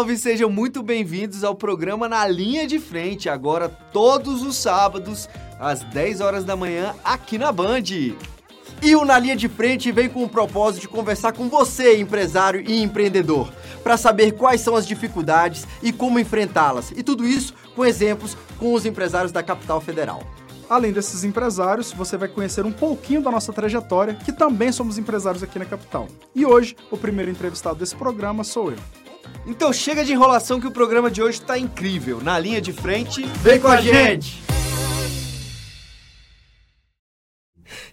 [0.00, 0.16] Salve!
[0.16, 5.28] Sejam muito bem-vindos ao programa Na Linha de Frente, agora todos os sábados,
[5.58, 7.82] às 10 horas da manhã, aqui na Band.
[8.82, 12.64] E o Na Linha de Frente vem com o propósito de conversar com você, empresário
[12.66, 16.92] e empreendedor, para saber quais são as dificuldades e como enfrentá-las.
[16.92, 20.22] E tudo isso com exemplos com os empresários da capital federal.
[20.66, 25.42] Além desses empresários, você vai conhecer um pouquinho da nossa trajetória, que também somos empresários
[25.42, 26.08] aqui na capital.
[26.34, 28.78] E hoje, o primeiro entrevistado desse programa sou eu.
[29.46, 32.20] Então chega de enrolação que o programa de hoje está incrível.
[32.20, 34.42] Na linha de frente, vem com a gente!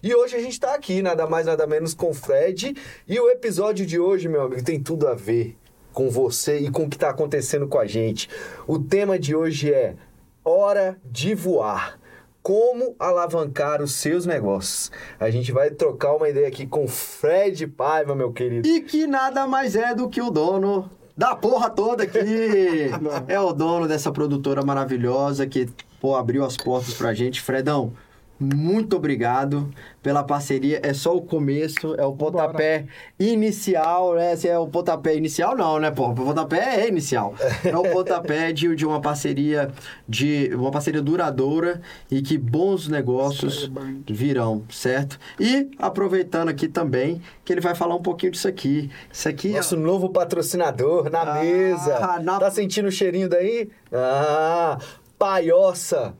[0.02, 2.76] E hoje a gente está aqui, nada mais nada menos com o Fred.
[3.06, 5.56] E o episódio de hoje, meu amigo, tem tudo a ver
[5.92, 8.28] com você e com o que está acontecendo com a gente.
[8.66, 9.96] O tema de hoje é
[10.44, 11.98] Hora de Voar.
[12.40, 14.92] Como alavancar os seus negócios.
[15.18, 18.66] A gente vai trocar uma ideia aqui com o Fred Paiva, meu querido.
[18.66, 20.88] E que nada mais é do que o dono
[21.18, 22.18] da porra toda aqui.
[23.26, 25.68] é o dono dessa produtora maravilhosa que
[26.00, 27.42] pô, abriu as portas pra gente.
[27.42, 27.92] Fredão,
[28.40, 29.68] muito obrigado
[30.00, 30.80] pela parceria.
[30.82, 32.86] É só o começo, é o pontapé
[33.18, 34.36] inicial, né?
[34.36, 36.08] Se é o pontapé inicial, não, né, pô?
[36.08, 37.34] O pontapé é inicial.
[37.64, 39.70] É o pontapé de, de uma parceria
[40.08, 43.70] de uma parceria duradoura e que bons negócios
[44.08, 45.18] virão, certo?
[45.38, 48.90] E aproveitando aqui também que ele vai falar um pouquinho disso aqui.
[49.12, 49.78] Isso aqui Nosso é...
[49.78, 52.18] novo patrocinador na ah, mesa.
[52.22, 52.38] Na...
[52.38, 53.68] Tá sentindo o cheirinho daí?
[53.92, 54.78] Ah,
[55.18, 56.14] paiossa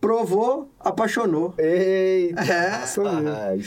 [0.00, 1.54] provou, apaixonou.
[1.58, 2.40] Eita!
[2.42, 3.58] É.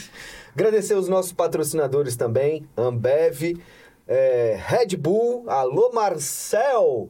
[0.54, 3.60] Agradecer os nossos patrocinadores também, Ambev,
[4.06, 7.08] é, Red Bull, alô Marcel,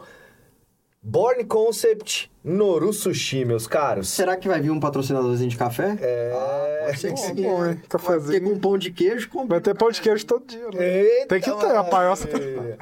[1.02, 4.08] Born Concept, Noru Sushi, meus caros.
[4.08, 5.98] Será que vai vir um patrocinadorzinho de café?
[6.00, 6.32] É.
[6.34, 7.34] Ah, pode ser que sim.
[7.42, 7.82] Bom, hein?
[7.88, 8.42] Cafézinho.
[8.42, 9.28] com pão de queijo.
[9.28, 9.46] Com...
[9.46, 11.00] Vai ter pão de queijo todo dia, né?
[11.00, 12.78] Eita, Tem que ter, a paioça tem que ter.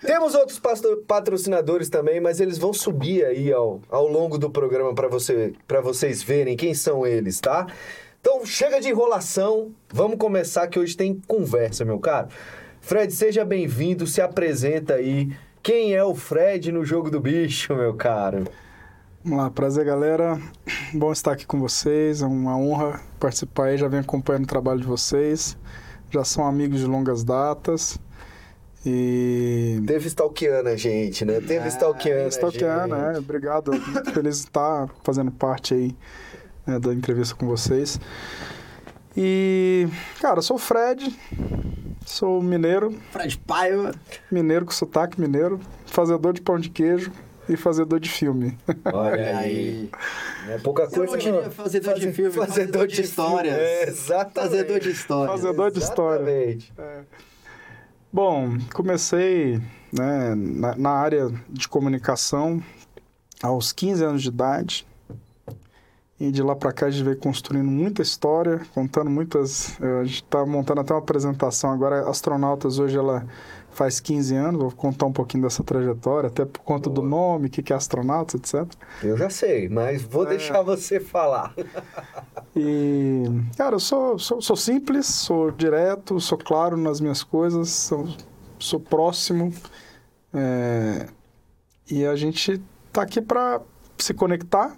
[0.00, 0.60] Temos outros
[1.06, 6.22] patrocinadores também, mas eles vão subir aí ao, ao longo do programa para você, vocês
[6.22, 7.66] verem quem são eles, tá?
[8.20, 12.28] Então chega de enrolação, vamos começar que hoje tem conversa, meu caro.
[12.80, 15.30] Fred, seja bem-vindo, se apresenta aí.
[15.62, 18.44] Quem é o Fred no jogo do bicho, meu caro?
[19.24, 20.38] Vamos lá, prazer galera.
[20.92, 24.80] Bom estar aqui com vocês, é uma honra participar aí, já venho acompanhando o trabalho
[24.80, 25.56] de vocês.
[26.10, 27.98] Já são amigos de longas datas.
[28.86, 29.82] E...
[29.84, 31.40] Teve stalkeando a gente, né?
[31.40, 33.18] Teve é, stalkeando Stalkeando, é.
[33.18, 33.72] Obrigado.
[33.72, 35.96] Muito feliz de estar fazendo parte aí
[36.64, 37.98] né, da entrevista com vocês.
[39.16, 39.88] E,
[40.20, 41.18] cara, eu sou o Fred,
[42.04, 42.96] sou mineiro.
[43.10, 43.92] Fred Paiva.
[44.30, 47.10] Mineiro com sotaque mineiro, fazedor de pão de queijo
[47.48, 48.56] e fazedor de filme.
[48.92, 49.90] Olha aí.
[50.48, 51.50] É pouca coisa que não.
[51.50, 53.54] Fazedor de filme, fazedor, fazedor de, de histórias.
[53.54, 54.50] É, exatamente.
[54.50, 55.40] Fazedor de histórias.
[55.40, 56.72] Fazedor de histórias.
[56.78, 57.00] É.
[58.16, 59.60] Bom, comecei
[59.92, 62.62] né, na, na, área de comunicação
[63.42, 64.86] aos 15 anos de idade.
[66.18, 69.78] E de lá para cá a gente veio construindo muita história, contando muitas.
[69.82, 72.08] A gente está montando até uma apresentação agora.
[72.08, 73.26] Astronautas hoje ela
[73.76, 77.02] faz 15 anos, vou contar um pouquinho dessa trajetória, até por conta Boa.
[77.02, 78.66] do nome, o que, que é astronautas, etc.
[79.02, 80.30] Eu já sei, mas vou é.
[80.30, 81.54] deixar você falar.
[82.58, 88.08] E, cara, eu sou, sou, sou, simples, sou direto, sou claro nas minhas coisas, sou,
[88.58, 89.52] sou próximo.
[90.32, 91.06] É,
[91.90, 92.58] e a gente
[92.90, 93.60] tá aqui para
[93.98, 94.74] se conectar,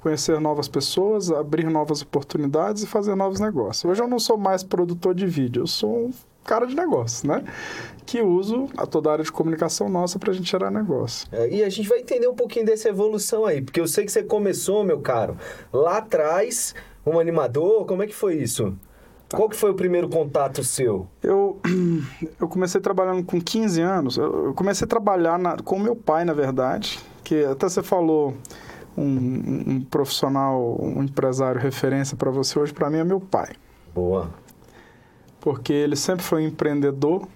[0.00, 3.84] conhecer novas pessoas, abrir novas oportunidades e fazer novos negócios.
[3.84, 6.12] Hoje eu não sou mais produtor de vídeo, eu sou um
[6.46, 7.44] cara de negócio, né?
[8.06, 11.28] Que uso a toda a área de comunicação nossa para a gente gerar negócio.
[11.32, 14.12] É, e a gente vai entender um pouquinho dessa evolução aí, porque eu sei que
[14.12, 15.36] você começou, meu caro,
[15.72, 16.74] lá atrás,
[17.04, 18.74] um animador, como é que foi isso?
[19.28, 19.36] Tá.
[19.36, 21.08] Qual que foi o primeiro contato seu?
[21.20, 21.58] Eu,
[22.40, 24.16] eu comecei trabalhando com 15 anos.
[24.16, 28.34] Eu comecei a trabalhar na, com meu pai, na verdade, que até você falou
[28.96, 33.50] um, um profissional, um empresário referência para você hoje, para mim é meu pai.
[33.92, 34.45] Boa
[35.46, 37.28] porque ele sempre foi um empreendedor,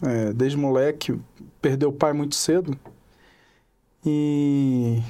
[0.00, 1.18] é, desde moleque,
[1.60, 2.78] perdeu o pai muito cedo
[4.04, 5.02] e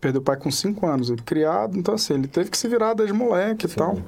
[0.00, 2.94] perdeu o pai com cinco anos, ele criado, então assim, ele teve que se virar
[2.94, 3.72] desde moleque Sim.
[3.72, 3.98] e tal.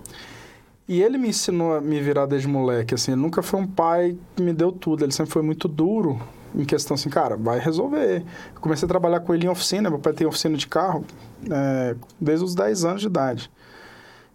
[0.87, 4.17] E ele me ensinou a me virar desde moleque, assim, ele nunca foi um pai
[4.37, 6.21] que me deu tudo, ele sempre foi muito duro
[6.55, 8.23] em questão assim, cara, vai resolver.
[8.55, 11.05] Eu comecei a trabalhar com ele em oficina, meu pai tem oficina de carro
[11.51, 13.51] é, desde os 10 anos de idade.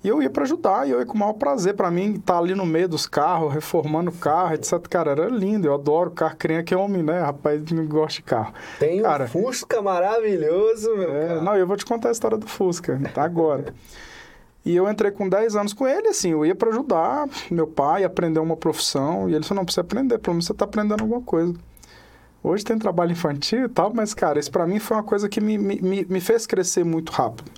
[0.01, 2.33] E eu ia para ajudar, e eu ia com o maior prazer para mim estar
[2.33, 4.79] tá ali no meio dos carros, reformando o carro, etc.
[4.87, 7.19] Cara, era lindo, eu adoro carro, criança que é homem, né?
[7.19, 8.53] Rapaz, não gosta de carro.
[8.79, 12.47] Tem Cara, um Fusca maravilhoso, meu é, Não, eu vou te contar a história do
[12.47, 13.73] Fusca, tá agora.
[14.65, 18.03] E eu entrei com 10 anos com ele, assim, eu ia para ajudar meu pai
[18.03, 21.01] a aprender uma profissão, e ele falou, não, precisa aprender, pelo menos você está aprendendo
[21.01, 21.53] alguma coisa.
[22.41, 25.41] Hoje tem trabalho infantil e tal, mas, cara, isso pra mim foi uma coisa que
[25.41, 27.51] me, me, me fez crescer muito rápido.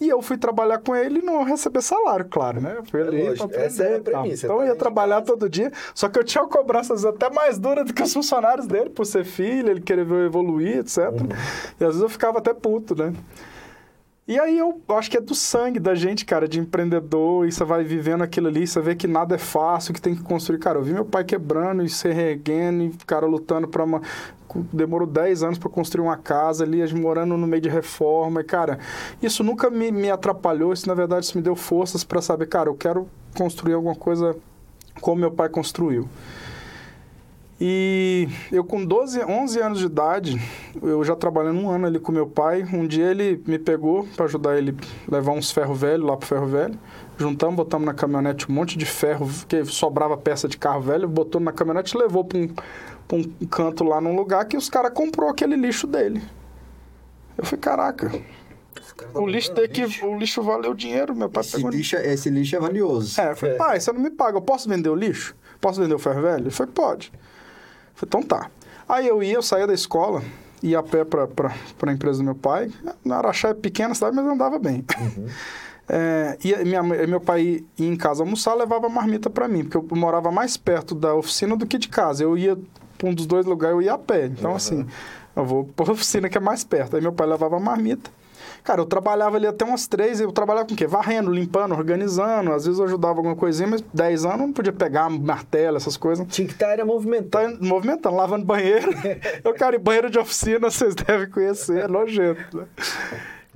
[0.00, 2.74] E eu fui trabalhar com ele e não receber salário, claro, né?
[2.78, 5.22] Eu fui É ali lógico, pra essa é a premissa, Então tá eu ia trabalhar
[5.22, 8.90] todo dia, só que eu tinha cobranças até mais duras do que os funcionários dele,
[8.90, 10.98] por ser filho, ele querer ver eu evoluir, etc.
[11.10, 11.28] Uhum.
[11.80, 13.12] E às vezes eu ficava até puto, né?
[14.26, 17.62] E aí eu acho que é do sangue da gente, cara, de empreendedor, e você
[17.62, 20.58] vai vivendo aquilo ali, você vê que nada é fácil, que tem que construir.
[20.58, 24.00] Cara, eu vi meu pai quebrando e se reerguendo, e cara lutando pra uma.
[24.72, 28.40] Demorou 10 anos para construir uma casa ali, morando no meio de reforma.
[28.40, 28.78] E, cara,
[29.22, 32.70] isso nunca me, me atrapalhou, isso na verdade isso me deu forças para saber, cara,
[32.70, 33.06] eu quero
[33.36, 34.34] construir alguma coisa
[35.02, 36.08] como meu pai construiu.
[37.60, 40.40] E eu com 12, 11 anos de idade,
[40.82, 44.24] eu já trabalhando um ano ali com meu pai, um dia ele me pegou para
[44.24, 44.76] ajudar ele
[45.08, 46.78] a levar uns ferro velho lá pro ferro velho.
[47.16, 51.40] Juntamos, botamos na caminhonete um monte de ferro, que sobrava peça de carro velho, botou
[51.40, 54.92] na caminhonete e levou para um, pra um canto lá num lugar que os caras
[54.92, 56.20] comprou aquele lixo dele.
[57.38, 58.12] Eu falei, caraca,
[59.14, 61.70] o lixo daqui, o lixo valeu dinheiro, meu pai Esse pegou.
[61.70, 63.20] lixo, esse lixo é valioso.
[63.20, 65.36] É, eu falei, pai, você não me paga, eu posso vender o lixo?
[65.60, 66.42] Posso vender o ferro velho?
[66.42, 67.12] Ele falou, pode.
[67.94, 68.50] Falei, então tá.
[68.88, 70.22] Aí eu ia, eu saía da escola,
[70.62, 72.70] ia a pé pra, pra, pra empresa do meu pai.
[73.04, 74.84] Na Araxá é pequena a cidade, mas eu andava bem.
[75.86, 79.98] É, e minha, meu pai ia em casa almoçar, levava marmita pra mim, porque eu
[79.98, 82.24] morava mais perto da oficina do que de casa.
[82.24, 82.56] Eu ia
[82.96, 84.26] pra um dos dois lugares, eu ia a pé.
[84.26, 84.86] Então, assim,
[85.36, 86.96] eu vou pra oficina que é mais perto.
[86.96, 88.10] Aí meu pai levava marmita.
[88.64, 90.86] Cara, eu trabalhava ali até umas três, eu trabalhava com o quê?
[90.86, 92.50] Varrendo, limpando, organizando.
[92.50, 95.98] Às vezes eu ajudava alguma coisinha, mas 10 anos eu não podia pegar martelo, essas
[95.98, 96.26] coisas.
[96.28, 97.58] Tinha que estar era movimentando.
[97.58, 98.88] Tá movimentando, lavando banheiro.
[99.44, 102.66] eu, cara, e banheiro de oficina, vocês devem conhecer, é nojento, né?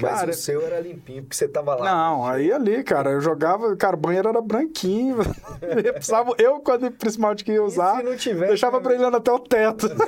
[0.00, 1.84] Mas Cara, o seu era limpinho, porque você tava lá.
[1.84, 5.16] não, aí ali, cara, eu jogava, cara, o banheiro era branquinho.
[5.84, 8.84] Eu precisava, eu, quando principalmente que ia usar, se não tivesse, deixava né?
[8.84, 9.88] brilhando até o teto.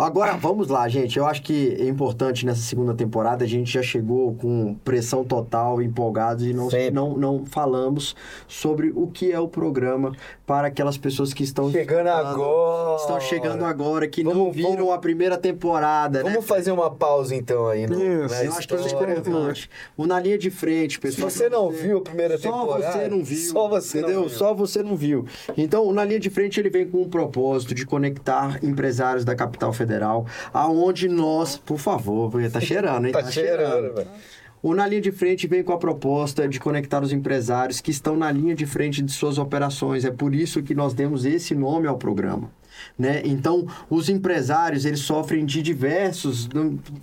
[0.00, 1.18] Agora, vamos lá, gente.
[1.18, 3.44] Eu acho que é importante nessa segunda temporada.
[3.44, 6.90] A gente já chegou com pressão total, empolgados e não, Sempre.
[6.92, 8.16] não, não falamos
[8.48, 10.12] sobre o que é o programa
[10.46, 12.96] para aquelas pessoas que estão Chegando agora.
[12.96, 16.30] Estão chegando agora, que não Vamos- viram vamos- a primeira temporada, né?
[16.30, 19.12] Vamos fazer uma pausa então aí, no, Isso, Eu acho que isso é história.
[19.12, 19.68] importante.
[19.96, 21.30] O Na Linha de Frente, Se pessoal.
[21.30, 23.50] você não viu a primeira Só temporada, você não viu.
[23.52, 24.20] Só você entendeu?
[24.22, 24.38] não viu.
[24.38, 25.26] Só você não viu.
[25.56, 29.34] Então, o na linha de frente ele vem com um propósito de conectar empresários da
[29.34, 29.89] capital federal,
[30.52, 33.12] aonde nós, por favor, tá cheirando, hein?
[33.12, 34.08] Tá cheirando, velho.
[34.62, 38.14] O Na Linha de Frente vem com a proposta de conectar os empresários que estão
[38.14, 40.04] na linha de frente de suas operações.
[40.04, 42.50] É por isso que nós demos esse nome ao programa.
[42.98, 43.22] Né?
[43.24, 46.48] Então, os empresários, eles sofrem de diversos,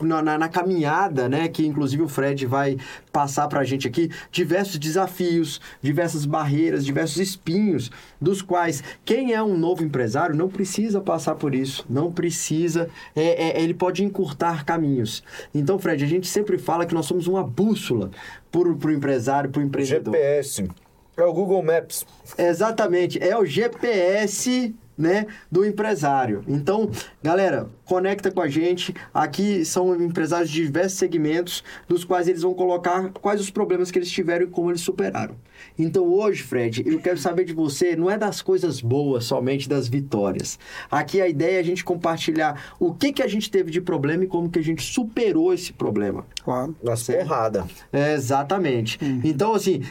[0.02, 1.48] na, na- na caminhada, né?
[1.48, 2.78] que inclusive o Fred vai
[3.12, 7.90] passar para a gente aqui, diversos desafios, diversas barreiras, diversos espinhos,
[8.22, 13.60] dos quais quem é um novo empresário não precisa passar por isso, não precisa, é,
[13.60, 15.24] é, ele pode encurtar caminhos.
[15.54, 18.12] Então, Fred, a gente sempre fala que nós somos uma bússola
[18.52, 20.14] para o empresário, para o empreendedor.
[20.14, 20.68] GPS.
[21.16, 22.06] É o Google Maps.
[22.38, 26.44] Exatamente, é o GPS né, do empresário.
[26.48, 26.90] Então,
[27.22, 28.94] galera, conecta com a gente.
[29.14, 33.98] Aqui são empresários de diversos segmentos, dos quais eles vão colocar quais os problemas que
[34.00, 35.36] eles tiveram e como eles superaram.
[35.78, 39.88] Então, hoje, Fred, eu quero saber de você, não é das coisas boas somente das
[39.88, 40.60] vitórias.
[40.90, 44.24] Aqui a ideia é a gente compartilhar o que que a gente teve de problema
[44.24, 46.26] e como que a gente superou esse problema.
[46.44, 46.76] Claro.
[46.84, 47.28] Nas Certo.
[47.28, 47.66] porradas.
[47.92, 49.00] É, exatamente.
[49.24, 49.82] Então, assim,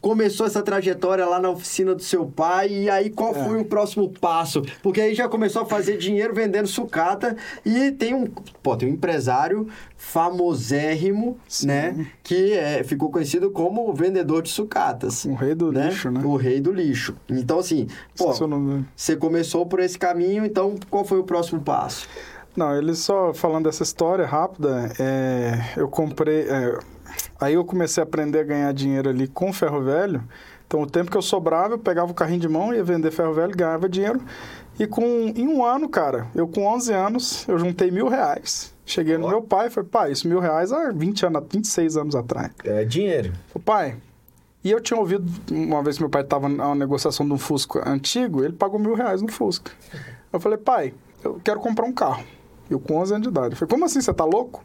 [0.00, 4.08] começou essa trajetória lá na oficina do seu pai, e aí qual foi o próximo
[4.08, 4.62] passo?
[4.82, 8.26] Porque aí já começou a fazer dinheiro vendendo sucata, e tem um,
[8.62, 15.24] pô, tem um empresário famosérrimo, né, que é, ficou conhecido como o vendedor de sucatas.
[15.24, 16.20] O rei do lixo, né?
[16.24, 17.14] O rei do lixo.
[17.28, 17.86] Então, assim,
[18.16, 18.32] pô,
[18.94, 22.08] você começou por esse caminho, então qual foi o próximo passo?
[22.56, 26.48] Não, ele só falando dessa história rápida, é, eu comprei.
[26.48, 26.78] é,
[27.38, 30.22] aí eu comecei a aprender a ganhar dinheiro ali com ferro velho.
[30.66, 33.32] Então, o tempo que eu sobrava, eu pegava o carrinho de mão, ia vender ferro
[33.32, 34.20] velho, ganhava dinheiro.
[34.78, 35.02] E com,
[35.34, 38.74] em um ano, cara, eu com 11 anos, eu juntei mil reais.
[38.84, 39.30] Cheguei no Ó.
[39.30, 42.52] meu pai e falei, pai, isso mil reais há 20 anos, 26 anos atrás.
[42.64, 43.32] É dinheiro.
[43.48, 43.96] Falei, pai,
[44.62, 47.88] e eu tinha ouvido, uma vez que meu pai estava na negociação de um Fusca
[47.88, 49.72] antigo, ele pagou mil reais no Fusca.
[50.32, 50.92] Eu falei, pai,
[51.24, 52.24] eu quero comprar um carro.
[52.68, 53.54] Eu com 11 anos de idade.
[53.54, 54.62] Eu falei, como assim, você tá louco?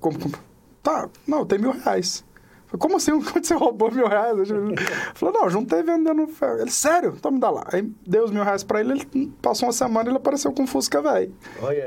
[0.00, 0.34] Como, como-
[0.82, 2.24] Tá, não, tem mil reais.
[2.70, 3.10] Falei, como assim?
[3.20, 4.38] Quando você roubou mil reais?
[4.50, 4.74] Ele
[5.14, 6.60] falou, não, juntei vendendo ferro.
[6.60, 7.14] Ele, sério?
[7.18, 7.64] Então me dá lá.
[7.72, 10.62] Aí deu os mil reais pra ele, ele passou uma semana e ele apareceu com
[10.62, 11.34] um Fusca, velho.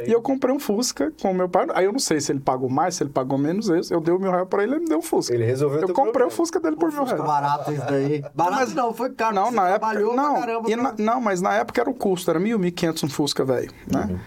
[0.06, 1.68] E eu comprei um Fusca com o meu pai.
[1.74, 3.94] Aí eu não sei se ele pagou mais, se ele pagou menos isso.
[3.94, 5.34] Eu dei o mil reais pra ele, ele me deu o Fusca.
[5.34, 6.28] Ele resolveu Eu comprei problema.
[6.28, 7.28] o Fusca dele por mil Fica reais.
[7.28, 8.24] barato isso daí.
[8.36, 9.36] Barato não, foi caro.
[9.36, 9.94] Não, na época.
[9.94, 10.70] Não, pra caramba.
[10.70, 13.72] e pra- na- não, mas na época era o custo, era 1.100 um Fusca, velho.
[13.92, 14.08] Né?
[14.10, 14.20] Uhum.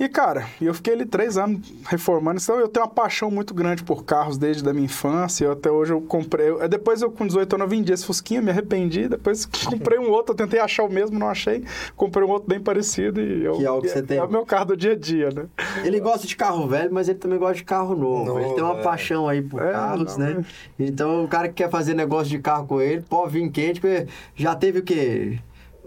[0.00, 2.40] E, cara, eu fiquei ali três anos reformando.
[2.42, 5.44] Então, eu tenho uma paixão muito grande por carros desde a minha infância.
[5.44, 6.48] Eu, até hoje eu comprei.
[6.48, 9.08] eu- depois, eu com 18 anos, eu vendi esse Fusquinha, me arrependi.
[9.08, 11.64] Depois comprei um outro, eu tentei achar o mesmo, não achei.
[11.96, 13.58] Comprei um outro bem parecido e eu.
[13.58, 14.16] Que é o que você tem.
[14.16, 15.44] É o meu carro do dia a dia, né?
[15.84, 18.24] Ele gosta de carro velho, mas ele também gosta de carro novo.
[18.24, 18.82] Novo, ele tem uma é.
[18.82, 20.44] paixão aí por É, carros, não, né?
[20.78, 24.06] Então, o cara que quer fazer negócio de carro com ele, pode vir quente, porque
[24.34, 25.38] já teve o quê?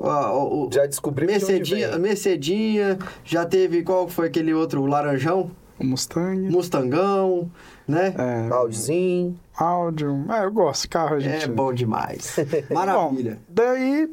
[0.04, 1.98] O, o, o- Já descobri de onde Mercedinha.
[1.98, 5.50] Mercedinha, já teve, qual foi aquele outro, o laranjão?
[5.80, 7.50] O Mustang, Mustangão,
[7.88, 8.14] né?
[8.16, 9.36] é, Baldezinho.
[9.58, 10.24] áudio.
[10.30, 11.46] É, eu gosto de carro, a gente.
[11.46, 12.36] É bom demais.
[12.70, 13.40] Maravilha.
[13.50, 14.10] Bom, daí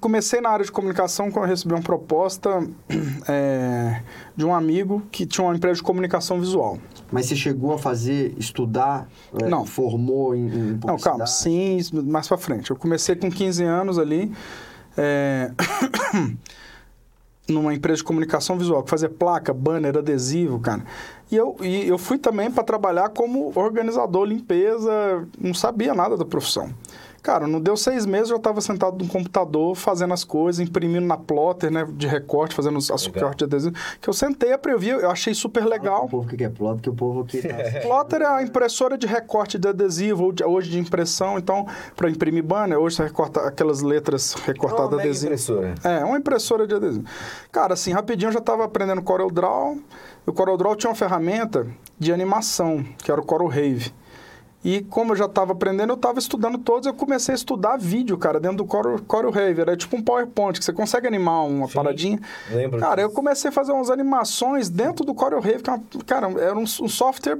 [0.00, 2.66] comecei na área de comunicação quando eu recebi uma proposta
[3.28, 4.00] é,
[4.34, 6.78] de um amigo que tinha uma empresa de comunicação visual.
[7.12, 9.06] Mas você chegou a fazer, estudar?
[9.40, 9.64] é, Não.
[9.66, 12.70] Formou em, em Não, calma, sim, mais pra frente.
[12.70, 14.32] Eu comecei com 15 anos ali,
[14.96, 15.50] é,
[17.48, 20.84] numa empresa de comunicação visual, que fazia placa, banner, adesivo, cara.
[21.30, 26.24] E eu, e eu fui também para trabalhar como organizador, limpeza, não sabia nada da
[26.24, 26.72] profissão.
[27.26, 31.04] Cara, não deu seis meses, eu já estava sentado no computador, fazendo as coisas, imprimindo
[31.08, 34.90] na plotter, né, de recorte, fazendo os as recortes de adesivo, que eu sentei, aprevi,
[34.90, 36.04] eu achei super legal.
[36.04, 37.56] O povo que quer plot, que o povo aqui tá...
[37.82, 41.36] Plotter é a impressora de recorte de adesivo, ou de- hoje de impressão.
[41.36, 41.66] Então,
[41.96, 45.26] para imprimir banner, hoje você recorta aquelas letras É uma recortadas mega adesivo.
[45.26, 45.74] impressora.
[45.82, 47.04] É, uma impressora de adesivo.
[47.50, 49.78] Cara, assim, rapidinho eu já estava aprendendo CorelDRAW.
[50.24, 51.66] E o CorelDRAW tinha uma ferramenta
[51.98, 53.92] de animação, que era o CorelRave.
[54.68, 58.18] E como eu já estava aprendendo, eu estava estudando todos, eu comecei a estudar vídeo,
[58.18, 59.60] cara, dentro do Corel, CorelRave.
[59.60, 62.20] Era tipo um PowerPoint, que você consegue animar uma Sim, paradinha.
[62.50, 63.14] lembro Cara, eu disso.
[63.16, 67.38] comecei a fazer umas animações dentro do CorelRave, que é cara, era um, um software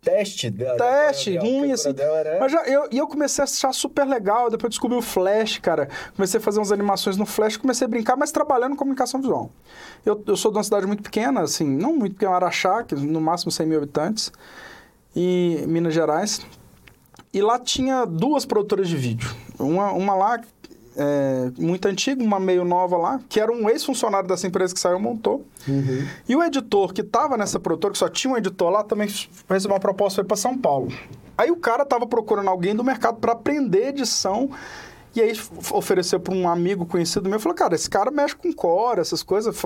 [0.00, 0.76] Teste dela.
[0.78, 1.92] teste, ruim, assim.
[1.98, 4.48] era- Mas já, eu, e eu comecei a achar super legal.
[4.48, 5.88] Depois descobri o Flash, cara.
[6.14, 9.50] Comecei a fazer umas animações no Flash, comecei a brincar, mas trabalhando comunicação visual.
[10.04, 13.20] Eu, eu sou de uma cidade muito pequena, assim, não muito pequena, Araxá, que no
[13.20, 14.30] máximo 100 mil habitantes,
[15.16, 16.46] e Minas Gerais.
[17.32, 19.34] E lá tinha duas produtoras de vídeo.
[19.58, 20.40] Uma, uma lá,
[20.96, 25.00] é, muito antiga, uma meio nova lá, que era um ex-funcionário dessa empresa que saiu
[25.00, 25.44] montou.
[25.66, 26.06] Uhum.
[26.28, 29.08] E o editor que estava nessa produtora, que só tinha um editor lá, também
[29.48, 30.92] recebeu uma proposta para São Paulo.
[31.36, 34.50] Aí o cara estava procurando alguém do mercado para aprender edição.
[35.16, 35.32] E aí
[35.72, 39.56] ofereceu para um amigo conhecido meu, falou, cara, esse cara mexe com core, essas coisas,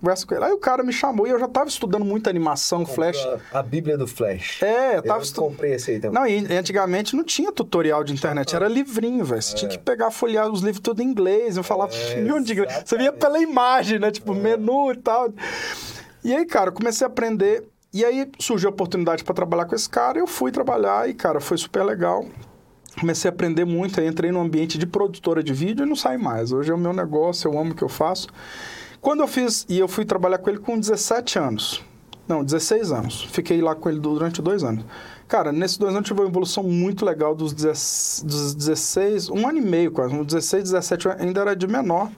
[0.00, 0.44] conversa com ele.
[0.44, 3.16] Aí o cara me chamou e eu já estava estudando muita animação, flash.
[3.52, 4.60] A, a Bíblia do Flash.
[4.62, 6.20] É, eu Eu tava estu- comprei esse aí também.
[6.20, 9.40] Não, e antigamente não tinha tutorial de internet, era livrinho, velho.
[9.40, 12.52] Você tinha que pegar, folhear os livros tudo em inglês, eu falava É, milhão de
[12.52, 12.82] inglês.
[12.84, 14.10] Você via pela imagem, né?
[14.10, 15.32] Tipo, menu e tal.
[16.24, 17.62] E aí, cara, eu comecei a aprender.
[17.94, 21.40] E aí surgiu a oportunidade para trabalhar com esse cara, eu fui trabalhar e, cara,
[21.40, 22.26] foi super legal.
[22.98, 26.16] Comecei a aprender muito, aí entrei no ambiente de produtora de vídeo e não saí
[26.16, 26.50] mais.
[26.50, 28.28] Hoje é o meu negócio, eu amo o que eu faço.
[29.00, 31.84] Quando eu fiz, e eu fui trabalhar com ele com 17 anos.
[32.26, 33.22] Não, 16 anos.
[33.30, 34.84] Fiquei lá com ele durante dois anos.
[35.28, 39.58] Cara, nesses dois anos tive uma evolução muito legal dos, 10 dos 16, um ano
[39.58, 42.10] e meio quase, uns 16, 17 eu ainda era de menor.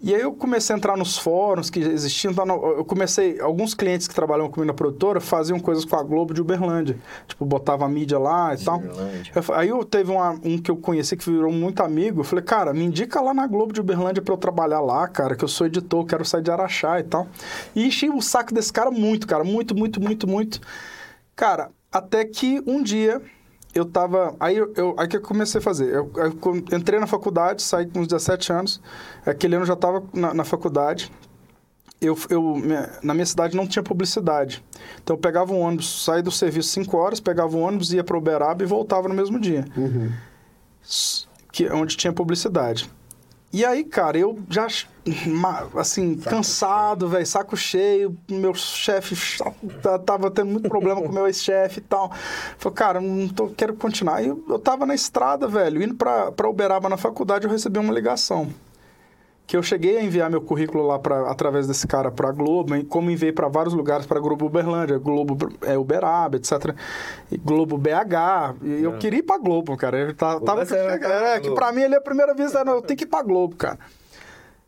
[0.00, 2.30] E aí eu comecei a entrar nos fóruns que existiam.
[2.30, 6.32] então, Eu comecei, alguns clientes que trabalhavam comigo na produtora faziam coisas com a Globo
[6.32, 6.96] de Uberlândia.
[7.26, 8.76] Tipo, botava a mídia lá e tal.
[8.78, 9.32] Uberlândia.
[9.34, 12.20] Eu fa- aí eu teve uma- um que eu conheci que virou muito amigo.
[12.20, 15.34] Eu falei, cara, me indica lá na Globo de Uberlândia pra eu trabalhar lá, cara,
[15.34, 17.26] que eu sou editor, quero sair de Araxá e tal.
[17.74, 20.60] E enchi o saco desse cara muito, cara, muito, muito, muito, muito.
[21.34, 23.20] Cara, até que um dia
[23.74, 24.34] eu tava.
[24.40, 25.92] Aí eu, eu- aí que eu comecei a fazer.
[25.94, 28.80] Eu, eu entrei na faculdade, saí com uns 17 anos.
[29.26, 31.10] Aquele ano eu já tava na, na faculdade.
[32.00, 34.64] Eu, eu, minha- na minha cidade não tinha publicidade.
[35.02, 38.16] Então eu pegava um ônibus, saía do serviço 5 horas, pegava o ônibus, ia para
[38.16, 39.64] Uberaba e voltava no mesmo dia.
[39.76, 40.12] Uhum.
[41.52, 42.88] Que, onde tinha publicidade.
[43.50, 44.66] E aí, cara, eu já,
[45.74, 49.16] assim, cansado, velho, saco cheio, meu chefe
[50.04, 52.12] tava tendo muito problema com o meu ex-chefe e tal.
[52.58, 54.22] Falei, cara, não tô, quero continuar.
[54.22, 57.78] E eu, eu tava na estrada, velho, indo pra, pra Uberaba na faculdade, eu recebi
[57.78, 58.52] uma ligação.
[59.48, 62.84] Que eu cheguei a enviar meu currículo lá pra, através desse cara pra Globo, e
[62.84, 66.74] como enviei para vários lugares, para Globo Uberlândia, Globo é, Uberaba, etc.
[67.42, 68.62] Globo BH.
[68.62, 70.00] E eu queria ir pra Globo, cara.
[70.00, 71.54] Eu tava, tava era cara da é, que Globo.
[71.54, 73.78] pra mim ali a primeira vez era, eu tenho que ir pra Globo, cara.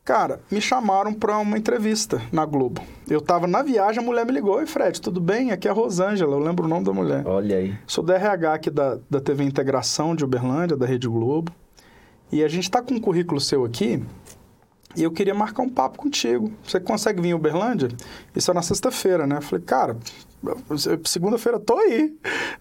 [0.02, 2.80] Cara, me chamaram pra uma entrevista na Globo.
[3.06, 4.56] Eu tava na viagem, a mulher me ligou.
[4.56, 5.52] Oi, Fred, tudo bem?
[5.52, 7.22] Aqui é a Rosângela, eu lembro o nome da mulher.
[7.26, 7.74] Olha aí.
[7.86, 11.52] Sou da RH aqui da, da TV Integração de Uberlândia, da Rede Globo.
[12.32, 14.02] E a gente tá com um currículo seu aqui
[14.96, 16.52] e eu queria marcar um papo contigo.
[16.64, 17.88] Você consegue vir em Uberlândia?
[18.34, 19.36] Isso é na sexta-feira, né?
[19.36, 19.96] Eu falei, cara,
[21.04, 22.12] segunda-feira eu tô aí.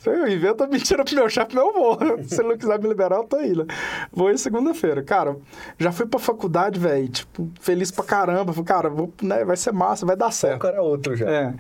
[0.06, 1.98] Eu invento a mentira pro meu chefe, meu vou.
[2.28, 3.66] Se ele não quiser me liberar, eu tô aí, né?
[4.12, 5.02] Vou aí segunda-feira.
[5.02, 5.38] Cara,
[5.80, 8.54] já fui pra faculdade, velho, tipo, feliz pra caramba.
[8.54, 10.58] Falei, cara, vou, né, vai ser massa, vai dar certo.
[10.58, 11.28] O cara é outro já.
[11.28, 11.54] É.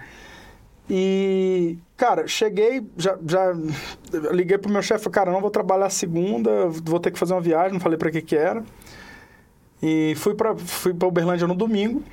[0.87, 3.53] E, cara, cheguei, já, já
[4.31, 7.73] liguei pro meu chefe, cara, não vou trabalhar segunda, vou ter que fazer uma viagem,
[7.73, 8.63] não falei pra que que era.
[9.81, 12.03] E fui pra, fui pra Uberlândia no domingo.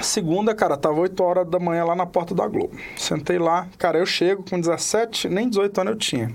[0.00, 2.74] Segunda, cara, tava 8 horas da manhã lá na porta da Globo.
[2.96, 6.34] Sentei lá, cara, eu chego com 17, nem 18 anos eu tinha.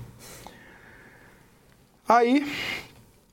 [2.08, 2.46] Aí,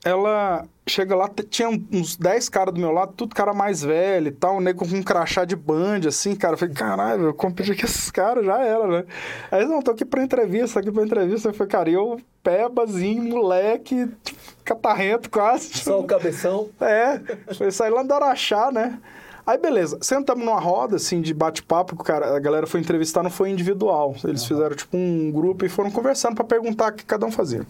[0.05, 4.31] ela chega lá, tinha uns 10 caras do meu lado, tudo cara mais velho e
[4.31, 6.53] tal, um nego com um crachá de band, assim, cara.
[6.53, 9.05] Eu falei, caralho, eu competi com esses caras, já era, né?
[9.51, 11.49] Aí eles, não, tô aqui pra entrevista, aqui pra entrevista.
[11.49, 14.07] Eu falei, cara, eu, pebazinho, moleque,
[14.63, 15.75] catarrento quase.
[15.79, 16.69] Só o cabeção.
[16.79, 17.19] É,
[17.55, 18.99] foi sair lá do Araxá, né?
[19.45, 19.97] Aí, beleza.
[20.01, 22.35] Sentamos numa roda, assim, de bate-papo, cara.
[22.35, 24.15] A galera foi entrevistar, não foi individual.
[24.23, 24.47] Eles uhum.
[24.49, 27.65] fizeram, tipo, um grupo e foram conversando para perguntar o que cada um fazia.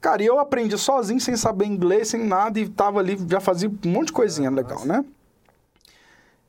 [0.00, 3.68] Cara, e eu aprendi sozinho, sem saber inglês, sem nada, e tava ali, já fazia
[3.68, 5.04] um monte de coisinha legal, né?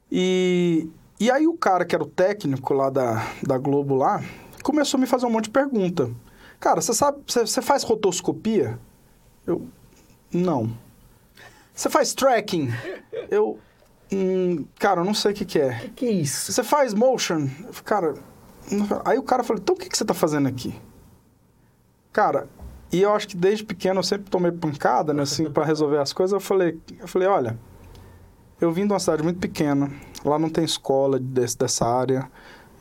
[0.09, 0.89] E,
[1.19, 4.23] e aí o cara, que era o técnico lá da, da Globo lá,
[4.63, 6.09] começou a me fazer um monte de pergunta.
[6.59, 8.79] Cara, você sabe, você faz rotoscopia?
[9.45, 9.67] Eu,
[10.31, 10.71] não.
[11.73, 12.69] Você faz tracking?
[13.29, 13.59] Eu,
[14.13, 15.69] Hum, cara, eu não sei o que, que é.
[15.69, 16.51] O que, que, é isso?
[16.51, 17.47] Você faz motion?
[17.85, 18.15] Cara,
[19.05, 20.77] aí o cara falou, então o que, que você tá fazendo aqui?
[22.11, 22.49] Cara,
[22.91, 26.11] e eu acho que desde pequeno eu sempre tomei pancada, né, assim, para resolver as
[26.11, 26.33] coisas.
[26.33, 27.57] Eu falei, eu falei, olha,
[28.59, 29.91] eu vim de uma cidade muito pequena,
[30.25, 32.29] lá não tem escola desse, dessa área.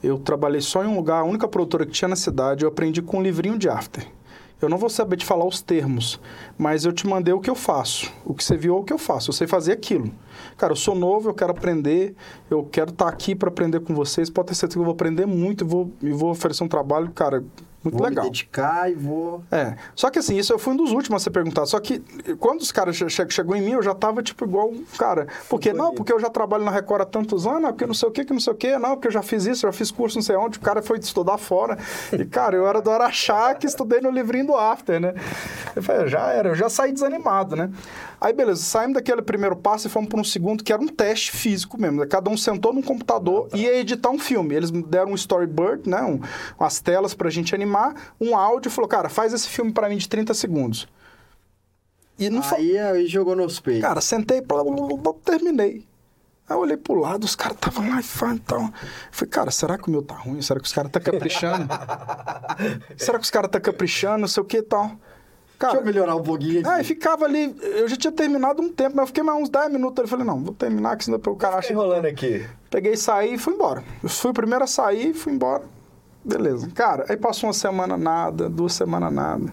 [0.02, 3.00] Eu trabalhei só em um lugar, a única produtora que tinha na cidade, eu aprendi
[3.00, 4.06] com um livrinho de after.
[4.60, 6.20] Eu não vou saber te falar os termos,
[6.58, 8.12] mas eu te mandei o que eu faço.
[8.26, 9.30] O que você viu é o que eu faço.
[9.30, 10.12] Eu sei fazer aquilo.
[10.58, 12.14] Cara, eu sou novo, eu quero aprender,
[12.50, 14.28] eu quero estar tá aqui para aprender com vocês.
[14.28, 17.10] Pode ter certeza que eu vou aprender muito e vou, e vou oferecer um trabalho,
[17.10, 17.42] cara,
[17.82, 18.24] muito vou legal.
[18.24, 19.42] Vou me dedicar e vou...
[19.50, 19.74] É.
[19.94, 21.66] Só que assim, isso eu fui um dos últimos a ser perguntado.
[21.66, 22.00] Só que
[22.38, 25.26] quando os caras che chegou em mim, eu já tava tipo igual, cara...
[25.48, 28.12] Porque não, porque eu já trabalho na Record há tantos anos, porque não sei o
[28.12, 28.78] que, que não sei o que.
[28.78, 30.58] Não, porque eu já fiz isso, já fiz curso não sei onde.
[30.58, 31.78] O cara foi estudar fora.
[32.12, 35.14] E, cara, eu era do Araxá que estudei no livrinho do After, né?
[35.74, 37.70] Eu falei, já era, eu já saí desanimado, né?
[38.20, 41.32] Aí, beleza, saímos daquele primeiro passo e fomos para um segundo, que era um teste
[41.32, 42.00] físico mesmo.
[42.00, 42.06] Né?
[42.06, 44.54] Cada um sentou num computador e ia editar um filme.
[44.54, 46.02] Eles deram um storyboard, né?
[46.02, 46.20] Um,
[46.58, 49.96] umas telas pra gente animar, um áudio e falou, cara, faz esse filme para mim
[49.96, 50.86] de 30 segundos.
[52.18, 53.82] E não aí, aí jogou nos peitos.
[53.82, 55.86] Cara, sentei, blá, blá, blá, terminei.
[56.46, 58.70] Aí eu olhei pro lado, os caras estavam lá e então.
[59.10, 60.42] Falei, cara, será que o meu tá ruim?
[60.42, 61.66] Será que os caras tá caprichando?
[62.98, 64.18] será que os caras tá caprichando?
[64.18, 64.98] Não sei o que e tal.
[65.60, 66.68] Cara, Deixa eu melhorar um pouquinho aqui.
[66.70, 69.70] Aí ficava ali, eu já tinha terminado um tempo, mas eu fiquei mais uns 10
[69.70, 70.02] minutos.
[70.02, 71.70] Eu falei, não, vou terminar, que senão o cara acha.
[71.70, 72.46] enrolando aqui.
[72.70, 73.84] Peguei, saí e fui embora.
[74.02, 75.64] Eu fui o primeiro a sair fui embora.
[76.24, 76.66] Beleza.
[76.74, 79.52] Cara, aí passou uma semana nada, duas semanas nada.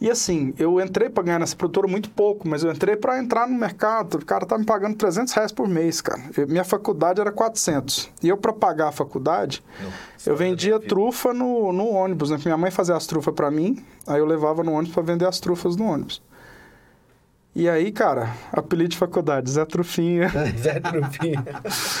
[0.00, 3.46] E assim, eu entrei para ganhar nessa produtora muito pouco, mas eu entrei para entrar
[3.46, 4.14] no mercado.
[4.14, 6.22] O cara tá me pagando 300 reais por mês, cara.
[6.34, 8.08] Eu, minha faculdade era 400.
[8.22, 9.90] E eu, para pagar a faculdade, Não,
[10.24, 12.38] eu vendia trufa no, no ônibus, né?
[12.42, 15.38] Minha mãe fazia as trufas para mim, aí eu levava no ônibus para vender as
[15.38, 16.22] trufas no ônibus.
[17.52, 20.28] E aí, cara, apelido de faculdade, Zé Trufinha.
[20.56, 21.44] Zé Trufinha.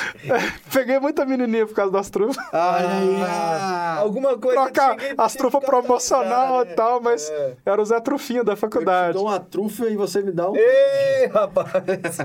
[0.72, 2.36] Peguei muita menininha por causa das trufas.
[2.52, 4.60] Ah, alguma coisa.
[4.60, 7.56] Trocar as trufas promocional e tal, mas é.
[7.66, 9.08] era o Zé Trufinha da faculdade.
[9.08, 10.54] Eu te dou uma trufa e você me dá um.
[10.54, 12.18] Ei, rapaz!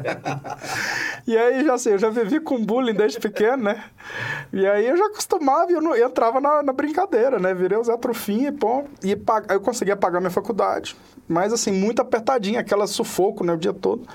[1.25, 3.85] e aí, já assim, eu já vivi com bullying desde pequeno, né?
[4.53, 7.55] E aí eu já acostumava e eu, não, eu entrava na, na, brincadeira, né?
[7.55, 9.51] Virei o Zé Trufinha e, pô, e pag...
[9.51, 10.95] eu conseguia pagar minha faculdade.
[11.27, 13.53] Mas, assim, muito apertadinha, aquela sufoco, né?
[13.53, 14.07] O dia todo.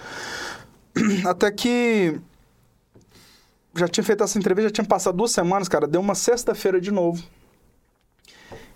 [1.26, 2.20] Até que
[3.74, 5.86] já tinha feito essa entrevista, já tinha passado duas semanas, cara.
[5.86, 7.22] Deu uma sexta-feira de novo.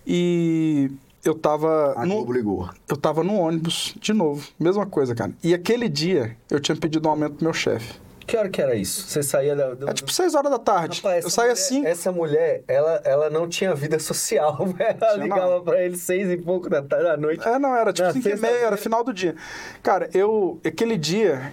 [0.06, 0.90] E
[1.24, 1.94] eu tava.
[1.96, 2.68] A no, ligou.
[2.88, 4.46] Eu tava no ônibus de novo.
[4.58, 5.32] Mesma coisa, cara.
[5.42, 7.94] E aquele dia eu tinha pedido um aumento pro meu chefe.
[8.26, 9.06] Que hora que era isso?
[9.06, 9.90] Você saía da.
[9.90, 11.00] É tipo 6 horas da tarde.
[11.02, 11.84] Rapaz, eu saía assim.
[11.84, 14.58] Essa mulher, ela, ela não tinha vida social.
[14.78, 15.64] Ela ligava não.
[15.64, 17.46] pra ele seis e pouco da tarde da noite.
[17.46, 19.34] É, não, era tipo 5 e meia, era final do dia.
[19.82, 20.60] Cara, eu.
[20.64, 21.52] Aquele dia.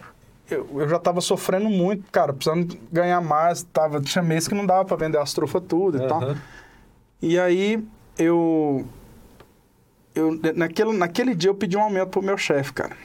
[0.50, 3.64] Eu, eu já tava sofrendo muito, cara, precisando ganhar mais.
[3.64, 6.08] Tava, tinha mês que não dava pra vender as trufas tudo e uhum.
[6.08, 6.36] tal.
[7.22, 7.84] E aí,
[8.18, 8.86] eu.
[10.14, 12.96] Eu, naquele, naquele dia eu pedi um aumento pro meu chefe, cara.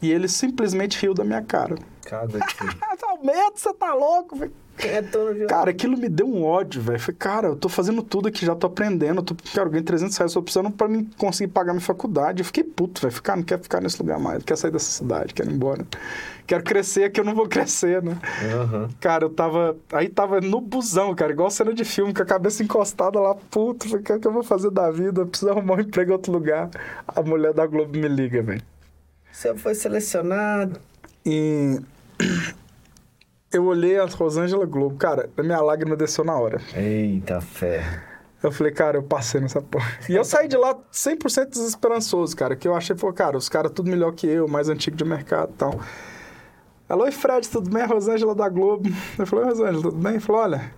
[0.00, 1.76] E ele simplesmente riu da minha cara.
[2.04, 2.64] Cago aqui.
[3.04, 4.52] Aumenta, você tá louco, velho.
[4.78, 5.02] É.
[5.46, 6.98] Cara, aquilo me deu um ódio, velho.
[6.98, 9.20] Falei, cara, eu tô fazendo tudo aqui, já tô aprendendo.
[9.20, 12.40] Eu tô, cara, eu ganhei 300 reais, tô precisando pra mim conseguir pagar minha faculdade.
[12.40, 13.12] Eu fiquei puto, velho.
[13.12, 14.42] Ficar, não quero ficar nesse lugar mais.
[14.42, 15.86] Quero sair dessa cidade, quero ir embora.
[16.46, 18.18] Quero crescer aqui, eu não vou crescer, né?
[18.52, 18.88] Aham.
[19.00, 19.76] Cara, eu tava.
[19.92, 23.88] Aí tava no busão, cara, igual cena de filme, com a cabeça encostada lá, puto.
[23.88, 25.22] Falei, o que, é que eu vou fazer da vida?
[25.22, 26.68] Eu preciso arrumar um emprego em outro lugar.
[27.06, 28.62] A mulher da Globo me liga, velho.
[29.30, 30.80] Você foi selecionado.
[31.24, 31.80] E.
[33.52, 36.60] Eu olhei a Rosângela Globo, cara, a minha lágrima desceu na hora.
[36.74, 38.02] Eita fé.
[38.42, 39.90] Eu falei, cara, eu passei nessa porra.
[40.08, 42.54] E eu saí de lá 100% desesperançoso, cara.
[42.54, 45.52] Que eu achei, pô, cara, os caras tudo melhor que eu, mais antigo de mercado
[45.54, 45.80] e tal.
[46.86, 47.86] Alô, Fred, tudo bem?
[47.86, 48.90] Rosângela da Globo.
[49.18, 50.12] Eu falei, Rosângela, tudo bem?
[50.12, 50.70] Ele falou, olha,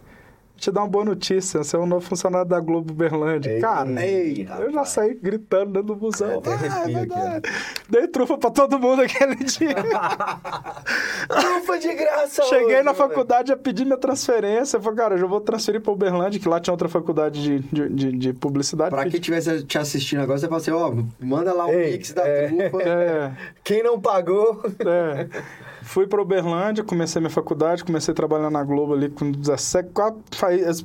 [0.57, 3.51] te dar uma boa notícia, você é um novo funcionário da Globo Berlândia.
[3.53, 6.31] Ei, cara, ei, eu já saí gritando dentro do busão.
[6.31, 7.51] É, Ah, é aqui, verdade.
[7.89, 9.75] Dei trufa pra todo mundo aquele dia.
[11.29, 12.95] Trufa de graça Cheguei hoje, na velho.
[13.09, 14.77] faculdade, ia pedir minha transferência.
[14.77, 17.59] Eu falei, cara, eu já vou transferir pra Uberlândia, que lá tinha outra faculdade de,
[17.61, 18.91] de, de, de publicidade.
[18.91, 22.13] Pra quem estivesse te assistindo agora, você fala assim, ó, manda lá o Ei, mix
[22.13, 22.49] da é.
[22.49, 22.77] trufa.
[22.87, 23.31] É,
[23.65, 24.63] Quem não pagou...
[24.81, 25.27] é.
[25.87, 30.21] Fui pra Uberlândia, comecei minha faculdade, comecei a trabalhar na Globo ali com 17, quatro,
[30.33, 30.85] faz-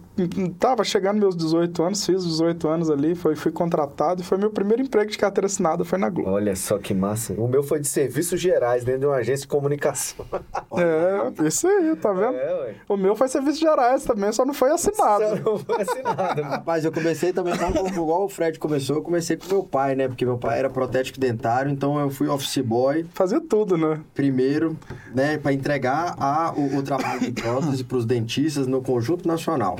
[0.60, 4.52] tava chegando meus 18 anos, fiz 18 anos ali, foi, fui contratado e foi meu
[4.52, 6.30] primeiro emprego de carteira assinada, foi na Globo.
[6.30, 7.34] Olha só que massa.
[7.34, 10.26] O meu foi de serviços gerais, dentro de uma agência de comunicação.
[10.78, 12.36] É, isso aí, tá vendo?
[12.36, 12.76] É, ué.
[12.88, 15.24] O meu foi serviço gerais também, só não foi assinado.
[15.24, 16.42] Só não foi assinado.
[16.42, 20.08] Rapaz, eu comecei também, como- igual o Fred começou, eu comecei com meu pai, né?
[20.08, 24.00] Porque meu pai era protético dentário, então eu fui office boy Fazia tudo, né?
[24.14, 24.78] primeiro,
[25.14, 25.38] né?
[25.38, 29.78] Pra entregar a, o, o trabalho de prótese pros dentistas no Conjunto Nacional.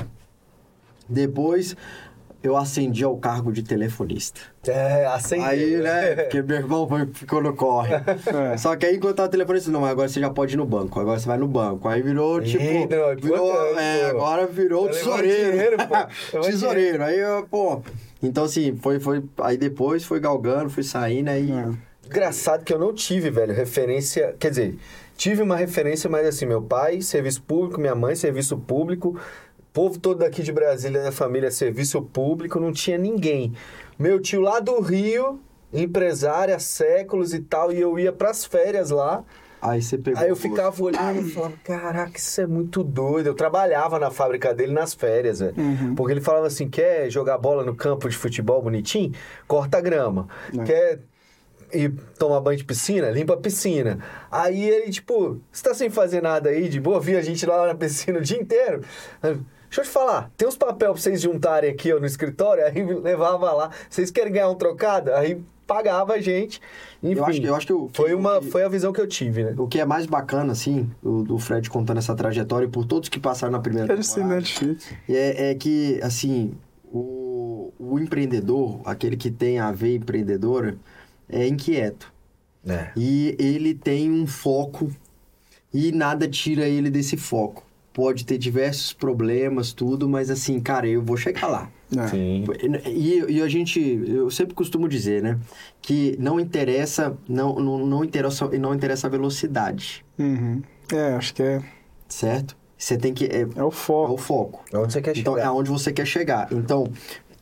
[1.08, 1.76] Depois,
[2.42, 4.40] eu ascendi ao cargo de telefonista.
[4.66, 5.44] É, acendeu.
[5.46, 6.14] Aí, né?
[6.14, 7.94] Porque meu irmão foi- ficou no corre.
[7.94, 8.56] É.
[8.56, 10.98] Só que aí, enquanto tava telefonista, não, mas agora você já pode ir no banco.
[10.98, 11.88] Agora você vai no banco.
[11.88, 12.62] Aí virou, tipo.
[12.62, 15.50] É virou, é, agora virou tesoureiro.
[15.52, 16.40] dinheiro, pô.
[16.42, 17.04] Tesoureiro.
[17.04, 17.18] Aí,
[17.50, 17.82] pô.
[18.22, 19.22] Então, assim, foi, foi.
[19.40, 21.50] Aí depois foi galgando, fui saindo, aí.
[21.50, 21.68] É.
[22.06, 24.34] Engraçado que eu não tive, velho, referência.
[24.38, 24.78] Quer dizer,
[25.22, 29.16] tive uma referência, mas assim, meu pai, serviço público, minha mãe, serviço público.
[29.72, 33.52] Povo todo daqui de Brasília, da família, serviço público, não tinha ninguém.
[33.96, 35.38] Meu tio lá do Rio,
[35.72, 39.22] empresário há séculos e tal, e eu ia pras férias lá.
[39.60, 40.20] Aí você pegou.
[40.20, 43.28] Aí eu ficava olhando e falava, caraca, isso é muito doido.
[43.28, 45.54] Eu trabalhava na fábrica dele nas férias, velho.
[45.94, 49.12] Porque ele falava assim, quer jogar bola no campo de futebol bonitinho?
[49.46, 50.26] Corta a grama.
[50.52, 50.64] É.
[50.64, 51.00] Quer
[51.72, 53.10] ir tomar banho de piscina?
[53.10, 53.98] Limpa a piscina.
[54.30, 57.00] Aí ele, tipo, você tá sem fazer nada aí, de boa?
[57.00, 58.82] Via a gente lá na piscina o dia inteiro.
[59.22, 62.84] Deixa eu te falar, tem uns papéis pra vocês juntarem aqui ó, no escritório, aí
[62.84, 63.70] levava lá.
[63.88, 65.12] Vocês querem ganhar um trocado?
[65.14, 66.60] Aí pagava a gente.
[67.02, 68.92] Enfim, Eu acho que- eu acho que o- foi, que- uma, que- foi a visão
[68.92, 69.54] que eu tive, né?
[69.56, 73.08] O que é mais bacana, assim, o, do Fred contando essa trajetória e por todos
[73.08, 74.94] que passaram na primeira Que a gente se temporada, identifique.
[75.08, 76.52] é, é que, assim,
[76.92, 80.76] o, o empreendedor, aquele que tem a veia empreendedora,
[81.32, 82.12] é inquieto.
[82.66, 82.90] É.
[82.96, 84.90] E ele tem um foco
[85.74, 87.64] e nada tira ele desse foco.
[87.92, 91.70] Pode ter diversos problemas, tudo, mas assim, cara, eu vou chegar lá.
[91.94, 92.06] É.
[92.08, 92.44] Sim.
[92.86, 95.38] E, e a gente, eu sempre costumo dizer, né,
[95.82, 100.62] que não interessa, não, não, não interessa, não interessa a velocidade, Uhum.
[100.92, 101.62] É, acho que é,
[102.08, 102.56] certo?
[102.78, 104.16] Você tem que é, é o é o foco.
[104.16, 104.64] foco.
[104.74, 105.48] Onde você quer Então, é chegar?
[105.50, 106.48] aonde você quer chegar.
[106.52, 106.84] Então,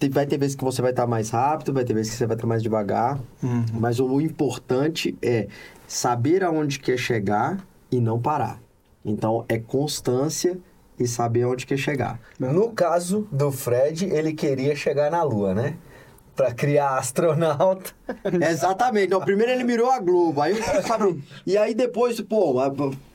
[0.09, 2.37] vai ter vezes que você vai estar mais rápido, vai ter vezes que você vai
[2.37, 3.19] estar mais devagar.
[3.43, 3.65] Uhum.
[3.75, 5.49] Mas o importante é
[5.87, 7.59] saber aonde quer chegar
[7.91, 8.61] e não parar.
[9.05, 10.59] Então, é constância
[10.99, 12.21] e saber aonde quer chegar.
[12.39, 15.77] No caso do Fred, ele queria chegar na Lua, né?
[16.37, 17.93] Pra criar astronauta.
[18.51, 19.11] Exatamente.
[19.11, 20.41] Não, primeiro ele mirou a Globo.
[20.41, 22.55] Aí, sabe, e aí depois, pô,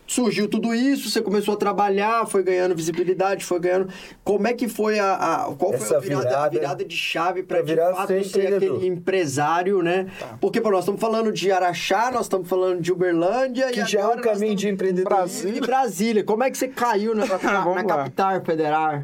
[0.08, 3.89] surgiu tudo isso, você começou a trabalhar, foi ganhando visibilidade, foi ganhando.
[4.24, 5.13] Como é que foi a.
[5.13, 7.94] a- qual foi Essa a virada, a virada- virada de chave para pra de virar
[7.96, 10.08] fato ser aquele empresário, né?
[10.39, 14.02] Porque, pô, nós estamos falando de Araxá, nós estamos falando de Uberlândia Que e já
[14.02, 15.15] é um caminho de empreendedorismo.
[15.18, 15.58] Brasília.
[15.58, 16.24] E Brasília.
[16.24, 19.04] Como é que você caiu na, na, na capital federal?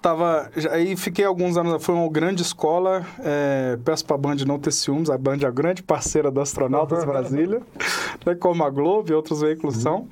[0.00, 4.72] Tava, aí fiquei alguns anos, foi uma grande escola, é, peço pra Band não ter
[4.72, 7.60] ciúmes, a Band é a grande parceira do Astronautas Brasília,
[8.24, 10.08] né, como a Globo e outros veículos são.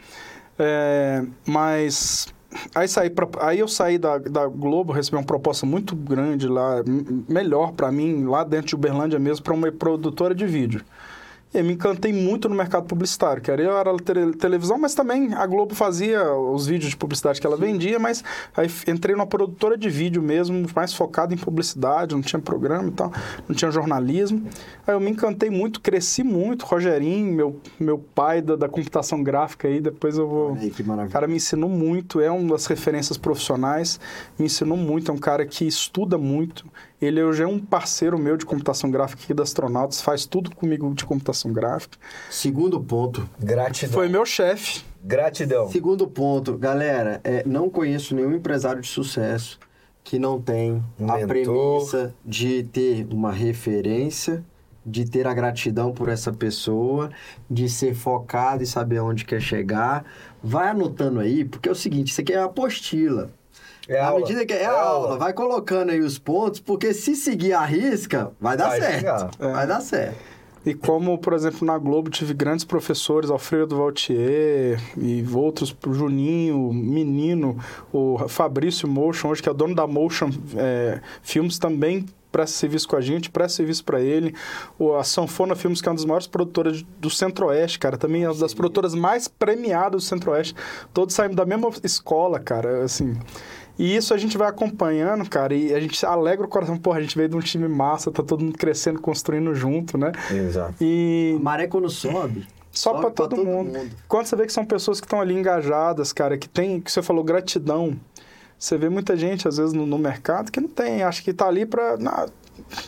[0.58, 2.28] É, mas
[2.74, 6.82] aí, saí pra, aí eu saí da, da Globo, recebi uma proposta muito grande lá,
[7.26, 10.82] melhor pra mim, lá dentro de Uberlândia mesmo, pra uma produtora de vídeo.
[11.52, 15.46] E me encantei muito no mercado publicitário, que eu era tele, televisão, mas também a
[15.46, 18.22] Globo fazia os vídeos de publicidade que ela vendia, mas
[18.54, 22.90] aí entrei numa produtora de vídeo mesmo, mais focada em publicidade, não tinha programa e
[22.90, 23.10] tal,
[23.48, 24.46] não tinha jornalismo.
[24.86, 26.66] Aí eu me encantei muito, cresci muito.
[26.66, 30.52] Rogerinho, meu, meu pai da, da computação gráfica aí, depois eu vou.
[30.54, 31.08] Aí, que maravilha.
[31.08, 33.98] O cara me ensinou muito, é uma das referências profissionais,
[34.38, 36.66] me ensinou muito, é um cara que estuda muito.
[37.00, 40.92] Ele hoje é um parceiro meu de computação gráfica aqui da Astronautas, faz tudo comigo
[40.94, 41.96] de computação gráfica.
[42.28, 43.28] Segundo ponto.
[43.38, 43.94] Gratidão.
[43.94, 44.82] Foi meu chefe.
[45.04, 45.70] Gratidão.
[45.70, 49.60] Segundo ponto, galera, é, não conheço nenhum empresário de sucesso
[50.02, 51.28] que não tem Um a mentor.
[51.28, 54.42] premissa de ter uma referência,
[54.84, 57.10] de ter a gratidão por essa pessoa,
[57.48, 60.04] de ser focado e saber onde quer chegar.
[60.42, 63.30] Vai anotando aí, porque é o seguinte, isso aqui é uma apostila.
[63.88, 64.20] É Na aula.
[64.20, 65.06] medida que é, É a aula.
[65.08, 68.94] aula, vai colocando aí os pontos, porque se seguir a risca, vai dar Vai certo.
[68.98, 69.30] chegar.
[69.38, 70.16] Vai dar certo.
[70.66, 76.70] E como, por exemplo, na Globo tive grandes professores, Alfredo Valtier e outros, o Juninho,
[76.74, 77.56] Menino,
[77.90, 82.96] o Fabrício Motion, hoje que é dono da Motion é, Filmes, também presta serviço com
[82.96, 84.34] a gente, presta serviço para ele.
[84.78, 88.28] O, a Sanfona Filmes, que é uma das maiores produtoras do Centro-Oeste, cara, também é
[88.28, 90.54] uma das produtoras mais premiadas do Centro-Oeste.
[90.92, 93.16] Todos saímos da mesma escola, cara, assim...
[93.78, 96.76] E isso a gente vai acompanhando, cara, e a gente alegra o coração.
[96.76, 100.10] Porra, a gente veio de um time massa, tá todo mundo crescendo, construindo junto, né?
[100.30, 100.74] Exato.
[100.80, 103.70] E A maré quando sobe, só sobe pra todo, mundo.
[104.08, 107.00] Quando você vê que são pessoas que estão ali engajadas, cara, que tem, que você
[107.02, 107.96] falou, gratidão.
[108.58, 111.46] Você vê muita gente, às vezes, no, no mercado que não tem, acha que tá
[111.46, 112.26] ali pra, na-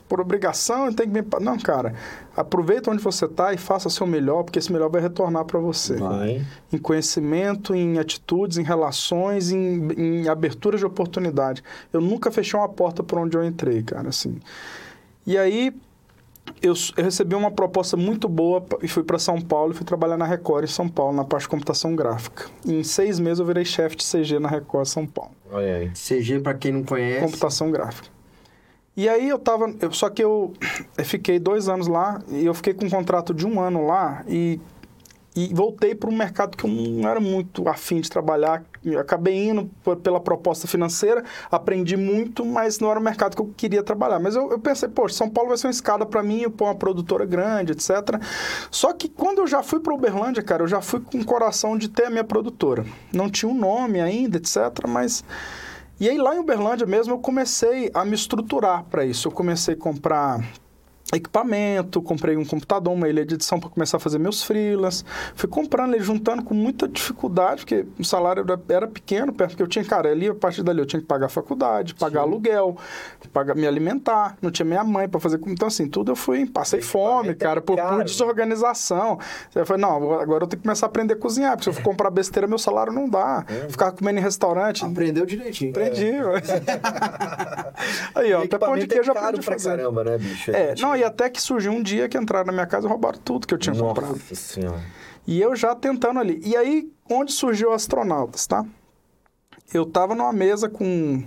[0.08, 1.24] por obrigação, tem que me...
[1.40, 1.94] Não, cara,
[2.36, 5.58] aproveita onde você tá e faça o seu melhor, porque esse melhor vai retornar pra
[5.58, 5.96] você.
[5.96, 6.44] Vai.
[6.72, 11.62] Em conhecimento, em atitudes, em relações, em, em aberturas de oportunidade.
[11.92, 14.40] Eu nunca fechei uma porta por onde eu entrei, cara, assim.
[15.26, 15.74] E aí,
[16.62, 20.16] eu, eu recebi uma proposta muito boa e fui para São Paulo e fui trabalhar
[20.16, 22.46] na Record em São Paulo, na parte de computação gráfica.
[22.66, 25.32] Em seis meses eu virei chefe de CG na Record São Paulo.
[25.50, 25.90] Olha aí.
[25.90, 28.08] CG, pra quem não conhece, Computação gráfica.
[28.96, 29.72] E aí eu tava.
[29.80, 30.52] eu- só que eu,
[30.98, 34.22] eu fiquei dois anos lá e eu fiquei com um contrato de um ano lá
[34.28, 34.60] e,
[35.34, 38.62] e voltei para um mercado que eu não era muito afim de trabalhar.
[38.84, 43.40] Eu acabei indo por- pela proposta financeira, aprendi muito, mas não era o mercado que
[43.40, 44.18] eu queria trabalhar.
[44.18, 46.64] Mas eu, eu pensei, poxa, São Paulo vai ser uma escada para mim, eu pôr
[46.66, 47.90] uma produtora grande, etc.
[48.70, 51.78] Só que quando eu já fui para Uberlândia, cara, eu já fui com o coração
[51.78, 52.84] de ter a minha produtora.
[53.14, 54.56] Não tinha um nome ainda, etc.
[54.88, 55.22] Mas
[56.00, 59.28] e aí lá em Uberlândia mesmo eu comecei a me estruturar para isso.
[59.28, 60.42] Eu comecei a comprar
[61.16, 65.04] equipamento, comprei um computador, uma ilha de edição para começar a fazer meus freelas.
[65.34, 69.62] Fui comprando e juntando com muita dificuldade, porque o salário era, era pequeno, perto que
[69.62, 72.76] eu tinha, cara, ali a partir dali eu tinha que pagar a faculdade, pagar aluguel,
[73.32, 76.80] pagar me alimentar, não tinha minha mãe para fazer, então assim, tudo eu fui, passei
[76.80, 78.04] fome, é cara, por, por caro.
[78.04, 79.18] desorganização.
[79.54, 81.74] Eu falei, não, agora eu tenho que começar a aprender a cozinhar, porque se eu
[81.74, 83.44] for comprar besteira, meu salário não dá.
[83.68, 85.70] Ficar comendo em restaurante, aprendeu direitinho.
[85.70, 86.40] Aprendi, ué.
[88.14, 89.70] Aí, ó, até pão de equipamento queijo é eu aprendi a fazer.
[89.70, 90.50] caramba, né, bicho?
[90.50, 93.18] É, não, e até que surgiu um dia que entraram na minha casa e roubaram
[93.24, 94.12] tudo que eu tinha comprado.
[94.12, 94.80] Nossa senhora.
[95.26, 96.40] E eu já tentando ali.
[96.44, 98.64] E aí, onde surgiu o Astronautas, tá?
[99.72, 101.22] Eu tava numa mesa com,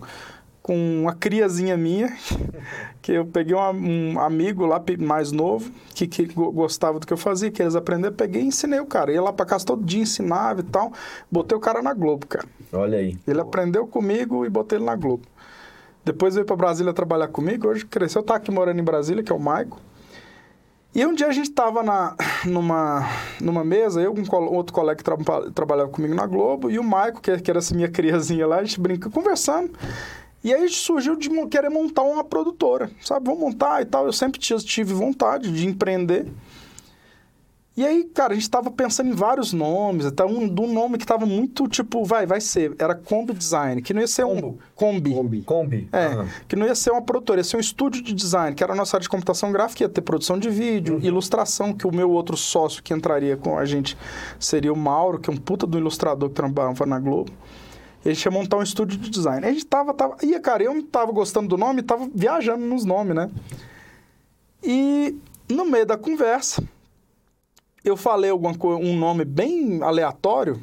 [0.61, 2.13] com uma criazinha minha,
[3.01, 7.13] que eu peguei uma- um amigo lá mais novo, que, que go- gostava do que
[7.13, 9.11] eu fazia, que eles aprenderam, peguei e ensinei o cara.
[9.13, 10.91] Ia lá pra casa todo dia, ensinava e tal.
[11.31, 12.45] Botei o cara na Globo, cara.
[12.73, 13.17] Olha aí.
[13.25, 15.23] Ele aprendeu comigo e botei ele na Globo.
[16.03, 17.67] Depois veio para Brasília trabalhar comigo.
[17.67, 19.79] Hoje cresceu, tá aqui morando em Brasília, que é o Maico.
[20.95, 23.09] E um dia a gente tava na, numa,
[23.41, 26.83] numa mesa, eu com um outro colega que traba- trabalhava comigo na Globo, e o
[26.83, 29.71] Maico, que, que era minha criazinha lá, a gente brinca, conversando.
[30.43, 33.25] E aí surgiu de querer montar uma produtora, sabe?
[33.25, 34.05] Vamos montar e tal.
[34.05, 36.27] Eu sempre tive vontade de empreender.
[37.75, 40.99] E aí, cara, a gente tava pensando em vários nomes, até um, de um nome
[40.99, 44.35] que tava muito, tipo, vai, vai ser, era Combi Design, que não ia ser um...
[44.35, 44.59] Combo.
[44.75, 45.13] Combi.
[45.13, 45.41] Kombi.
[45.41, 45.89] Kombi.
[45.91, 46.27] É, Ah.
[46.47, 48.75] que não ia ser uma produtora, ia ser um estúdio de design, que era a
[48.75, 52.37] nossa área de computação gráfica, ia ter produção de vídeo, ilustração, que o meu outro
[52.37, 53.97] sócio que entraria com a gente
[54.39, 57.31] seria o Mauro, que é um puta do ilustrador que trabalhava na Globo.
[58.05, 59.43] E a gente ia montar um estúdio de design.
[59.47, 60.17] A gente tava, tava...
[60.21, 63.31] E, cara, eu não tava gostando do nome, tava viajando nos nomes, né?
[64.61, 65.15] E
[65.49, 66.63] no meio da conversa,
[67.83, 70.61] eu falei alguma um nome bem aleatório,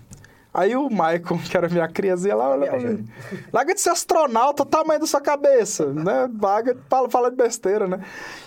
[0.52, 3.02] Aí o Michael, que era minha criança, lá, olha pra Viajando.
[3.02, 3.08] mim.
[3.52, 6.28] Larga de ser astronauta, o tamanho da sua cabeça, né?
[6.40, 8.00] Larga, fala, fala de besteira, né?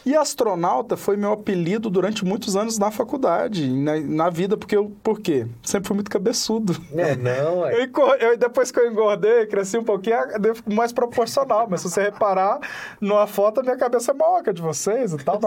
[0.06, 4.92] E astronauta foi meu apelido durante muitos anos na faculdade, na, na vida, porque eu,
[5.02, 5.48] por quê?
[5.64, 6.76] Sempre fui muito cabeçudo.
[6.94, 7.84] É, não, é.
[7.94, 11.68] Eu, eu- depois que eu engordei, cresci um pouquinho, eu fico mais proporcional.
[11.70, 12.60] Mas se você reparar,
[13.00, 15.40] numa foto, a minha cabeça é maior que a de vocês e tal.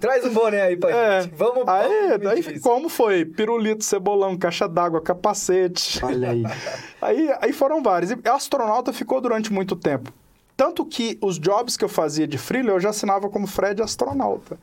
[0.00, 1.20] Traz um boné aí pra É.
[1.22, 1.34] gente.
[1.34, 2.60] Vamos Aí, vamos disso.
[2.60, 3.24] como foi?
[3.24, 6.04] Pirulito, cebolão, caixa d'água, capacete.
[6.04, 6.42] Olha aí.
[7.00, 8.10] Aí, aí foram vários.
[8.10, 10.12] E astronauta ficou durante muito tempo.
[10.56, 14.58] Tanto que os jobs que eu fazia de freela, eu já assinava como Fred astronauta.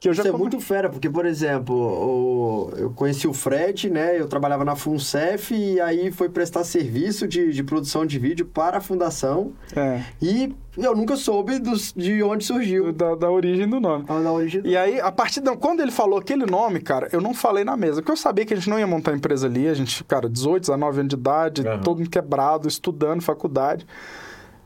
[0.00, 3.90] Que eu já Isso é muito fera, porque, por exemplo, o- eu conheci o Fred,
[3.90, 4.18] né?
[4.18, 8.78] Eu trabalhava na FUNCEF e aí foi prestar serviço de, de produção de vídeo para
[8.78, 9.52] a fundação.
[9.76, 12.92] É, E eu nunca soube dos, de onde surgiu.
[12.94, 14.06] da, da origem do nome.
[14.08, 14.62] A da origem.
[14.64, 17.76] E aí, a partir de quando ele falou aquele nome, cara, eu não falei na
[17.76, 20.30] mesa, porque eu sabia que a gente não ia montar empresa ali, a gente, cara,
[20.30, 21.80] 18, 19 anos de idade, Aham.
[21.82, 23.86] todo mundo quebrado, estudando, faculdade.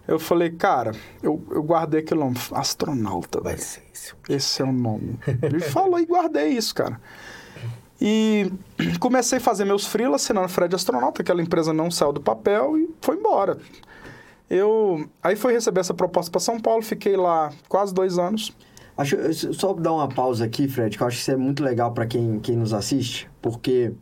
[0.07, 3.59] Eu falei, cara, eu, eu guardei aquele nome, astronauta, velho.
[4.29, 5.19] Esse é o nome.
[5.43, 7.01] Ele falou e guardei isso, cara.
[8.01, 8.53] E
[9.01, 12.91] comecei a fazer meus freelas assinando Fred Astronauta, aquela empresa não saiu do papel e
[13.01, 13.57] foi embora.
[14.51, 18.55] Eu aí fui receber essa proposta para São Paulo, fiquei lá quase dois anos.
[18.97, 19.17] Acho,
[19.55, 22.07] só dar uma pausa aqui, Fred, que eu acho que isso é muito legal para
[22.07, 23.93] quem, quem nos assiste, porque,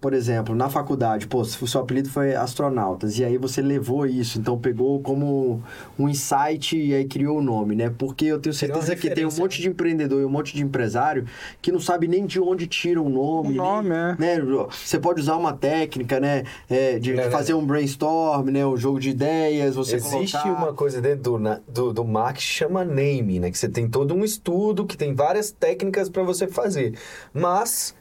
[0.00, 4.06] por exemplo, na faculdade, pô, se o seu apelido foi astronautas, e aí você levou
[4.06, 5.62] isso, então pegou como
[5.98, 7.92] um insight e aí criou o nome, né?
[7.96, 11.26] Porque eu tenho certeza que tem um monte de empreendedor e um monte de empresário
[11.60, 13.50] que não sabe nem de onde tira o nome.
[13.50, 14.42] O nome, nem, é.
[14.42, 14.66] né?
[14.70, 16.44] Você pode usar uma técnica, né?
[16.68, 17.30] é, de, É, né?
[17.30, 18.64] fazer um brainstorm, né?
[18.64, 20.62] Um jogo de ideias, você Existe colocar...
[20.62, 23.50] uma coisa dentro do, do, do marketing que chama name, né?
[23.50, 26.94] Que você tem todo um estudo, que tem várias técnicas para você fazer.
[27.34, 27.94] Mas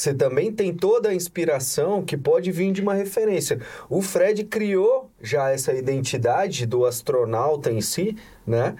[0.00, 3.60] você também tem toda a inspiração que pode vir de uma referência.
[3.88, 8.74] O Fred criou já essa identidade do astronauta em si, né?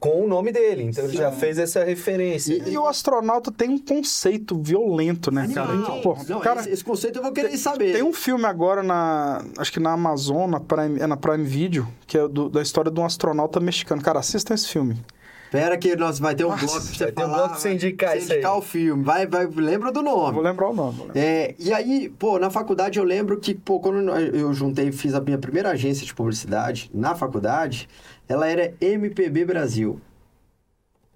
[0.00, 0.82] Com o nome dele.
[0.82, 2.52] Então ele já fez essa referência.
[2.52, 5.80] E, e o astronauta tem um conceito violento, né, cara?
[5.82, 7.92] Que, porra, Não, cara, esse, esse conceito eu vou querer saber.
[7.92, 9.42] Tem um filme agora na.
[9.56, 12.90] Acho que na Amazon, na Prime, é na Prime Video, que é do- da história
[12.90, 14.02] de um astronauta mexicano.
[14.02, 14.96] Cara, assistam esse filme.
[15.54, 17.50] Espera que nós vai ter um Nossa, bloco pra você vai ter um falar, bloco
[17.50, 18.38] pra você indicar pra isso aí.
[18.38, 19.04] indicar o filme.
[19.04, 20.40] Vai, vai, lembra do Eu Vou nome.
[20.40, 20.98] lembrar o nome.
[20.98, 21.16] lembrar.
[21.16, 25.20] É, e aí, pô, na faculdade eu lembro que, pô, quando eu juntei, fiz a
[25.20, 27.88] minha primeira agência de publicidade na faculdade,
[28.28, 30.00] ela era MPB Brasil.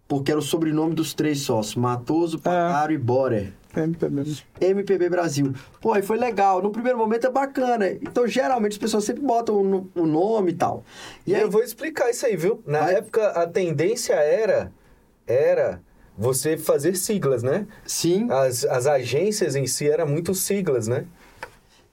[0.07, 3.53] Porque era o sobrenome dos três sócios, Matoso, Pacaro e Borer.
[3.85, 4.23] MPB.
[4.61, 5.53] MPB Brasil.
[5.81, 6.63] Pô, aí foi legal.
[6.63, 7.91] No primeiro momento é bacana.
[7.91, 10.85] Então, geralmente, as pessoas sempre botam o no- o nome e tal.
[11.27, 12.63] E E aí, eu vou explicar isso aí, viu?
[12.67, 12.95] Na Vai.
[12.97, 14.73] época, a tendência era,
[15.27, 15.81] era
[16.17, 17.67] você fazer siglas, né?
[17.87, 18.27] sim.
[18.31, 21.05] As, as agências em si eram muito siglas, né?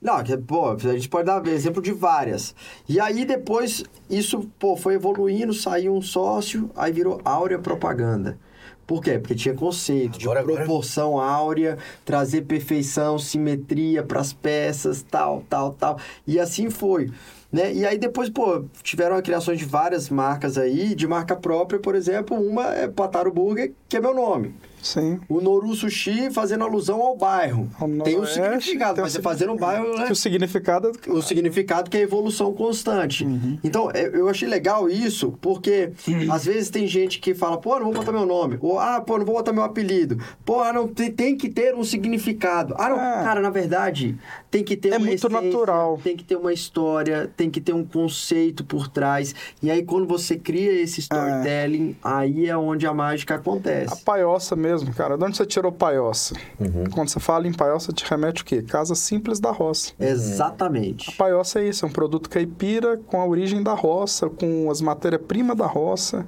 [0.02, 2.54] Não, que, pô, a gente pode dar exemplo de várias.
[2.88, 8.38] E aí depois isso, pô, foi evoluindo, saiu um sócio, aí virou Áurea Propaganda.
[8.86, 9.18] Por quê?
[9.18, 15.42] Porque tinha conceito Agora- de agora- proporção áurea, trazer perfeição, simetria para as peças, tal,
[15.48, 15.98] tal, tal.
[16.26, 17.10] E assim foi.
[17.56, 17.72] Né?
[17.72, 21.94] E aí depois, pô, tiveram a criação de várias marcas aí, de marca própria, por
[21.94, 24.54] exemplo, uma é Pataro Burger, que é meu nome.
[24.82, 25.18] Sim.
[25.28, 27.68] O Noru Sushi fazendo alusão ao bairro.
[27.80, 30.06] Ao Tem um significado, tem mas você fazer um bairro, né?
[30.06, 33.24] Que o significado é o significado que é evolução constante.
[33.24, 33.58] Uhum.
[33.64, 35.90] Então, é, eu achei legal isso, porque
[36.30, 38.58] às vezes tem gente que fala, pô, não vou botar meu nome.
[38.60, 40.18] Ou, ah, pô, não vou botar meu apelido.
[40.44, 42.74] Pô, ah, não, tem, tem que ter um significado.
[42.78, 43.24] Ah, não, É.
[43.24, 44.16] cara, na verdade,
[44.50, 46.00] tem que ter É uma muito essência, natural.
[46.04, 49.34] Tem que ter uma história, tem que ter um conceito por trás.
[49.62, 54.02] E aí, quando você cria esse storytelling, aí é onde a mágica A acontece.
[54.04, 55.16] paioça mesmo, cara.
[55.16, 56.34] De onde você tirou paioça?
[56.58, 56.84] Uhum.
[56.90, 58.62] Quando você fala em paioça, te remete o quê?
[58.62, 59.92] Casa simples da roça.
[59.98, 61.14] A Exatamente.
[61.16, 65.56] paioça é isso, é um produto caipira com a origem da roça, com as matérias-primas
[65.56, 66.26] da roça,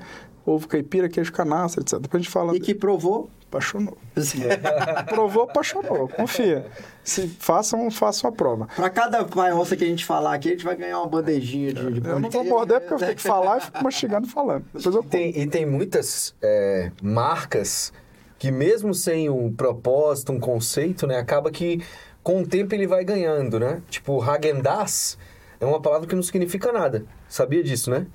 [0.51, 1.99] ovo caipira, queijo canastra, etc.
[1.99, 2.57] Depois a gente fala...
[2.57, 3.31] E que provou.
[3.49, 3.97] Apaixonou.
[5.09, 6.07] Provou, apaixonou.
[6.07, 6.67] Confia.
[7.03, 8.69] Se façam, façam a prova.
[8.77, 11.99] Pra cada paioça que a gente falar aqui, a gente vai ganhar uma bandejinha de,
[11.99, 14.67] de Eu não vou morder porque eu tenho que falar e fico mastigando e falando.
[14.75, 17.91] Depois eu Tem, e tem muitas é, marcas
[18.39, 21.19] que mesmo sem um propósito, um conceito, né?
[21.19, 21.83] Acaba que
[22.23, 23.81] com o tempo ele vai ganhando, né?
[23.89, 25.17] Tipo, Häagen-Dazs
[25.59, 27.05] é uma palavra que não significa nada.
[27.29, 28.07] Sabia disso, né?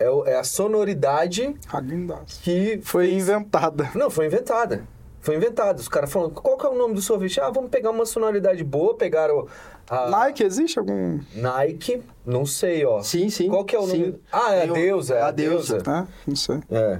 [0.00, 2.40] É, é a sonoridade Häagen-Dazs.
[2.42, 3.90] que Foi inventada.
[3.94, 4.84] Não, foi inventada.
[5.20, 5.78] Foi inventada.
[5.78, 7.38] Os caras falando, qual que é o nome do sorvete?
[7.40, 9.46] Ah, vamos pegar uma sonoridade boa, pegaram
[9.90, 11.20] a Nike, existe algum...
[11.34, 13.02] Nike, não sei, ó.
[13.02, 13.48] Sim, sim.
[13.50, 13.98] Qual que é o sim.
[14.00, 14.20] nome?
[14.32, 15.78] Ah, é a Tem o- deusa, é a a deusa.
[15.78, 15.90] deusa.
[15.90, 16.60] É, não sei.
[16.70, 16.98] É.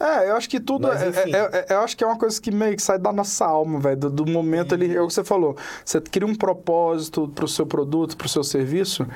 [0.00, 0.88] É, eu acho que tudo.
[0.88, 1.32] Mas, é, enfim.
[1.32, 3.78] é- é- eu acho que é uma coisa que meio que sai da nossa alma,
[3.78, 3.96] velho.
[3.96, 4.92] Do, do momento ali.
[4.94, 5.56] É o que você falou.
[5.84, 9.06] Você cria um propósito pro seu produto, pro seu serviço.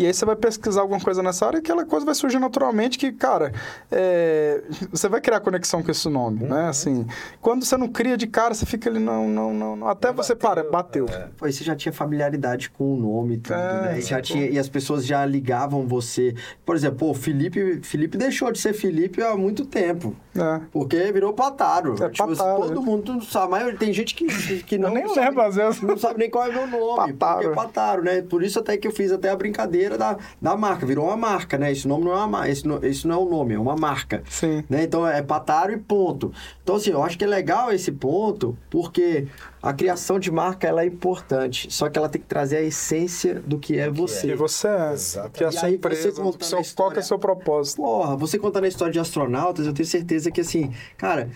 [0.00, 2.96] E aí você vai pesquisar alguma coisa nessa área e aquela coisa vai surgir naturalmente
[2.98, 3.52] que, cara,
[3.92, 6.68] é, você vai criar conexão com esse nome, né?
[6.68, 7.06] Assim,
[7.38, 9.88] quando você não cria de cara, você fica ali, não, não, não, não.
[9.88, 11.04] Até você para, bateu.
[11.36, 13.98] Pô, e você já tinha familiaridade com o nome e tudo, É, né?
[13.98, 16.34] E, já tinha, e as pessoas já ligavam você.
[16.64, 20.16] Por exemplo, pô, Felipe, Felipe deixou de ser Felipe há muito tempo.
[20.34, 20.62] É.
[20.72, 21.94] Porque virou Pataro.
[22.02, 22.86] É Tipo, Pataro, todo né?
[22.86, 23.50] mundo sabe.
[23.50, 25.82] Mas tem gente que, que não, Eu nem sabe, lembro, às vezes.
[25.82, 27.12] não sabe nem qual é o meu nome.
[27.12, 27.40] Pataro.
[27.42, 28.22] Porque é Pataro, né?
[28.22, 30.84] Por isso até que eu fiz até a brincadeira da, da marca.
[30.86, 31.70] Virou uma marca, né?
[31.72, 32.48] Esse nome não é uma marca.
[32.50, 34.22] Esse, esse não é um nome, é uma marca.
[34.28, 34.64] Sim.
[34.68, 34.84] Né?
[34.84, 36.32] Então é Pataro e ponto.
[36.62, 39.26] Então, assim, eu acho que é legal esse ponto, porque
[39.62, 41.72] a criação de marca ela é importante.
[41.72, 44.28] Só que ela tem que trazer a essência do que é você.
[44.28, 44.94] Que você é.
[45.32, 46.02] Que é a sua aí, empresa.
[46.02, 47.76] seu- a qual que é história- o seu propósito?
[47.76, 51.28] Porra, você contando a história de astronautas, eu tenho certeza que assim, cara,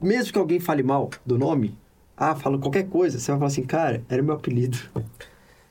[0.00, 1.76] mesmo que alguém fale mal do nome,
[2.16, 4.78] ah, fala qualquer coisa, você vai falar assim, cara, era meu apelido.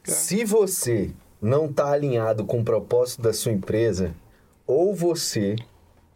[0.03, 1.11] Se você
[1.43, 4.15] não está alinhado com o propósito da sua empresa,
[4.65, 5.57] ou você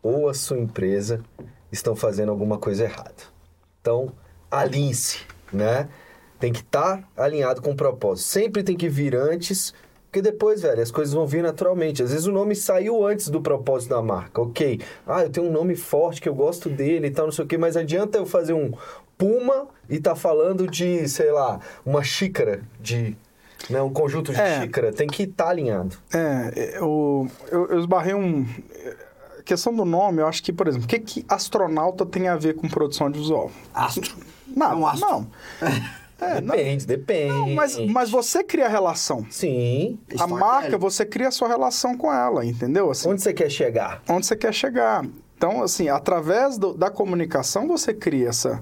[0.02, 1.22] ou a sua empresa
[1.70, 3.14] estão fazendo alguma coisa errada.
[3.82, 4.14] Então,
[4.50, 5.20] alinhe-se,
[5.52, 5.90] né?
[6.40, 8.26] Tem que estar alinhado com o propósito.
[8.28, 9.74] Sempre tem que vir antes,
[10.06, 12.02] porque depois, velho, as coisas vão vir naturalmente.
[12.02, 14.80] Às vezes o nome saiu antes do propósito da marca, ok?
[15.06, 17.48] Ah, eu tenho um nome forte que eu gosto dele e tal, não sei o
[17.48, 18.72] quê, mas adianta eu fazer um
[19.18, 23.18] Puma e tá falando de, sei lá, uma xícara de.
[23.70, 24.62] Né, um conjunto de É.
[24.62, 24.94] xícara.
[24.94, 25.98] Tem que estar alinhado.
[26.14, 28.46] É, eu, eu, eu esbarrei um.
[29.40, 32.36] A questão do nome, eu acho que, por exemplo, o que, que astronauta tem a
[32.36, 33.50] ver com produção audiovisual?
[33.74, 34.16] Astro.
[34.56, 35.10] Não, É um astro.
[35.10, 35.28] não.
[36.20, 37.32] É, não, depende, depende.
[37.32, 39.24] não, mas, mas você cria a relação.
[39.30, 40.00] Sim.
[40.18, 42.90] A marca, você cria a sua relação com ela, entendeu?
[42.90, 44.02] Assim, Onde você quer chegar?
[44.10, 45.06] onde você quer chegar.
[45.38, 48.60] Então, assim, através do- da comunicação você cria essa.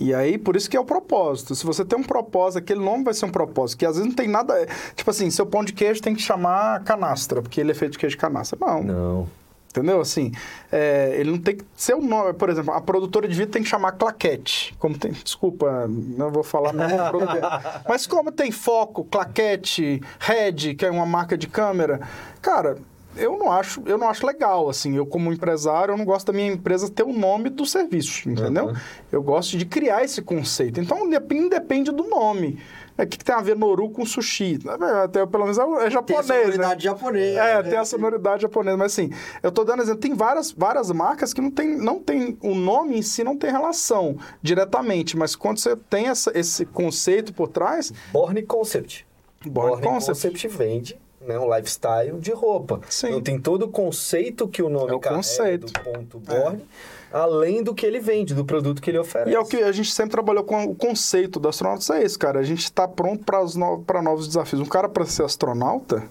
[0.00, 1.54] E aí, por isso que é o propósito.
[1.54, 4.16] Se você tem um propósito, aquele nome vai ser um propósito, que às vezes não
[4.16, 4.66] tem nada.
[4.96, 7.98] Tipo assim, seu pão de queijo tem que chamar canastra, porque ele é feito de
[7.98, 8.58] queijo de canastra.
[8.58, 8.82] Não.
[8.82, 9.28] Não.
[9.68, 10.00] Entendeu?
[10.00, 10.30] Assim,
[10.70, 12.32] é, ele não tem que ser o nome.
[12.32, 14.72] Por exemplo, a produtora de vídeo tem que chamar claquete.
[14.78, 15.10] Como tem.
[15.12, 16.72] Desculpa, não vou falar
[17.10, 17.82] produtora.
[17.86, 22.00] Mas como tem foco, claquete, Red, que é uma marca de câmera,
[22.40, 22.76] cara.
[23.16, 24.96] Eu não acho, eu não acho legal, assim.
[24.96, 28.66] Eu, como empresário, eu não gosto da minha empresa ter o nome do serviço, entendeu?
[28.66, 28.74] Uhum.
[29.12, 30.80] Eu gosto de criar esse conceito.
[30.80, 32.58] Então, dep- independe do nome.
[32.96, 34.58] É, O que, que tem a ver Noru com sushi?
[35.02, 36.34] Até, pelo menos é, é Tem a japonês, né?
[36.44, 37.40] sonoridade japonesa.
[37.40, 37.68] É, né?
[37.70, 39.10] tem a sonoridade japonesa, mas assim,
[39.42, 42.96] eu tô dando exemplo, tem várias, várias marcas que não tem, não tem, o nome
[42.96, 47.92] em si não tem relação diretamente, mas quando você tem essa- esse conceito por trás,
[48.12, 49.04] Born Concept.
[49.46, 50.46] Born Concept.
[50.48, 50.96] vende
[51.26, 52.80] né, um lifestyle de roupa.
[52.88, 53.08] Sim.
[53.08, 55.66] Então tem todo o conceito que o nome É o carrega conceito.
[55.72, 56.64] do ponto Born,
[57.12, 59.30] além do que ele vende, do produto que ele oferece.
[59.30, 62.18] E é o que a gente sempre trabalhou com o conceito do astronauta, é isso,
[62.18, 62.40] cara.
[62.40, 64.60] A gente está pronto para novos desafios.
[64.60, 66.02] Um cara para ser astronauta,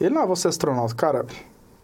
[0.00, 1.26] ele não é você astronauta, cara.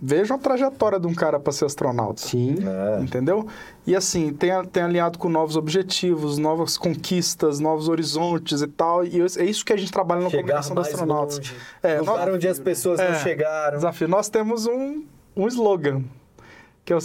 [0.01, 2.20] Veja a trajetória de um cara para ser astronauta.
[2.22, 2.57] Sim.
[2.64, 3.01] É.
[3.03, 3.46] Entendeu?
[3.84, 9.05] E assim, tem, tem alinhado com novos objetivos, novas conquistas, novos horizontes e tal.
[9.05, 11.36] E é isso que a gente trabalha na Chegar comunicação dos astronautas.
[11.38, 11.55] longe.
[11.82, 13.11] É, lugar nós- onde as pessoas É.
[13.11, 13.76] não chegaram.
[13.76, 14.07] Desafio.
[14.07, 15.05] Nós temos um,
[15.36, 16.05] um slogan,
[16.84, 17.01] que é, o,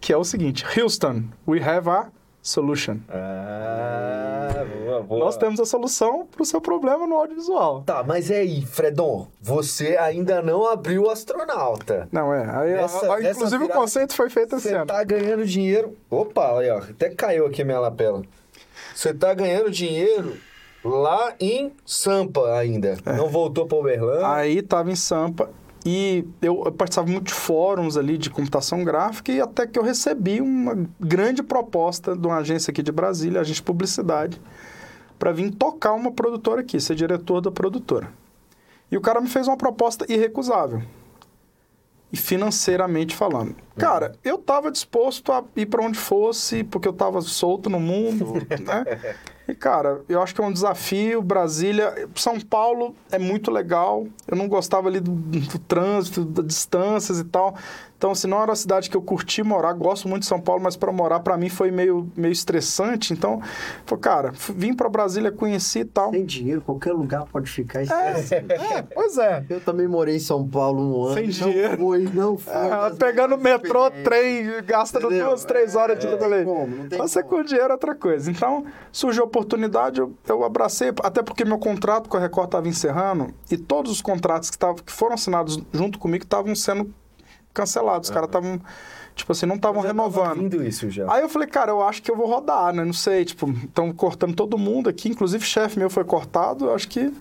[0.00, 2.06] que é o seguinte: Houston, we have a
[2.48, 2.96] solution.
[3.08, 5.20] Ah, boa, boa.
[5.24, 7.82] Nós temos a solução para o seu problema no audiovisual.
[7.82, 9.26] Tá, mas e aí, Fredon?
[9.40, 12.08] Você ainda não abriu o astronauta.
[12.10, 12.42] Não, é.
[12.44, 14.70] Aí, a- inclusive virada- o conceito foi feito assim.
[14.70, 15.96] Você tá ganhando dinheiro.
[16.10, 16.78] Opa, aí, ó.
[16.78, 18.22] Até caiu aqui a minha lapela.
[18.94, 20.36] Você tá ganhando dinheiro
[20.84, 22.96] lá em Sampa ainda.
[23.16, 24.28] Não voltou pra Uberlândia.
[24.28, 25.50] Aí estava em Sampa
[25.90, 30.38] e eu, participava muito de fóruns ali de computação gráfica e até que eu recebi
[30.38, 34.38] uma grande proposta de uma agência aqui de Brasília, agência de publicidade,
[35.18, 38.12] para vir tocar uma produtora aqui, ser diretor da produtora.
[38.92, 40.82] E o cara me fez uma proposta irrecusável.
[42.12, 43.56] E financeiramente falando.
[43.78, 48.34] Cara, eu estava disposto a ir para onde fosse, porque eu estava solto no mundo,
[48.60, 49.14] né?
[49.48, 51.22] E, cara, eu acho que é um desafio.
[51.22, 54.06] Brasília, São Paulo é muito legal.
[54.26, 57.56] Eu não gostava ali do, do trânsito, das distâncias e tal.
[57.98, 59.72] Então, assim, não era uma cidade que eu curti morar.
[59.72, 63.12] Gosto muito de São Paulo, mas para morar, para mim, foi meio, meio estressante.
[63.12, 63.42] Então,
[63.84, 66.12] foi, cara, vim para Brasília, conheci e tal.
[66.12, 68.52] Sem dinheiro, qualquer lugar pode ficar estressante.
[68.52, 69.44] É, pois é.
[69.50, 71.14] Eu também morei em São Paulo um ano.
[71.14, 71.76] Sem não dinheiro.
[71.76, 72.52] Foi, não foi.
[72.52, 75.26] Das pegando metrô, trem, gastando Entendeu?
[75.30, 76.44] duas, três horas de É, rolê.
[76.44, 77.38] como, não tem Você como.
[77.38, 78.30] com dinheiro é outra coisa.
[78.30, 82.68] Então, surgiu a oportunidade, eu, eu abracei, até porque meu contrato com a Record estava
[82.68, 86.94] encerrando e todos os contratos que, tavam, que foram assinados junto comigo estavam sendo
[87.58, 88.04] cancelado.
[88.04, 88.60] Os caras estavam,
[89.14, 90.62] tipo assim, não estavam renovando.
[90.62, 91.12] isso já.
[91.12, 92.84] Aí eu falei, cara, eu acho que eu vou rodar, né?
[92.84, 96.74] Não sei, tipo, estão cortando todo mundo aqui, inclusive o chefe meu foi cortado, eu
[96.74, 97.12] acho que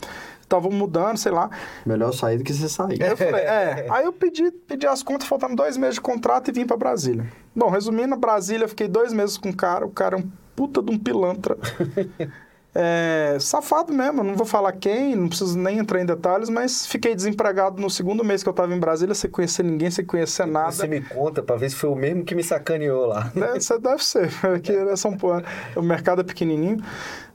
[0.41, 1.49] estavam mudando, sei lá.
[1.85, 3.01] Melhor sair do que você sair.
[3.03, 3.87] Aí eu falei, é.
[3.89, 7.25] Aí eu pedi, pedi as contas, faltando dois meses de contrato e vim pra Brasília.
[7.55, 10.81] Bom, resumindo, Brasília, eu fiquei dois meses com o cara, o cara é um puta
[10.81, 11.57] de um pilantra.
[12.79, 17.15] É, safado mesmo, não vou falar quem, não preciso nem entrar em detalhes, mas fiquei
[17.15, 20.71] desempregado no segundo mês que eu tava em Brasília, sem conhecer ninguém, sem conhecer nada.
[20.71, 23.31] Você me conta pra ver se foi o mesmo que me sacaneou lá.
[23.33, 23.57] Né?
[23.57, 25.41] Isso deve ser, porque é São Paulo,
[25.75, 26.77] o mercado é pequenininho.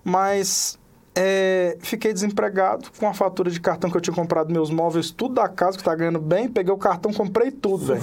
[0.05, 0.79] Mas
[1.13, 5.35] é, fiquei desempregado com a fatura de cartão que eu tinha comprado meus móveis, tudo
[5.35, 6.49] da casa, que tá ganhando bem.
[6.49, 8.03] Peguei o cartão, comprei tudo, velho.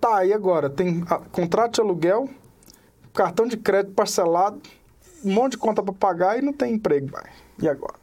[0.00, 0.68] Tá, e agora?
[0.68, 2.28] Tem a- contrato de aluguel,
[3.14, 4.60] cartão de crédito parcelado,
[5.24, 7.24] um monte de conta pra pagar e não tem emprego, vai.
[7.60, 8.00] E agora?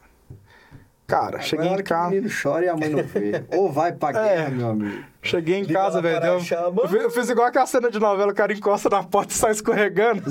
[1.06, 2.10] Cara, cheguei Agora em que O casa.
[2.10, 3.44] menino chora e a mãe não vê.
[3.56, 4.34] Ou vai pra É.
[4.36, 5.04] guerra, meu amigo.
[5.20, 6.20] Cheguei em Liga casa, velho.
[6.20, 9.32] para Eu fiz- Eu fiz igual aquela cena de novela, o cara encosta na porta
[9.32, 10.22] e sai escorregando.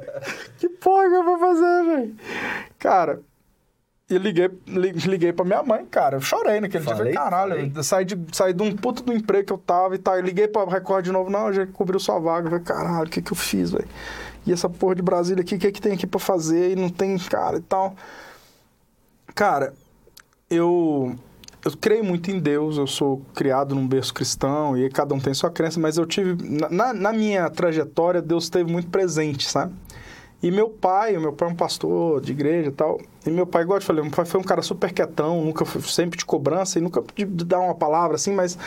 [0.58, 2.14] que porra que eu vou fazer, velho?
[2.78, 3.20] Cara,
[4.08, 6.16] e liguei, li- liguei pra minha mãe, cara.
[6.16, 6.96] Eu chorei naquele dia.
[6.96, 7.72] Falei, Falei, caralho, falei.
[7.76, 10.16] eu saí de, saí de um puto do emprego que eu tava e tal.
[10.16, 12.46] Eu liguei pra Record de novo, não, já cobriu sua vaga.
[12.46, 13.88] Eu falei, caralho, o que que eu fiz, velho?
[14.46, 16.72] E essa porra de Brasília aqui, o que que tem aqui pra fazer?
[16.72, 17.94] E não tem, cara, e tal.
[19.34, 19.74] Cara,
[20.50, 21.14] eu
[21.64, 25.32] eu creio muito em Deus, eu sou criado num berço cristão e cada um tem
[25.32, 26.36] sua crença, mas eu tive,
[26.70, 29.72] na- na, minha trajetória, Deus esteve muito presente, sabe?
[30.42, 33.62] E meu pai, meu pai é um pastor de igreja e tal, e meu pai,
[33.62, 36.26] igual eu te falei, meu pai foi um cara super quietão, nunca foi, sempre de
[36.26, 38.58] cobrança e nunca de, de dar uma palavra assim, mas,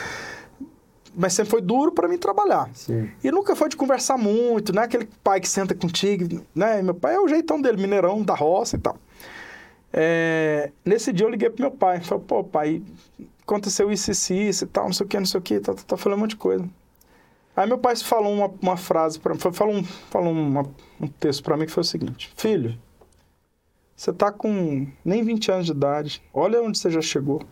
[1.18, 2.70] mas sempre foi duro para mim trabalhar.
[2.72, 3.10] Sim.
[3.22, 6.80] E nunca foi de conversar muito, não é aquele pai que senta contigo, né?
[6.80, 8.96] Meu pai é o jeitão dele, mineirão, da roça e tal.
[9.92, 12.82] É, nesse dia eu liguei pro meu pai, falei, pô, pai,
[13.42, 15.74] aconteceu isso, isso, isso e tal, não sei o que, não sei o que, tá,
[15.74, 16.68] tá, tá falando um monte de coisa.
[17.56, 20.66] Aí meu pai falou uma, uma frase, pra, foi- falou, um, falou uma-
[21.00, 22.78] um texto pra mim que foi o seguinte, filho,
[23.96, 27.42] você tá com nem 20 anos de idade, olha onde você já chegou.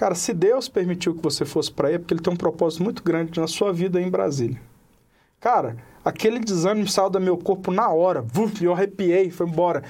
[0.00, 2.82] Cara, se Deus permitiu que você fosse pra aí, é porque ele tem um propósito
[2.82, 4.58] muito grande na sua vida em Brasília.
[5.38, 8.22] Cara, aquele desânimo saiu do meu corpo na hora.
[8.22, 9.82] Vuf, eu arrepiei, foi embora.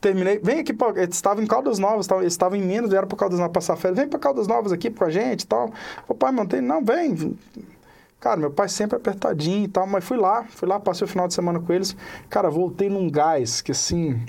[0.00, 0.40] Terminei.
[0.42, 3.16] Vem aqui, pra, eles estavam em Caldas Novas, tavam- eles estavam em Minas, vieram para
[3.16, 4.00] Caldas Novas passar férias.
[4.00, 5.70] Vem para Caldas Novas aqui com a gente e tal.
[6.08, 7.38] O pai mantém, não, vem.
[8.18, 11.28] Cara, meu pai sempre apertadinho e tal, mas fui lá, fui lá, passei o final
[11.28, 11.94] de semana com eles.
[12.28, 14.20] Cara, voltei num gás que assim.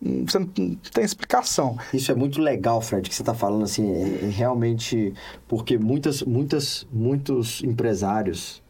[0.00, 1.76] Você não tem explicação.
[1.92, 5.12] Isso é muito legal, Fred, que você está falando assim, é, é realmente
[5.48, 8.62] porque muitas, muitas, muitos empresários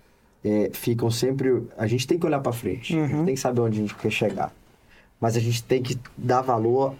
[0.44, 1.64] é, ficam sempre.
[1.76, 3.08] A gente tem que olhar para frente, a Uhum.
[3.08, 4.52] gente tem que saber onde a gente quer chegar,
[5.20, 6.94] mas a gente tem que dar valor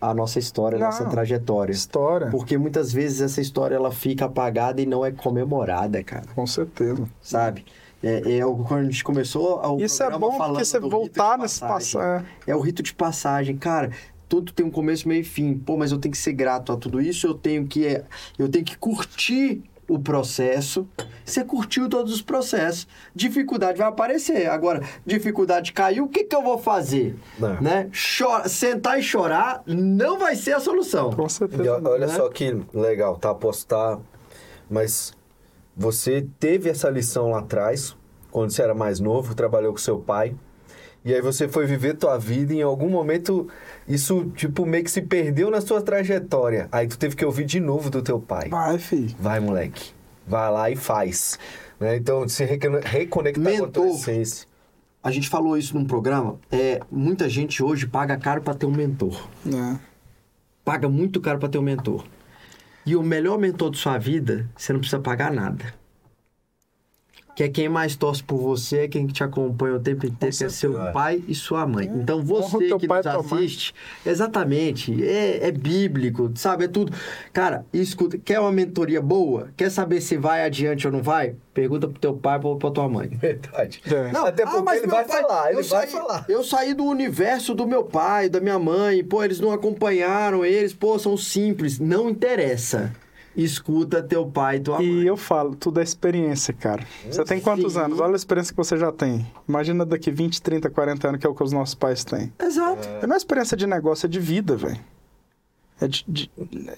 [0.00, 2.28] à nossa história, à nossa trajetória, História.
[2.28, 7.08] porque muitas vezes essa história ela fica apagada e não é comemorada, cara, Com certeza.
[7.22, 7.64] sabe?
[8.02, 12.00] É, é quando a gente começou o Isso é bom porque você voltar nesse passagem.
[12.00, 12.26] passado.
[12.46, 13.90] É o rito de passagem, cara.
[14.28, 15.54] Tudo tem um começo, meio e fim.
[15.58, 17.26] Pô, mas eu tenho que ser grato a tudo isso.
[17.26, 18.00] Eu tenho que,
[18.38, 20.86] eu tenho que curtir o processo.
[21.24, 22.86] Você curtiu todos os processos.
[23.12, 24.48] Dificuldade vai aparecer.
[24.48, 27.16] Agora, dificuldade caiu, o que, que eu vou fazer?
[27.40, 27.60] Não.
[27.60, 27.90] Né?
[28.18, 31.12] Chora, sentar e chorar não vai ser a solução.
[31.12, 31.80] Com E certeza.
[31.84, 32.14] ó- olha né?
[32.14, 33.30] só que legal, tá?
[33.30, 33.98] Apostar.
[34.70, 35.12] Mas
[35.80, 37.96] você teve essa lição lá atrás,
[38.30, 40.34] quando você era mais novo, trabalhou com seu pai.
[41.02, 43.48] E aí você foi viver tua vida e em algum momento
[43.88, 46.68] isso, tipo, meio que se perdeu na sua trajetória.
[46.70, 48.50] Aí tu teve que ouvir de novo do teu pai.
[48.50, 49.16] Vai, filho.
[49.18, 49.92] Vai, moleque.
[50.28, 51.38] Vai lá e faz.
[51.80, 51.96] Né?
[51.96, 53.96] Então, se recone- reconectar com a tua Mentor.
[53.98, 54.46] essência.
[55.02, 56.38] A gente falou isso num programa.
[56.52, 59.26] É, muita gente hoje paga caro para ter um mentor.
[59.46, 59.78] É.
[60.62, 62.04] paga muito caro para ter um mentor.
[62.84, 65.79] E o melhor mentor de sua vida, você não precisa pagar nada.
[67.34, 70.44] Que é quem mais torce por você, é quem te acompanha o tempo inteiro, que
[70.44, 71.86] é seu pai e sua mãe.
[71.86, 73.74] Então honra você que nos assiste,
[74.04, 76.64] exatamente, é, é bíblico, sabe?
[76.64, 76.92] É tudo.
[77.32, 79.48] Cara, escuta, quer uma mentoria boa?
[79.56, 81.34] Quer saber se vai adiante ou não vai?
[81.54, 83.08] Pergunta pro teu pai ou pra tua mãe.
[83.20, 83.80] Verdade.
[83.86, 84.12] É.
[84.12, 86.24] Não, até porque ele meu vai pai- falar, ele eu vai saí- falar.
[86.28, 90.72] Eu saí do universo do meu pai, da minha mãe, pô, eles não acompanharam, eles,
[90.74, 91.78] pô, são simples.
[91.78, 92.92] Não interessa.
[93.36, 94.86] Escuta teu pai e tua mãe.
[94.86, 96.84] E eu falo, tudo é experiência, cara.
[97.08, 97.80] Você tem quantos Sim.
[97.80, 98.00] anos?
[98.00, 99.26] Olha a experiência que você já tem.
[99.48, 102.32] Imagina daqui 20, 30, 40 anos, que é o que os nossos pais têm.
[102.38, 102.88] Exato.
[103.06, 104.80] Não é experiência de negócio, é de vida, velho.
[105.80, 106.30] É de, de,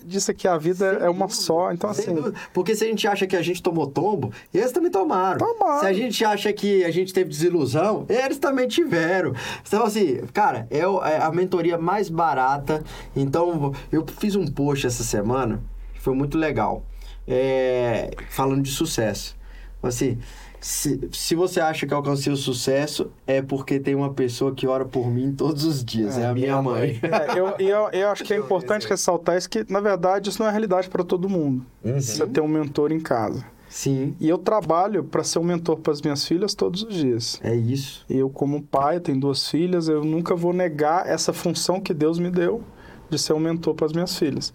[0.04, 1.72] disso aqui, a vida Sem é uma dúvida, só.
[1.72, 2.38] Então, Sem assim, dúvida.
[2.54, 5.38] Porque se a gente acha que a gente tomou tombo, eles também tomaram.
[5.38, 5.80] Tomaram.
[5.80, 9.34] Se a gente acha que a gente teve desilusão, eles também tiveram.
[9.66, 12.84] Então, assim, cara, é é a mentoria mais barata.
[13.16, 15.60] Então, eu fiz um post essa semana,
[16.02, 16.84] foi muito legal,
[17.28, 19.36] é, falando de sucesso.
[19.80, 20.18] Assim,
[20.60, 24.84] se, se você acha que alcancei o sucesso, é porque tem uma pessoa que ora
[24.84, 26.18] por mim todos os dias.
[26.18, 26.98] É, a minha, mãe.
[27.06, 30.48] É, eu, eu, eu acho que é importante ressaltar isso, que, na verdade, isso não
[30.48, 31.64] é realidade para todo mundo.
[31.84, 32.00] Uhum.
[32.00, 33.44] Você ter um mentor em casa.
[33.68, 37.40] Sim, E eu trabalho para ser um mentor para as minhas filhas todos os dias.
[37.44, 38.04] é isso.
[38.10, 42.18] Eu, como pai, eu tenho duas filhas, eu nunca vou negar essa função que Deus
[42.18, 42.62] me deu
[43.08, 44.52] de ser um mentor para as minhas filhas.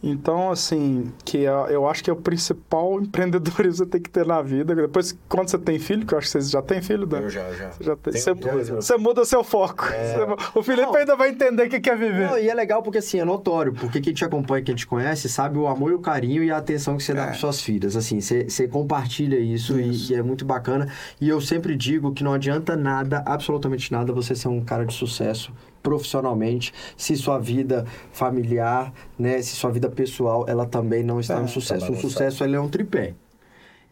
[0.00, 4.08] Então, assim, que é- eu acho que é o principal empreendedorismo que você tem que
[4.10, 4.74] ter na vida.
[4.74, 7.18] Depois, quando você tem filho, que eu acho que você já tem filho, Dan?
[7.20, 7.70] Eu já, já.
[7.70, 8.80] Você, já tem, você, dois, meu.
[8.80, 9.84] você muda o seu foco.
[9.86, 10.94] Você- o Felipe Não.
[10.94, 12.30] ainda vai entender o que que é viver.
[12.30, 15.28] Não, e é legal porque assim, é notório, porque quem te acompanha, quem te conhece,
[15.28, 17.26] sabe o amor e o carinho e a atenção que você dá É.
[17.26, 17.96] para suas filhas.
[17.96, 20.12] Assim, você, você compartilha isso, e- Isso.
[20.12, 20.88] E, é muito bacana.
[21.20, 24.94] E eu sempre digo que não adianta nada, absolutamente nada, você ser um cara de
[24.94, 31.34] sucesso profissionalmente, se sua vida familiar, né, se sua vida pessoal, ela também não está
[31.34, 31.92] É, no tá sucesso.
[31.92, 33.14] o sucesso ele é um tripé.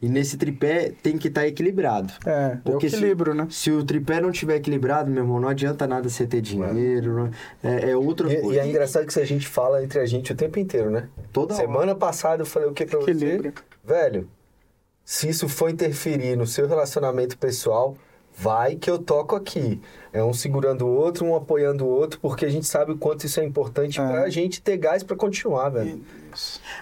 [0.01, 2.13] E nesse tripé tem que estar equilibrado.
[2.27, 3.47] É, é o Porque se- equilíbrio, né?
[3.51, 7.31] Se o tripé não estiver equilibrado, meu irmão, não adianta nada você ter dinheiro, não-
[7.63, 8.57] é, é outra E, coisa.
[8.57, 11.09] e é engraçado que isso a gente fala entre a gente o tempo inteiro, né?
[11.33, 11.63] Toda hora.
[11.65, 13.11] Semana passada eu falei o que pra você?
[13.11, 13.55] Equilíbrio.
[13.83, 14.29] Velho,
[15.03, 17.97] se isso for interferir no seu relacionamento pessoal,
[18.39, 19.81] vai que eu toco aqui.
[20.13, 23.25] É um segurando o outro, um apoiando o outro, porque a gente sabe o quanto
[23.27, 24.07] isso é importante É.
[24.07, 26.01] pra gente ter gás pra continuar, velho.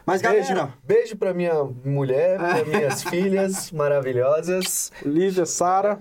[0.04, 4.90] Mas, Beijo, galera, beijo pra minha mulher, pra minhas filhas maravilhosas.
[5.04, 5.98] Lívia, Sara.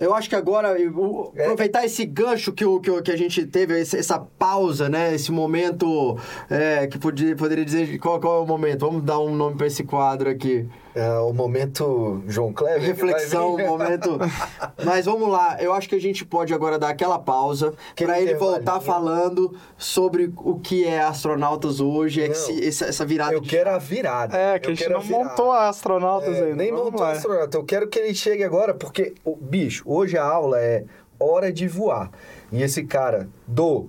[0.00, 1.42] eu acho que agora, É.
[1.44, 5.14] aproveitar esse gancho que, o, que, a gente teve, essa pausa, né?
[5.14, 8.80] Esse momento é, que podia, poderia dizer qual, qual é o momento.
[8.80, 10.66] Vamos dar um nome para esse quadro aqui.
[10.94, 12.80] É, o momento João Kleber.
[12.80, 13.66] Reflexão, vir.
[13.66, 14.16] momento.
[14.84, 18.34] Mas vamos lá, eu acho que a gente pode agora dar aquela pausa para ele
[18.36, 22.32] voltar falando sobre o que é astronautas hoje, Não.
[22.32, 24.36] essa, essa virada Eu de quero a virada.
[24.38, 26.54] É, Eu que a gente quero não montou a astronautas É, ainda.
[26.56, 27.10] Nem Vamos montou lá.
[27.12, 27.56] astronauta.
[27.56, 30.84] Eu quero que ele chegue agora, porque, o bicho, hoje a aula é
[31.18, 32.10] hora de voar.
[32.52, 33.88] E esse cara do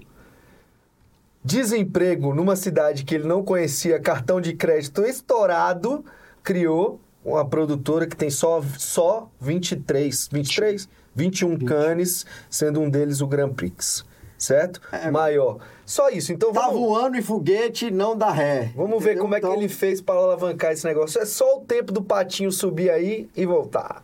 [1.44, 6.04] desemprego numa cidade que ele não conhecia, cartão de crédito estourado,
[6.46, 10.88] criou uma produtora que tem só, só 23, 23?
[11.16, 14.06] 21 canes, sendo um deles o Grand Prix.
[14.38, 14.82] Certo?
[14.92, 15.60] É, Maior.
[15.86, 16.32] Só isso.
[16.34, 16.80] Então Tá vamos...
[16.80, 18.72] voando em foguete, não dá ré.
[18.76, 19.22] Vamos ver Entendeu?
[19.24, 21.20] como é que Então, ele fez para alavancar esse negócio.
[21.22, 24.04] É só o tempo do patinho subir aí e voltar.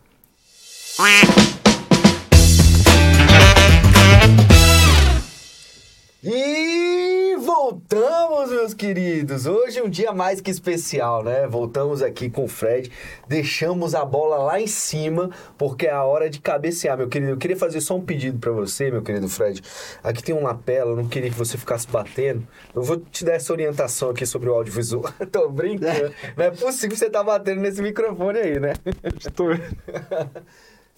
[6.24, 7.01] E
[7.56, 9.45] voltamos, meus queridos.
[9.45, 11.45] Hoje é um dia mais que especial, né?
[11.47, 12.89] Voltamos aqui com o Fred,
[13.28, 17.32] deixamos a bola lá em cima, porque é a hora de cabecear, meu querido.
[17.34, 19.62] Eu queria fazer só um pedido para você, meu querido Fred.
[20.02, 22.47] Aqui tem um lapela, eu não queria que você ficasse batendo.
[22.74, 25.12] Eu vou te dar essa orientação aqui sobre o audiovisual.
[25.32, 26.14] Tô brincando.
[26.38, 28.74] Não é possível que você tá batendo nesse microfone aí, né?
[29.20, 29.49] Estou-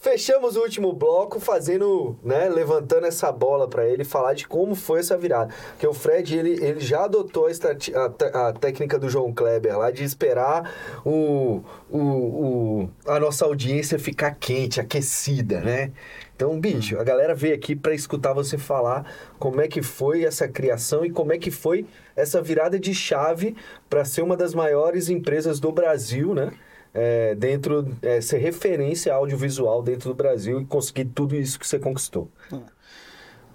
[0.03, 4.99] Fechamos o último bloco fazendo, né, levantando essa bola para ele falar de como foi
[4.99, 5.55] essa virada.
[5.69, 9.91] Porque o Fred, ele, ele já adotou a, a a técnica do João Kleber lá
[9.91, 10.69] de esperar
[11.05, 15.93] o, o, o- a nossa audiência ficar quente, aquecida, né?
[16.35, 20.49] Então, bicho, a galera veio aqui para escutar você falar como é que foi essa
[20.49, 23.55] criação e como é que foi essa virada de chave
[23.89, 26.51] para ser uma das maiores empresas do Brasil, né?
[26.93, 31.79] É, dentro, é, ser referência audiovisual dentro do Brasil e conseguir tudo isso que você
[31.79, 32.29] conquistou.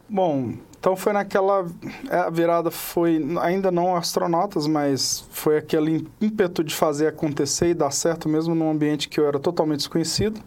[0.09, 1.67] Bom, então foi naquela.
[2.11, 7.75] é, A virada foi ainda não astronautas, mas foi aquele ímpeto de fazer acontecer e
[7.75, 10.41] dar certo mesmo num ambiente que eu era totalmente desconhecido.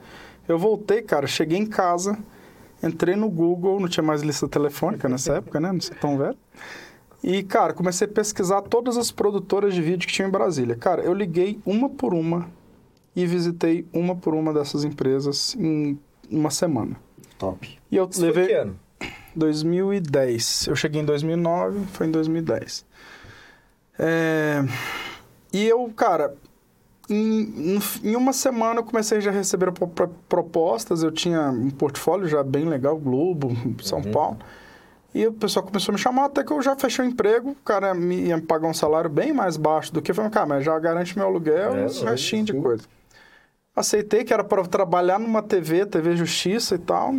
[0.48, 2.18] Eu voltei, cara, cheguei em casa,
[2.82, 5.72] entrei no Google, não tinha mais lista telefônica nessa época, né?
[5.72, 6.38] Não sei tão velho.
[7.24, 10.76] E, cara, comecei a pesquisar todas as produtoras de vídeo que tinham em Brasília.
[10.76, 12.50] Cara, eu liguei uma por uma
[13.16, 16.00] e visitei uma por uma dessas empresas em
[16.30, 16.96] uma semana.
[17.38, 17.78] Top.
[17.92, 18.48] E eu Isso foi levei.
[18.48, 18.80] que ano?
[19.36, 20.68] 2010.
[20.68, 22.86] Eu cheguei em 2009, foi em 2010.
[24.00, 24.64] É,
[25.54, 26.34] E eu, cara,
[27.10, 31.04] em, em uma semana eu comecei já a receber pro- pro- propostas.
[31.04, 33.50] Eu tinha um portfólio já bem legal, Globo,
[33.84, 34.12] São Uhum.
[34.12, 34.38] Paulo.
[35.14, 37.50] E o pessoal começou a me chamar, até que eu já fechei o emprego.
[37.52, 40.12] O cara me, ia me pagar um salário bem mais baixo do que...
[40.12, 42.84] Eu falei, cara, mas já garante meu aluguel É, e um restinho de coisa.
[43.74, 47.14] Aceitei que era para trabalhar numa TV, TV Justiça e tal.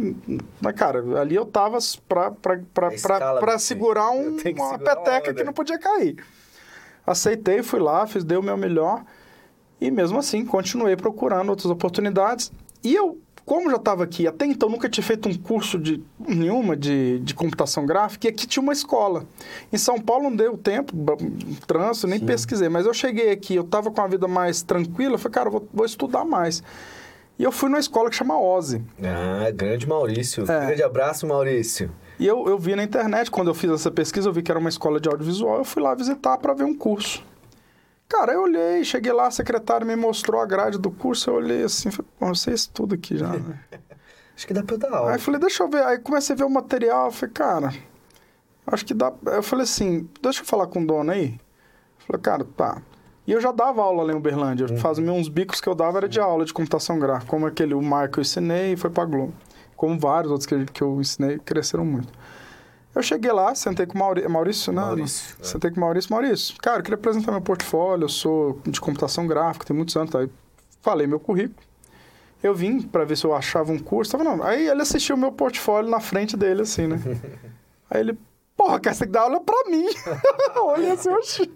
[0.61, 4.37] Mas, cara, ali eu tava pra, pra, pra, A escala pra, pra do segurar um,
[4.37, 5.35] uma segurar uma peteca onda.
[5.35, 6.23] que não podia cair.
[7.07, 9.03] Aceitei, fui lá, fiz, dei o meu melhor.
[9.81, 12.53] E mesmo assim, continuei procurando outras oportunidades.
[12.85, 16.77] E eu como já estava aqui, até então nunca tinha feito um curso de nenhuma
[16.77, 19.25] de, de computação gráfica, e aqui tinha uma escola.
[19.73, 20.93] Em São Paulo não deu tempo,
[21.67, 22.27] trânsito, nem Sim.
[22.27, 25.49] pesquisei, mas eu cheguei aqui, eu estava com a vida mais tranquila, eu falei, cara,
[25.49, 26.63] eu vou, vou estudar mais.
[27.39, 28.83] E eu fui numa escola que chama OSE.
[29.03, 30.45] Ah, grande Maurício.
[30.45, 30.67] É.
[30.67, 31.91] Grande abraço, Maurício.
[32.19, 34.61] E eu, eu vi na internet, quando eu fiz essa pesquisa, eu vi que era
[34.61, 37.25] uma escola de audiovisual, eu fui lá visitar para ver um curso.
[38.13, 41.63] Cara, eu olhei, cheguei lá, a secretária me mostrou a grade do curso, eu olhei
[41.65, 43.59] assim, falei, pô, eu sei isso tudo aqui já, né?
[44.37, 45.13] Acho que dá pra eu dar aula.
[45.13, 45.83] Aí falei, deixa eu ver.
[45.83, 47.75] Aí comecei a ver o material, eu falei, cara,
[48.67, 49.13] acho que dá.
[49.27, 51.39] Eu falei assim, deixa eu falar com o dono aí.
[52.01, 52.83] Eu falei, cara, tá.
[53.27, 54.67] E eu já dava aula lá em Uberlândia.
[54.69, 54.77] Uhum.
[54.79, 57.81] Fazia uns bicos que eu dava era de aula de computação gráfica, como aquele, o
[57.81, 59.33] Marco eu ensinei e foi pra Globo.
[59.77, 62.13] Como vários outros que, que eu ensinei, cresceram muito.
[62.95, 64.83] Eu cheguei lá, sentei com o Mauri- Maurício, né?
[64.83, 65.45] Maurício, é.
[65.45, 66.13] Sentei com o Maurício.
[66.13, 70.15] Maurício, cara, eu queria apresentar meu portfólio, eu sou de computação gráfica, tem muitos anos.
[70.15, 70.29] Aí
[70.83, 71.57] falei meu currículo.
[72.43, 74.13] Eu vim pra ver se eu achava um curso.
[74.13, 74.43] Tava, não.
[74.43, 77.01] Aí ele assistiu o meu portfólio na frente dele, assim, né?
[77.89, 78.19] Aí ele,
[78.63, 79.87] porra, cara, você tem que dar aula pra mim.
[80.57, 81.47] Olhei assim, oxi.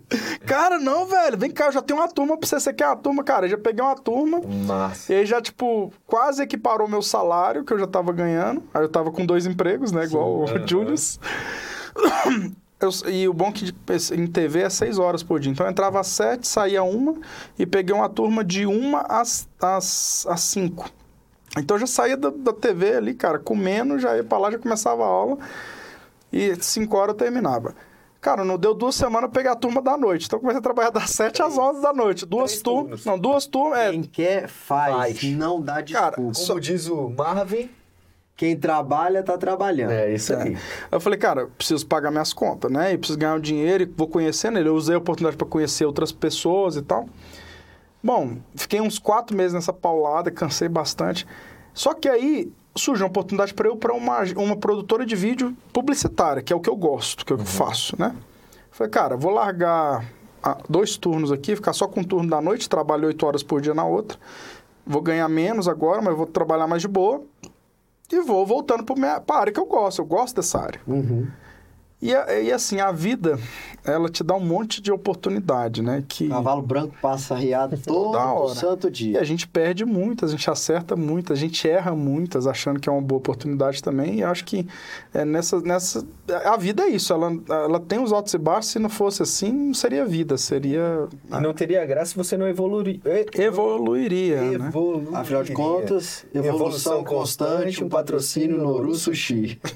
[0.44, 2.58] Cara, não, velho, vem cá, eu já tenho uma turma pra você.
[2.58, 3.22] Você quer uma turma?
[3.24, 4.40] Cara, eu já peguei uma turma.
[4.66, 5.12] Massa.
[5.12, 8.62] E aí já, tipo, quase equiparou meu salário que eu já tava ganhando.
[8.74, 10.04] Aí eu tava com dois empregos, né?
[10.04, 10.64] Igual aham.
[10.64, 11.20] o Julius.
[12.78, 13.72] Eu- e o bom que
[14.12, 15.50] em TV é seis horas por dia.
[15.50, 17.14] Então eu entrava às sete, saía uma
[17.58, 20.90] e peguei uma turma de uma às, às, às cinco.
[21.56, 24.58] Então eu já saía da, da TV ali, cara, comendo, já ia pra lá, já
[24.58, 25.38] começava a aula.
[26.36, 27.74] E cinco horas eu terminava.
[28.20, 30.26] Cara, não deu duas semanas eu peguei a turma da noite.
[30.26, 32.26] Então eu comecei a trabalhar das sete às onze da noite.
[32.26, 33.04] Duas turmas.
[33.04, 33.78] Não, duas turmas.
[33.78, 34.94] É, Quem quer, faz.
[34.94, 35.22] Faz.
[35.22, 36.46] Não dá Cara, desculpa.
[36.46, 37.70] Como diz o Marvin,
[38.36, 39.92] Quem trabalha, tá trabalhando.
[39.92, 40.54] é isso aí.
[40.54, 40.58] Aí
[40.90, 42.92] eu falei, cara, eu preciso pagar minhas contas, né?
[42.92, 44.68] E preciso ganhar um dinheiro e vou conhecendo ele.
[44.68, 47.06] Eu usei a oportunidade para conhecer outras pessoas e tal.
[48.02, 51.26] Bom, fiquei uns quatro meses nessa paulada, cansei bastante.
[51.72, 56.42] Só que aí surgiu uma oportunidade para eu para uma, uma produtora de vídeo publicitária,
[56.42, 58.14] que é o que eu gosto, que é o que eu faço, né?
[58.70, 60.04] Falei, cara, vou largar
[60.42, 63.60] ah, dois turnos aqui, ficar só com um turno da noite, trabalho oito horas por
[63.60, 64.18] dia na outra.
[64.86, 67.22] Vou ganhar menos agora, mas vou trabalhar mais de boa.
[68.12, 70.00] E vou voltando para a área que eu gosto.
[70.00, 70.80] Eu gosto dessa área.
[70.86, 71.26] Uhum.
[72.10, 73.38] E, e assim, a vida,
[73.84, 76.04] ela te dá um monte de oportunidade, né?
[76.06, 76.28] Que...
[76.28, 78.54] Cavalo branco passa riado todo Toda hora.
[78.54, 79.20] santo E dia.
[79.20, 82.92] a gente perde muitas, a gente acerta muitas, a gente erra muitas, achando que é
[82.92, 84.16] uma boa oportunidade também.
[84.18, 84.66] E acho que
[85.12, 86.06] é, nessa, nessa.
[86.44, 88.70] A vida é isso, ela, ela tem os altos e baixos.
[88.72, 91.08] Se não fosse assim, não seria vida, seria.
[91.30, 93.00] E não teria graça se você não evoluir.
[93.34, 94.40] Evoluiria.
[94.58, 94.66] né?
[94.68, 95.18] Evoluiria.
[95.18, 99.58] Afinal de contas, evolução, constante, um patrocínio Noru Sushi.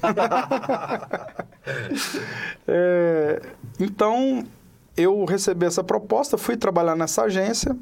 [2.67, 3.41] É,
[3.79, 4.45] então,
[4.95, 7.75] eu recebi essa proposta, fui trabalhar nessa agência.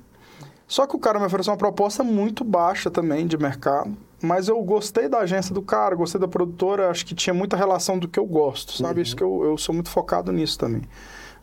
[0.67, 3.95] Só que o cara me ofereceu uma proposta muito baixa também de mercado.
[4.21, 7.97] Mas eu gostei da agência do cara, gostei da produtora, acho que tinha muita relação
[7.97, 9.01] do que eu gosto, sabe?
[9.01, 10.81] Isso que eu, eu sou muito focado nisso também.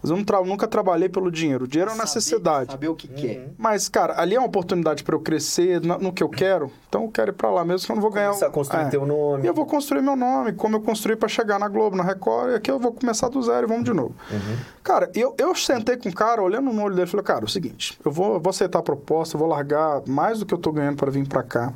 [0.03, 1.65] Mas eu não tra- nunca trabalhei pelo dinheiro.
[1.65, 2.73] O dinheiro é uma necessidade.
[2.73, 3.51] Saber o que quer.
[3.59, 6.71] Mas, cara, ali é uma oportunidade para eu crescer na- no que eu quero.
[6.89, 8.29] Então eu quero ir para lá mesmo, que eu não vou ganhar.
[8.29, 8.89] Começar a construir é.
[8.89, 9.45] teu nome.
[9.45, 12.51] E eu vou construir meu nome, como eu construí para chegar na Globo, na Record,
[12.53, 14.15] e aqui eu vou começar do zero e vamos de novo.
[14.31, 14.57] Uhum.
[14.85, 17.49] Cara, eu, eu sentei com o cara, olhando no olho dele, falei, cara, é o
[17.49, 20.59] seguinte, eu vou, eu vou aceitar a proposta, eu vou largar mais do que eu
[20.59, 21.73] tô ganhando para vir para cá,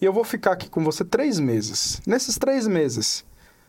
[0.00, 2.00] e eu vou ficar aqui com você três meses.
[2.06, 3.24] Nesses três meses,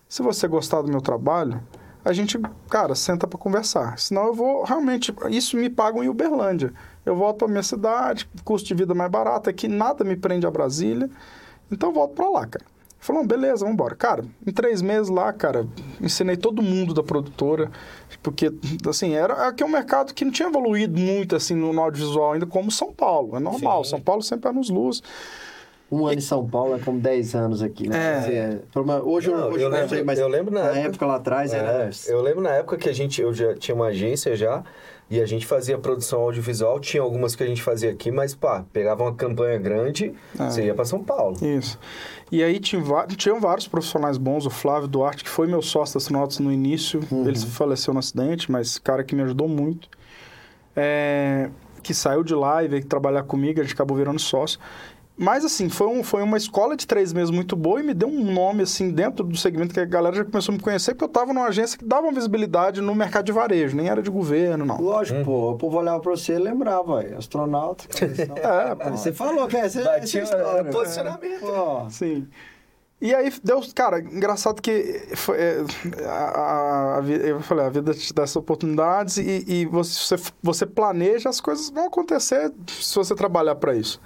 [0.08, 1.62] se você gostar do meu trabalho,
[2.04, 2.40] a gente,
[2.70, 4.00] cara, senta para conversar.
[4.00, 6.74] Senão eu vou, realmente, isso me pagam em Uberlândia.
[7.06, 10.52] Eu volto para minha cidade, custo de vida mais barato, aqui nada me prende a
[10.52, 11.10] Brasília,
[11.72, 12.66] então eu volto para lá, cara.
[13.02, 13.96] Falou, beleza, vamos embora.
[13.96, 15.66] Cara, em três meses lá, cara,
[16.02, 17.72] ensinei todo mundo da produtora,
[18.22, 18.52] porque,
[18.88, 22.34] assim, era aqui é um mercado que não tinha evoluído muito, assim, no, no audiovisual
[22.34, 23.38] ainda, como São Paulo.
[23.38, 23.92] É normal, Sim.
[23.92, 25.02] São Paulo sempre é nos luz.
[25.92, 27.98] Um ano em São Paulo é como 10 anos aqui, né?
[27.98, 28.80] É.
[28.80, 31.06] Uma- hoje Não, eu, hoje eu lembro- sei, mas eu lembro na na época- época
[31.08, 31.86] lá atrás era...
[31.86, 34.64] É, eu lembro na época que a gente, eu já tinha uma agência já,
[35.10, 38.64] e a gente fazia produção audiovisual, tinha algumas que a gente fazia aqui, mas pá,
[38.72, 40.44] pegava uma campanha grande, É.
[40.44, 41.36] você ia pra São Paulo.
[41.44, 41.80] Isso.
[42.32, 42.84] E aí tinha,
[43.18, 47.00] tinham vários profissionais bons, o Flávio Duarte, que foi meu sócio da Sinautas no início,
[47.12, 49.90] ele faleceu no acidente, mas cara que me ajudou muito.
[50.76, 51.50] É,
[51.82, 54.60] que saiu de lá e veio trabalhar comigo, a gente acabou virando sócio.
[55.22, 58.08] Mas assim, foi, um, foi uma escola de três meses muito boa e me deu
[58.08, 61.04] um nome assim dentro do segmento que a galera já começou a me conhecer, porque
[61.04, 64.10] eu estava numa agência que dava uma visibilidade no mercado de varejo, nem era de
[64.10, 64.80] governo, não.
[64.82, 67.84] Lógico, pô, o povo olhava pra você e lembrava, aí, astronauta.
[68.00, 68.92] É, pô.
[68.92, 70.60] Você falou que essa, essa é a Batia, história.
[70.62, 71.40] é, posicionamento.
[71.42, 72.26] Pô, Sim.
[73.02, 75.64] E aí, deu, cara, engraçado que foi, é,
[76.06, 81.30] a, a- eu falei, a vida te dá essas oportunidades e, e você, você planeja,
[81.30, 84.02] as coisas vão acontecer se você trabalhar para isso.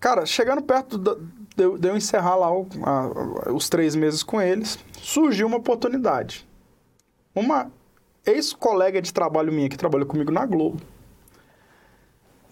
[0.00, 1.16] Cara, chegando perto de,
[1.62, 2.48] eu- encerrar lá
[3.52, 6.48] os três meses com eles, surgiu uma oportunidade.
[7.34, 7.70] Uma
[8.24, 10.80] ex-colega de trabalho minha que trabalha comigo na Globo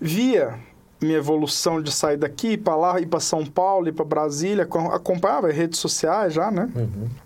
[0.00, 0.58] via
[1.00, 4.90] minha evolução de sair daqui para lá, ir para São Paulo, ir para Brasília, acom-
[4.90, 6.68] acompanhava redes sociais já, né?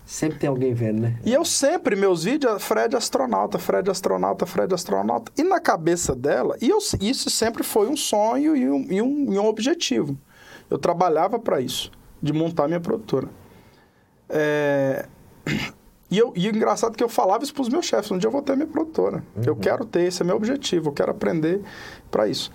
[0.05, 1.17] Sempre tem alguém vendo, né?
[1.25, 5.31] E eu sempre, meus vídeos, Fred astronauta, Fred astronauta, Fred astronauta.
[5.37, 9.33] E na cabeça dela, e eu, isso sempre foi um sonho e um, e um,
[9.33, 10.15] e um objetivo.
[10.69, 13.27] Eu trabalhava para isso, de montar minha produtora.
[14.29, 15.05] É,
[16.11, 18.19] E, eu, e o engraçado é que eu falava isso para os meus chefes, um
[18.19, 19.23] dia eu vou ter minha produtora.
[19.43, 21.59] Eu quero ter, esse é meu objetivo, eu quero aprender
[22.11, 22.51] para isso.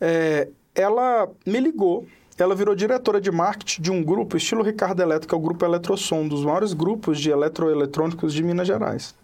[0.00, 2.06] É, ela me ligou,
[2.38, 5.64] ela virou diretora de marketing de um grupo, estilo Ricardo Eletro, que é o grupo
[5.64, 9.14] Eletrosom, um dos maiores grupos de eletroeletrônicos de Minas Gerais.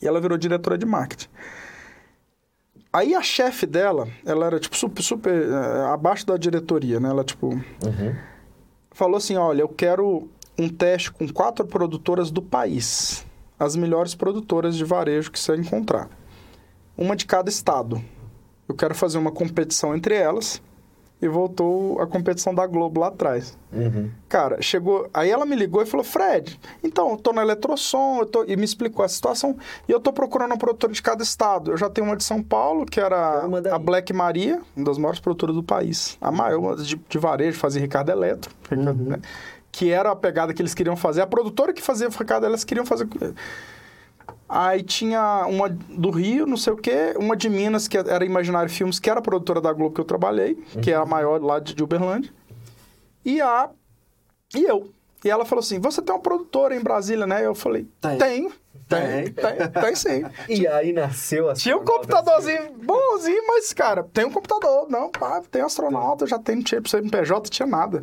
[0.00, 1.28] E ela virou diretora de marketing.
[2.92, 7.08] Aí a chefe dela, ela era tipo super, super eh, abaixo da diretoria, né?
[7.08, 7.60] Ela tipo
[8.92, 13.26] falou assim: olha, eu quero um teste com quatro produtoras do país.
[13.58, 16.08] As melhores produtoras de varejo que você encontrar.
[16.96, 18.00] Uma de cada estado.
[18.68, 20.60] Eu quero fazer uma competição entre elas.
[21.22, 23.56] E voltou a competição da Globo lá atrás.
[23.72, 24.10] Uhum.
[24.28, 25.08] Cara, chegou.
[25.14, 28.44] Aí ela me ligou e falou: Fred, então, eu tô na Eletrosom, eu tô...
[28.44, 29.56] e me explicou a situação.
[29.88, 31.70] E eu tô procurando uma produtora de cada estado.
[31.70, 33.78] Eu já tenho uma de São Paulo, que era manda a.
[33.78, 36.18] Black Maria, uma das maiores produtoras do país.
[36.20, 38.50] A maior de, de varejo, fazia Ricardo Eletro.
[38.70, 39.18] né?
[39.72, 41.22] Que era a pegada que eles queriam fazer.
[41.22, 43.08] A produtora que fazia Ricardo, elas queriam fazer.
[44.48, 48.70] Aí tinha uma do Rio, não sei o quê, uma de Minas, que era Imaginário
[48.70, 51.58] Filmes, que era a produtora da Globo que eu trabalhei, que é a maior lá
[51.58, 52.30] de, Uberlândia.
[53.24, 53.70] E a.
[54.54, 54.90] E eu.
[55.24, 57.44] E ela falou assim: Você tem uma produtora em Brasília, né?
[57.44, 58.18] Eu falei: Tem.
[58.18, 58.52] Tenho.
[58.86, 60.24] Tem, tem, tem sim.
[60.46, 64.86] E aí nasceu a Tinha um computadorzinho bonzinho, mas, cara, tem um computador.
[64.90, 68.02] Não, pá, tem astronauta, já tem, não tinha CNPJ, tinha nada.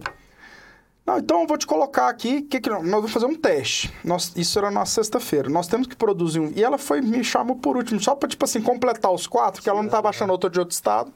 [1.06, 3.92] Não, então eu vou te colocar aqui, que, que nós vamos fazer um teste.
[4.04, 5.50] Nós, isso era na sexta-feira.
[5.50, 6.52] Nós temos que produzir um.
[6.56, 9.70] E ela foi, me chamou por último, só pra, tipo assim, completar os quatro, que
[9.70, 11.12] ela não tava achando outro de outro estado.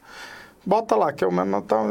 [0.66, 1.86] Bota lá, que é o mesmo Natal.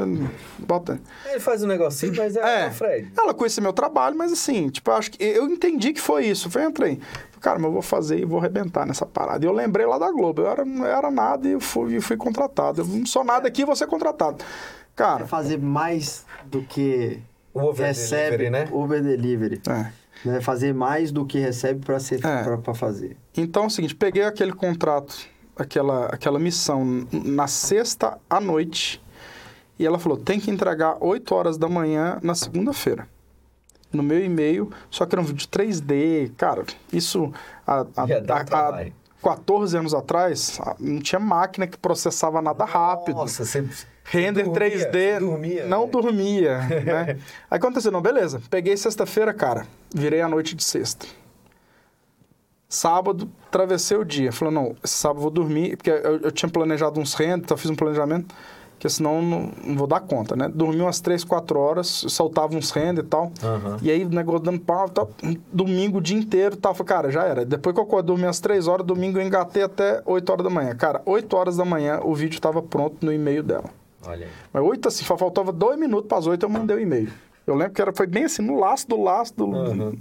[0.59, 1.01] Bota.
[1.27, 3.13] Ele faz um negocinho, mas é, É, o Fred.
[3.17, 6.51] ela conhecia meu trabalho, mas assim, tipo, eu acho que eu entendi que foi isso.
[6.51, 7.01] Foi, entrei.
[7.41, 9.45] Cara, mas eu vou fazer e vou arrebentar nessa parada.
[9.45, 12.17] E eu lembrei lá da Globo, eu era, não era nada e eu fui, fui
[12.17, 12.81] contratado.
[12.81, 14.45] Eu não sou nada aqui, vou ser contratado.
[14.97, 17.21] Cara, É fazer mais do que
[17.55, 18.69] O Uber recebe Delivery, né?
[18.73, 19.61] Uber Delivery.
[19.69, 19.93] é.
[20.25, 20.41] Né?
[20.41, 22.43] Fazer mais do que recebe para ser É.
[22.43, 23.17] pra, pra fazer.
[23.37, 25.15] Então é o seguinte, peguei aquele contrato,
[25.57, 29.03] aquela, aquela missão na sexta à noite.
[29.79, 33.07] E ela falou, tem que entregar 8 horas da manhã na segunda-feira.
[33.93, 36.33] No meu e-mail, só que era um vídeo 3D.
[36.37, 37.33] Cara, isso
[37.67, 38.93] dar há- há trabalho.
[39.23, 43.17] 14 anos atrás, não tinha máquina que processava nada rápido.
[43.17, 43.65] Nossa, você...
[44.05, 45.19] Render dormia, 3D.
[45.19, 45.91] dormia, não né?
[45.91, 47.19] dormia, né?
[47.51, 48.41] Aí aconteceu, não, beleza.
[48.51, 49.67] Peguei sexta-feira, cara.
[49.95, 51.07] Virei a noite de sexta.
[52.69, 54.31] Sábado, atravessei o dia.
[54.33, 57.57] Falei, não, esse sábado eu vou dormir, porque eu, eu tinha planejado uns renders, então
[57.57, 58.35] fiz um planejamento,
[58.79, 60.51] que senão não, não vou dar conta, né?
[60.53, 63.33] Dormi umas 3, 4 horas, soltava uns renders e tal.
[63.43, 63.79] Aham.
[63.81, 65.09] E aí o negócio dando pau, tal,
[65.53, 66.75] domingo o dia inteiro, tal.
[66.75, 67.45] Falei, cara, já era.
[67.45, 70.75] Depois que eu dormi às 3 horas, domingo eu engatei até 8 horas da manhã.
[70.75, 73.71] Cara, 8 horas da manhã o vídeo estava pronto no e-mail dela.
[74.07, 74.33] Olha aí.
[74.53, 77.11] Mas 8 assim, fa- faltava 2 minutos para as 8 eu mandei o e-mail.
[77.47, 79.45] Eu lembro que era, foi bem assim, no laço do laço do.
[79.47, 79.99] Uhum.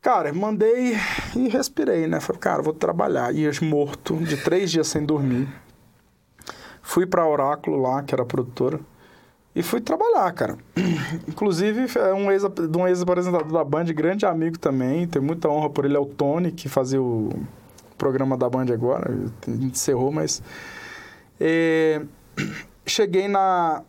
[0.00, 0.96] Cara, mandei
[1.36, 2.18] e respirei, né?
[2.20, 3.32] Falei, cara, vou trabalhar.
[3.34, 5.48] E eu morto, de três dias sem dormir.
[6.82, 8.80] Fui pra Oráculo lá, que era a produtora.
[9.54, 10.56] E fui trabalhar, cara.
[11.28, 15.06] Inclusive, é um ex, de um ex-apresentador da Band, grande amigo também.
[15.06, 17.30] Tenho muita honra por ele, é o Tony, que fazia o
[17.96, 19.08] programa da Band agora.
[19.46, 20.42] A gente encerrou, mas...
[21.40, 22.02] É,
[22.86, 23.82] cheguei na,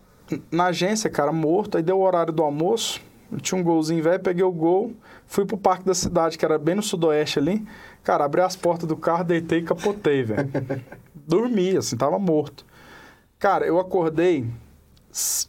[0.52, 1.78] na agência, cara, morto.
[1.78, 3.02] Aí deu o horário do almoço.
[3.42, 4.94] Tinha um golzinho velho, peguei o gol,
[5.26, 7.66] fui pro parque da cidade, que era bem no sudoeste ali.
[8.04, 10.50] Cara, abri as portas do carro, deitei e capotei, velho.
[11.16, 12.66] Dormi, assim, tava morto.
[13.40, 14.46] Cara, eu acordei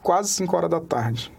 [0.02, 1.32] quase 5 horas da tarde.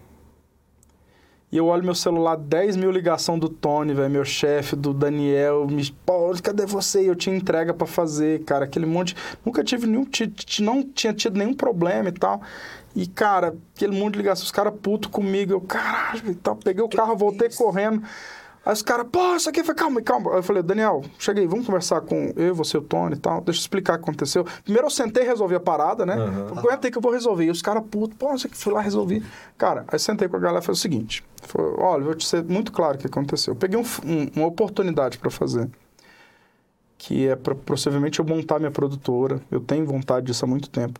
[1.55, 5.65] E eu olho meu celular, 10 mil ligação do Tony, velho, meu chefe, do Daniel,
[5.65, 7.03] me, pô, cadê você?
[7.03, 9.15] E eu tinha entrega pra fazer, cara, aquele monte.
[9.45, 10.05] Nunca tive nenhum,
[10.59, 12.41] não tinha tido nenhum problema e tal.
[12.93, 16.57] E, cara, aquele monte de ligação, os caras putos comigo, eu, caralho, e tal.
[16.57, 18.03] Peguei o carro, voltei correndo.
[18.65, 20.31] Aí os caras, pô, isso aqui foi calma, calma.
[20.31, 23.39] Aí eu falei, Daniel, cheguei, vamos conversar com eu, você, o Tony e tal.
[23.41, 24.43] Deixa eu explicar o que aconteceu.
[24.63, 26.15] Primeiro eu sentei e resolvi a parada, né?
[26.15, 26.57] Uhum.
[26.57, 27.45] Aguenta aí que eu vou resolver.
[27.45, 29.23] E os caras, puto, pô, isso aqui, fui lá resolvi.
[29.55, 32.43] Cara, aí sentei com a galera e falei o seguinte: falei, olha, vou te ser
[32.43, 33.53] muito claro o que aconteceu.
[33.53, 35.69] Eu peguei um um- uma oportunidade para fazer.
[36.97, 39.39] Que é pra, possivelmente eu montar minha produtora.
[39.51, 40.99] Eu tenho vontade disso há muito tempo.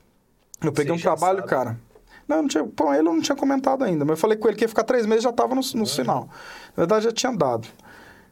[0.62, 1.50] Eu peguei Você um trabalho, sabe.
[1.50, 1.80] cara.
[2.28, 4.58] Não, não tinha, com ele eu não tinha comentado ainda, mas eu falei com ele
[4.58, 6.28] que ia ficar três meses já estava no, no final.
[6.76, 7.68] Na verdade, já tinha dado.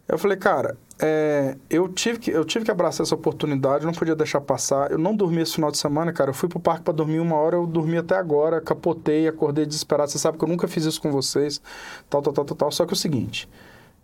[0.08, 4.16] Eu falei, cara, é, eu, tive que, eu tive que abraçar essa oportunidade, não podia
[4.16, 4.92] deixar passar.
[4.92, 6.32] Eu não dormi esse final de semana, cara.
[6.32, 10.12] Eu fui pro parque para dormir uma hora, eu dormi até agora, capotei, acordei desesperado.
[10.12, 11.62] Você sabe que eu nunca fiz isso com vocês,
[12.10, 12.72] tal, tal, tal, tal, tal.
[12.72, 13.50] Só que é o seguinte,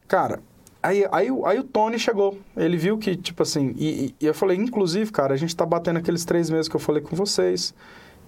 [0.07, 0.39] cara,
[0.81, 2.37] Aí, aí, aí o Tony chegou.
[2.55, 5.99] Ele viu que, tipo assim, e, e, eu falei, inclusive, cara, a gente tá batendo
[5.99, 7.73] aqueles três meses que eu falei com vocês.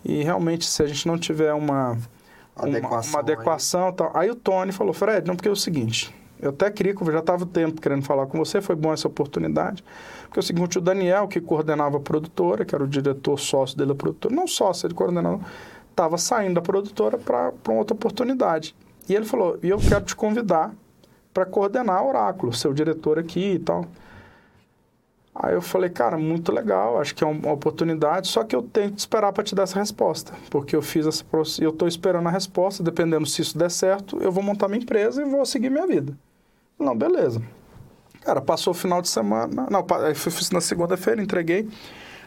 [0.04, 1.98] E realmente, se a gente não tiver uma
[2.56, 3.94] adequação, uma, uma adequação aí.
[3.94, 4.12] tal.
[4.14, 6.14] Aí o Tony falou, Fred, não, porque é o seguinte.
[6.42, 9.84] Eu até queria, já estava o tempo querendo falar com você, foi bom essa oportunidade.
[10.24, 13.78] Porque é o seguinte, o Daniel, que coordenava a produtora, que era o diretor sócio
[13.78, 15.40] dele, a produtora, não sócio, ele coordenava,
[15.92, 18.76] estava saindo da produtora para outra oportunidade.
[19.08, 20.74] E ele falou, e eu quero te convidar
[21.32, 23.86] para coordenar a Oráculo, seu diretor aqui e tal.
[25.44, 28.92] Aí eu falei, cara, muito legal, acho que é uma oportunidade, só que eu tenho
[28.92, 31.26] que esperar para te dar essa resposta, porque eu fiz essa
[31.60, 35.20] eu estou esperando a resposta, dependendo se isso der certo, eu vou montar minha empresa
[35.20, 36.16] e vou seguir minha vida.
[36.78, 37.42] Não, beleza.
[38.22, 41.68] Cara, passou o final de semana, não, aí fiz na segunda-feira, entreguei.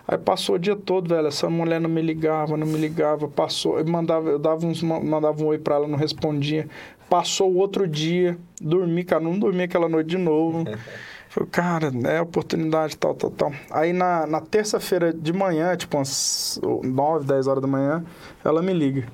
[0.08, 3.78] Aí passou o dia todo, velho, essa mulher não me ligava, não me ligava, passou,
[3.78, 6.68] eu mandava, eu dava uns, mandava um oi para ela, não respondia.
[7.08, 10.64] Passou o outro dia, dormi, cara, não dormi aquela noite de novo.
[11.34, 13.52] Falei, cara, é oportunidade, tal, tal, tal.
[13.68, 18.04] Aí na, na terça-feira de manhã, tipo umas 9, 10 horas da manhã,
[18.44, 19.08] ela me liga.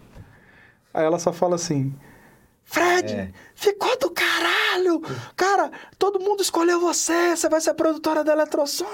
[0.93, 1.95] Aí ela só fala assim:
[2.63, 3.31] Fred, é.
[3.55, 5.01] ficou do caralho!
[5.35, 8.85] Cara, todo mundo escolheu você, você vai ser produtora da Eletrosom.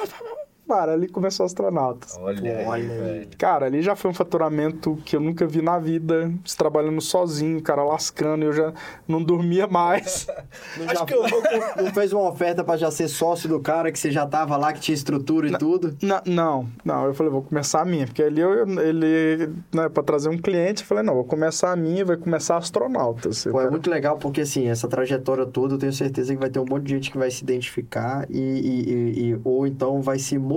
[0.68, 2.18] Cara, ali começou astronautas.
[2.20, 6.32] Olha, Pô, aí, Cara, ali já foi um faturamento que eu nunca vi na vida.
[6.56, 8.72] Trabalhando sozinho, cara lascando, eu já
[9.06, 10.26] não dormia mais.
[10.76, 11.22] não, Acho que eu
[11.84, 14.72] não fez uma oferta para já ser sócio do cara, que você já tava lá,
[14.72, 15.96] que tinha estrutura e na, tudo?
[16.02, 17.06] Na, não, não.
[17.06, 18.06] Eu falei, vou começar a minha.
[18.06, 21.76] Porque ali eu, ele, né, para trazer um cliente, eu falei, não, vou começar a
[21.76, 23.28] minha, vai começar astronauta.
[23.28, 26.50] Assim, Pô, é muito legal, porque assim, essa trajetória toda, eu tenho certeza que vai
[26.50, 30.18] ter um monte de gente que vai se identificar e, e, e ou então vai
[30.18, 30.55] se motivar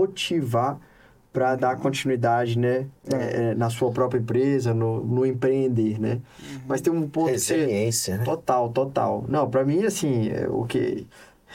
[1.31, 3.51] para dar continuidade, né, é.
[3.51, 6.13] É, na sua própria empresa, no, no empreender, né?
[6.39, 6.59] Uhum.
[6.67, 8.23] Mas tem um ponto Resiliência, né?
[8.23, 9.25] Total, total.
[9.27, 11.05] Não, para mim assim, é, o que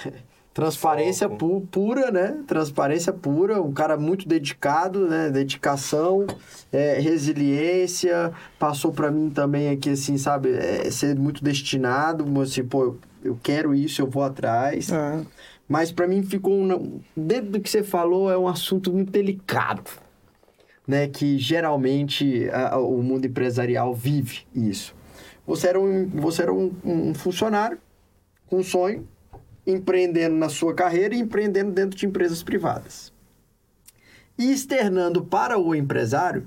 [0.54, 2.38] transparência pu pura, né?
[2.46, 5.28] Transparência pura, um cara muito dedicado, né?
[5.28, 6.24] Dedicação,
[6.72, 12.94] é, resiliência, passou para mim também aqui assim, sabe, é, ser muito destinado, assim, pô,
[13.24, 14.92] eu quero isso, eu vou atrás.
[14.92, 15.20] É.
[15.68, 16.52] Mas para mim ficou.
[16.52, 19.90] Um, dentro do que você falou, é um assunto muito delicado.
[20.86, 24.94] Né, que geralmente a, o mundo empresarial vive isso.
[25.46, 27.78] Você era um, você era um, um funcionário
[28.46, 29.08] com um sonho,
[29.66, 33.12] empreendendo na sua carreira e empreendendo dentro de empresas privadas.
[34.38, 36.46] E externando para o empresário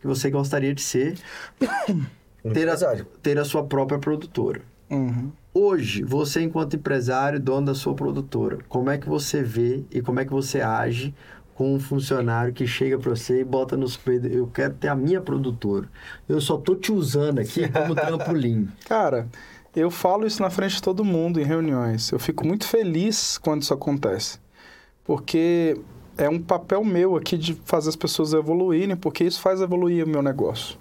[0.00, 1.18] que você gostaria de ser,
[2.52, 2.76] ter a,
[3.22, 4.62] ter a sua própria produtora.
[4.90, 5.30] Uhum.
[5.54, 10.20] Hoje, você enquanto empresário, dono da sua produtora, como é que você vê e como
[10.20, 11.14] é que você age
[11.54, 14.94] com um funcionário que chega para você e bota nos peitos, eu quero ter a
[14.94, 15.86] minha produtora.
[16.26, 18.68] Eu só tô te usando aqui como trampolim.
[18.86, 19.28] Cara,
[19.76, 22.10] eu falo isso na frente de todo mundo em reuniões.
[22.10, 24.38] Eu fico muito feliz quando isso acontece.
[25.04, 25.78] Porque
[26.16, 30.08] é um papel meu aqui de fazer as pessoas evoluírem, porque isso faz evoluir o
[30.08, 30.78] meu negócio.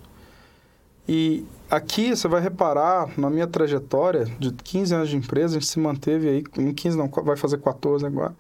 [1.08, 5.70] E aqui você vai reparar, na minha trajetória de 15 anos de empresa, a gente
[5.70, 8.36] se manteve aí, em 15 não, vai fazer 14 agora.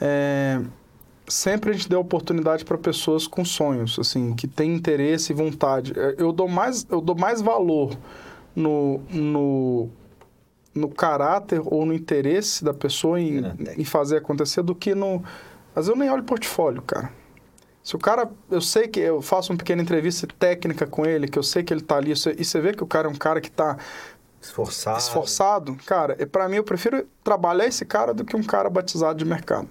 [0.00, 0.60] É,
[1.28, 5.92] sempre a gente deu oportunidade para pessoas com sonhos, assim, que têm interesse e vontade.
[5.96, 7.96] É, eu dou mais, eu dou mais valor
[8.54, 9.88] no, no,
[10.74, 13.42] no caráter ou no interesse da pessoa em,
[13.76, 15.22] em fazer acontecer do que no...
[15.74, 17.19] Vezes eu nem olho portfólio, cara.
[17.82, 21.38] Se o cara, eu sei que eu faço uma pequena entrevista técnica com ele, que
[21.38, 23.40] eu sei que ele tá ali, e você vê que o cara é um cara
[23.40, 23.78] que tá
[24.40, 29.18] esforçado, esforçado cara, para mim eu prefiro trabalhar esse cara do que um cara batizado
[29.18, 29.68] de mercado.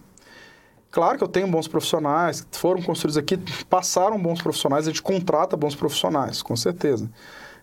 [0.92, 3.38] Claro que eu tenho bons profissionais, foram construídos aqui,
[3.70, 7.10] passaram bons profissionais, a gente contrata bons profissionais, com certeza.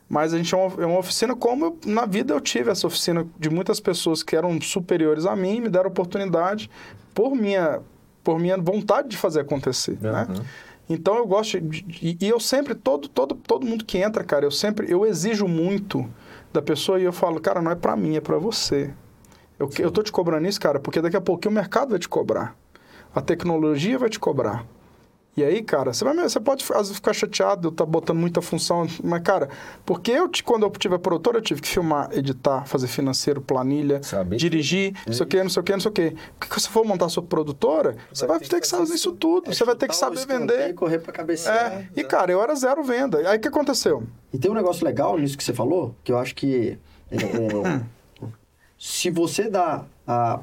[0.09, 2.87] Mas a gente é uma, é uma oficina como eu, na vida eu tive essa
[2.87, 6.71] oficina de muitas pessoas que eram superiores a mim, me deram oportunidade
[7.13, 7.81] por minha
[8.27, 10.11] por minha vontade de fazer acontecer, uhum.
[10.11, 10.27] né?
[10.91, 14.51] Então eu gosto de, e, eu sempre todo todo todo mundo que entra, cara, eu
[14.51, 16.05] sempre eu exijo muito
[16.53, 18.93] da pessoa e eu falo, cara, não é para mim, é para você.
[19.61, 22.09] Eu, eu tô te cobrando isso, cara, porque daqui a pouco o mercado vai te
[22.09, 22.57] cobrar.
[23.15, 24.67] A tecnologia vai te cobrar.
[25.37, 28.41] E aí, cara, você, vai, você pode às vezes ficar chateado, eu tá botando muita
[28.41, 29.51] função, mas, cara,
[29.85, 34.03] porque eu, quando eu tive a produtora, eu tive que filmar, editar, fazer financeiro, planilha,
[34.03, 34.37] Sabe?
[34.37, 36.17] dirigir, não sei o quê, não sei o quê, não sei o quê.
[36.39, 39.53] Porque se você for montar a sua produtora, você vai, ter que saber isso tudo,
[39.53, 40.71] você vai ter que saber vender.
[40.71, 41.73] E correr pra cabecear.
[41.73, 43.19] É, e cara, eu era zero venda.
[43.29, 44.05] Aí o que aconteceu?
[44.33, 46.79] E tem um negócio legal nisso que você falou, que eu acho que
[47.11, 47.83] é, é,
[48.79, 50.41] se você dá a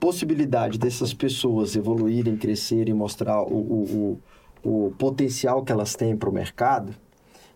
[0.00, 4.18] possibilidade dessas pessoas evoluírem, crescerem, mostrar o, o,
[4.64, 6.94] o, o potencial que elas têm para o mercado,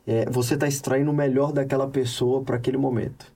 [0.06, 3.32] é, você está extraindo o melhor daquela pessoa para aquele momento.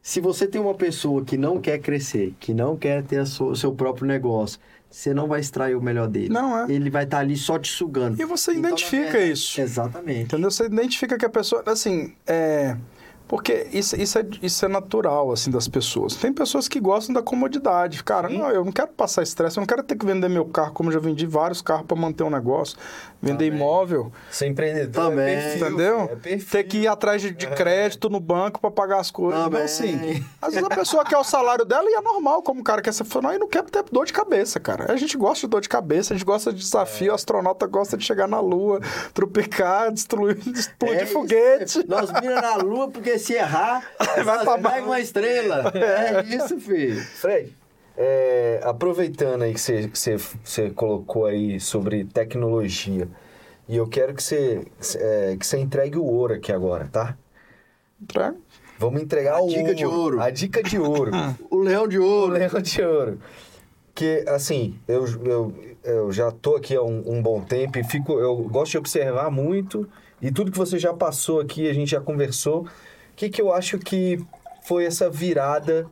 [0.00, 3.72] Se você tem uma pessoa que não quer crescer, que não quer ter o seu
[3.72, 4.58] próprio negócio,
[4.90, 6.30] você não vai extrair o melhor dele.
[6.30, 6.72] Não, é.
[6.72, 8.18] Ele vai estar ali só te sugando.
[8.20, 9.60] E você Então, identifica verdade- isso.
[9.60, 10.22] Exatamente.
[10.22, 10.50] Entendeu?
[10.50, 12.74] Você identifica que a pessoa, assim, é...
[13.28, 16.14] Porque isso, isso, é, isso é natural, assim, das pessoas.
[16.16, 18.02] Tem pessoas que gostam da comodidade.
[18.02, 20.72] Cara, não, eu não quero passar estresse, eu não quero ter que vender meu carro,
[20.72, 22.76] como eu já vendi vários carros para manter um negócio.
[23.20, 23.60] Vender Também.
[23.60, 25.34] imóvel, Ser empreendedor Também.
[25.34, 26.00] é perfil, entendeu?
[26.02, 26.48] É perfil.
[26.52, 29.40] ter que ir atrás de, de crédito no banco para pagar as coisas.
[29.40, 29.64] Então, Também.
[29.64, 32.80] assim, às vezes a pessoa quer o salário dela e é normal, como o cara
[32.80, 34.90] quer ser funcionário e não quer ter dor de cabeça, cara.
[34.92, 37.96] A gente gosta de dor de cabeça, a gente gosta de desafio, o astronauta gosta
[37.96, 38.80] de chegar na lua,
[39.12, 41.84] tropicar, destruir, explodir É foguete.
[41.88, 43.82] Nós mira na lua, porque se errar,
[44.24, 45.72] Vai pra pega uma estrela.
[45.74, 47.00] É isso, filho.
[47.00, 47.52] Fred,
[47.96, 53.08] é, aproveitando aí que você, que você, você colocou aí sobre tecnologia,
[53.68, 54.64] e eu quero que você,
[54.96, 57.16] é, que você entregue o ouro aqui agora, tá?
[58.12, 58.34] Pra-
[58.78, 60.20] Vamos entregar A o dica de ouro.
[60.20, 61.10] A dica de ouro.
[61.50, 62.34] O leão de o ouro.
[62.34, 63.18] leão de ouro.
[63.92, 68.12] Que, assim, eu, eu, eu já tô aqui há um, um bom tempo e fico,
[68.20, 69.88] eu gosto de observar muito
[70.22, 72.68] e tudo que você já passou aqui, a gente já conversou.
[73.18, 74.24] O que, que eu acho que
[74.62, 75.88] foi essa virada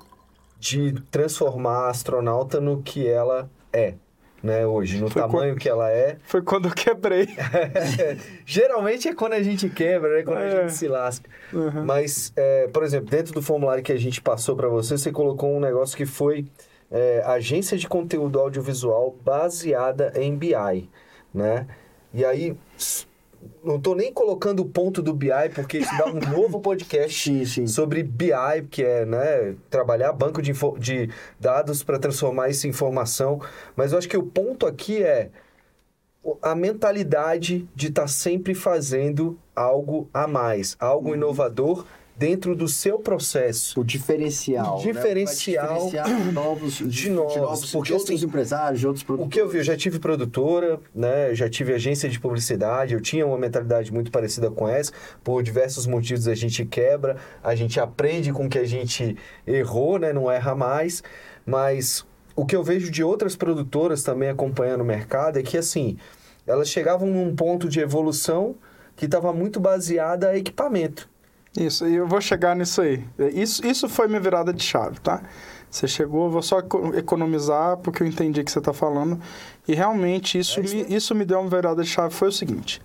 [0.61, 3.95] de transformar a astronauta no que ela é,
[4.41, 6.19] né, hoje, no Foi tamanho que ela é.
[6.23, 7.27] Foi quando eu quebrei.
[8.47, 10.23] Geralmente é quando a gente quebra, né?
[10.23, 10.61] Quando a É.
[10.61, 11.29] gente se lasca.
[11.53, 11.85] Uhum.
[11.85, 15.53] Mas, é, por exemplo, dentro do formulário que a gente passou para você, você colocou
[15.53, 16.47] um negócio que foi
[16.93, 20.89] é, agência de conteúdo audiovisual baseada em BI,
[21.35, 21.67] né?
[22.15, 22.57] E aí,
[23.65, 27.45] não tô nem colocando o ponto do BI, porque isso dá um novo podcast Sim,
[27.45, 27.67] sim.
[27.67, 28.31] sobre BI,
[28.71, 33.41] que é né, trabalhar banco de, de dados para transformar isso em informação.
[33.75, 35.31] Mas eu acho que o ponto aqui é
[36.43, 41.87] a mentalidade de estar sempre fazendo algo a mais, algo inovador
[42.19, 43.79] dentro do seu processo.
[43.81, 44.79] O diferencial.
[44.79, 45.69] O diferencial Né?
[45.69, 49.33] Vai diferenciar novos, de novos, porque, de outros assim, empresários, de outros O produtores.
[49.35, 51.35] que eu vi, eu já tive produtora, né?
[51.35, 54.93] Já tive agência de publicidade, eu tinha uma mentalidade muito parecida com essa.
[55.23, 60.13] Por diversos motivos a gente quebra, a gente aprende com que a gente errou, né?
[60.13, 61.03] Não erra mais.
[61.45, 62.05] Mas
[62.35, 65.97] o que eu vejo de outras produtoras também acompanhando o mercado é que assim,
[66.47, 68.57] elas chegavam num ponto de evolução
[68.97, 71.09] que estava muito baseada a equipamento.
[71.59, 73.03] Isso, e eu vou chegar nisso aí.
[73.33, 75.23] Isso, isso foi minha virada de chave, tá?
[75.71, 79.21] Você chegou, eu vou só eco- economizar porque eu entendi o que você está falando.
[79.67, 82.15] E realmente isso, É isso me, isso me deu uma virada de chave.
[82.15, 82.81] Foi o seguinte: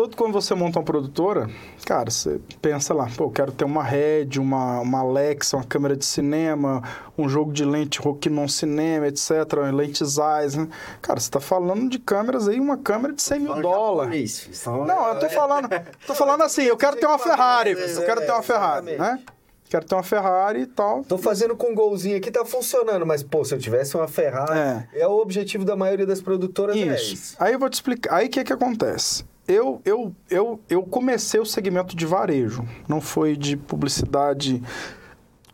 [0.00, 1.50] todo quando você monta uma produtora,
[1.84, 5.94] cara, você pensa lá, pô, eu quero ter uma Red, uma, uma Alexa, uma câmera
[5.94, 6.82] de cinema,
[7.18, 9.30] um jogo de lente Rokinon Cinema, etc.,
[9.70, 10.68] lentes Zeiss, né?
[11.02, 14.48] Cara, você está falando de câmeras aí, uma câmera de 100 mil Fala dólares.
[14.64, 15.68] Não, eu tô falando,
[16.06, 19.22] tô falando assim, eu quero ter uma Ferrari, eu quero ter uma Ferrari, né?
[19.68, 21.04] Quero ter uma Ferrari e tal.
[21.04, 24.88] Tô fazendo com um golzinho aqui, tá funcionando, mas, pô, se eu tivesse uma Ferrari,
[24.94, 27.14] é, o objetivo da maioria das produtoras, é Isso.
[27.14, 27.36] isso.
[27.38, 28.14] Aí eu vou te explicar.
[28.14, 29.28] Aí o que que acontece?
[29.50, 34.62] Eu, eu, eu, eu comecei o segmento de varejo, não foi de publicidade,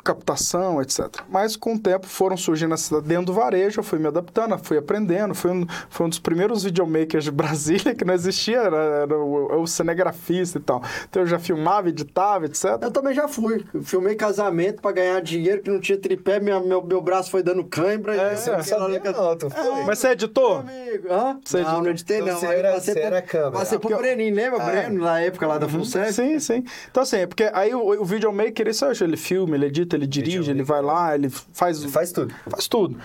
[0.07, 1.07] captação, etc.
[1.29, 4.79] Mas com o tempo foram surgindo essa dentro do varejo, eu fui me adaptando, fui
[4.79, 5.35] aprendendo.
[5.35, 9.63] Fui um, foi um dos primeiros videomakers de Brasília que não existia, era, era o,
[9.63, 10.83] o cinegrafista e tal.
[11.09, 12.65] Então eu já filmava, editava, etc.
[12.83, 13.65] Eu também já fui.
[13.83, 17.65] Filmei casamento pra ganhar dinheiro, que não tinha tripé, minha, meu, meu braço foi dando
[17.65, 18.15] cãibra.
[18.17, 19.85] É, e você eu- não sabia não, tu foi?
[19.85, 20.59] Mas você editou?
[20.59, 21.39] Amigo, hã?
[21.45, 21.83] Você não, editou?
[21.83, 22.41] não editei Então não.
[22.41, 23.51] você Aí eu era- passei você pro- era câmera.
[23.51, 24.67] Passei pro Porque eu- Breninho, lembra, Ah.
[24.71, 25.05] Breno?
[25.05, 26.13] Na época lá da Funset?
[26.13, 26.65] Sim, sim.
[26.91, 30.07] Então, assim, é porque aí o, o videomaker, isso hoje, ele filma, ele edita, ele
[30.07, 32.35] dirige, ele vai lá, ele faz, Você faz tudo.
[32.49, 32.99] faz tudo.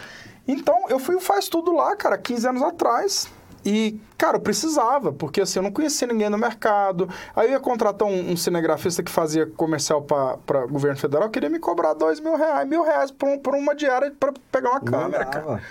[0.48, 3.28] Então, eu fui o faz tudo lá, cara, 15 anos atrás.
[3.64, 7.08] E, cara, eu precisava, porque assim, eu não conhecia ninguém no mercado.
[7.36, 11.60] Aí eu ia contratar um, um cinegrafista que fazia comercial para governo federal, queria me
[11.60, 15.26] cobrar dois mil reais, mil reais por, um- por uma diária para pegar uma câmera,
[15.26, 15.62] cara.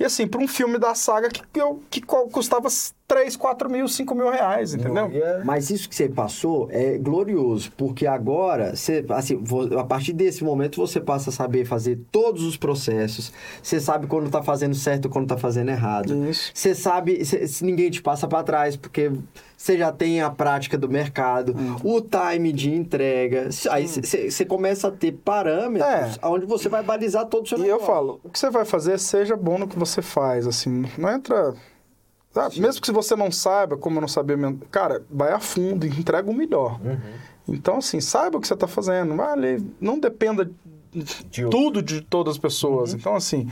[0.00, 2.68] E assim, para um filme da saga que, eu, que custava
[3.06, 5.10] 3, 4 mil, 5 mil reais, entendeu?
[5.44, 9.38] Mas isso que você passou é glorioso, porque agora, você, assim,
[9.78, 13.30] a partir desse momento, você passa a saber fazer todos os processos.
[13.62, 16.14] Você sabe quando tá fazendo certo e quando tá fazendo errado.
[16.30, 16.50] Isso.
[16.54, 19.12] Você sabe, cê- ninguém te passa para trás, porque
[19.56, 21.76] você já tem a prática do mercado, Hum.
[21.84, 23.50] o time de entrega.
[23.70, 26.26] Aí você começa a ter parâmetros É.
[26.26, 27.86] onde você vai balizar todo o seu E eu negócio.
[27.86, 31.52] falo, o que você vai fazer, seja bom no que você faz, assim, não entra...
[32.34, 35.86] Ah, mesmo que você não saiba, como eu não sabia mesmo, cara, vai a fundo
[35.86, 36.80] e entrega o melhor.
[36.84, 36.98] Uhum.
[37.48, 40.50] Então, assim, saiba o que você está fazendo, vai ali, não dependa
[40.92, 42.94] de tudo de todas as pessoas.
[42.94, 43.48] Então, assim,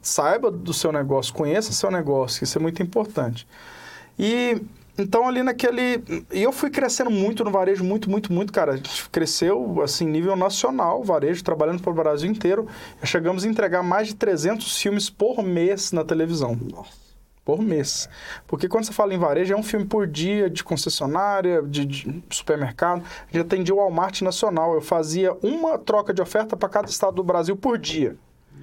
[0.00, 3.46] saiba do seu negócio, conheça seu negócio, isso é muito importante.
[4.18, 4.60] E
[4.98, 8.72] então ali naquele, e eu fui crescendo muito no varejo, muito, muito, muito, cara.
[8.72, 12.68] A gente cresceu assim nível nacional, varejo, trabalhando para o Brasil inteiro.
[13.02, 16.58] Chegamos a entregar mais de 300 filmes por mês na televisão.
[16.70, 17.01] Nossa.
[17.44, 18.08] Por mês.
[18.46, 22.22] Porque quando você fala em varejo, é um filme por dia de concessionária, de, de
[22.30, 23.02] supermercado.
[23.02, 24.74] A gente atendia o Walmart nacional.
[24.74, 28.16] Eu fazia uma troca de oferta para cada estado do Brasil por dia.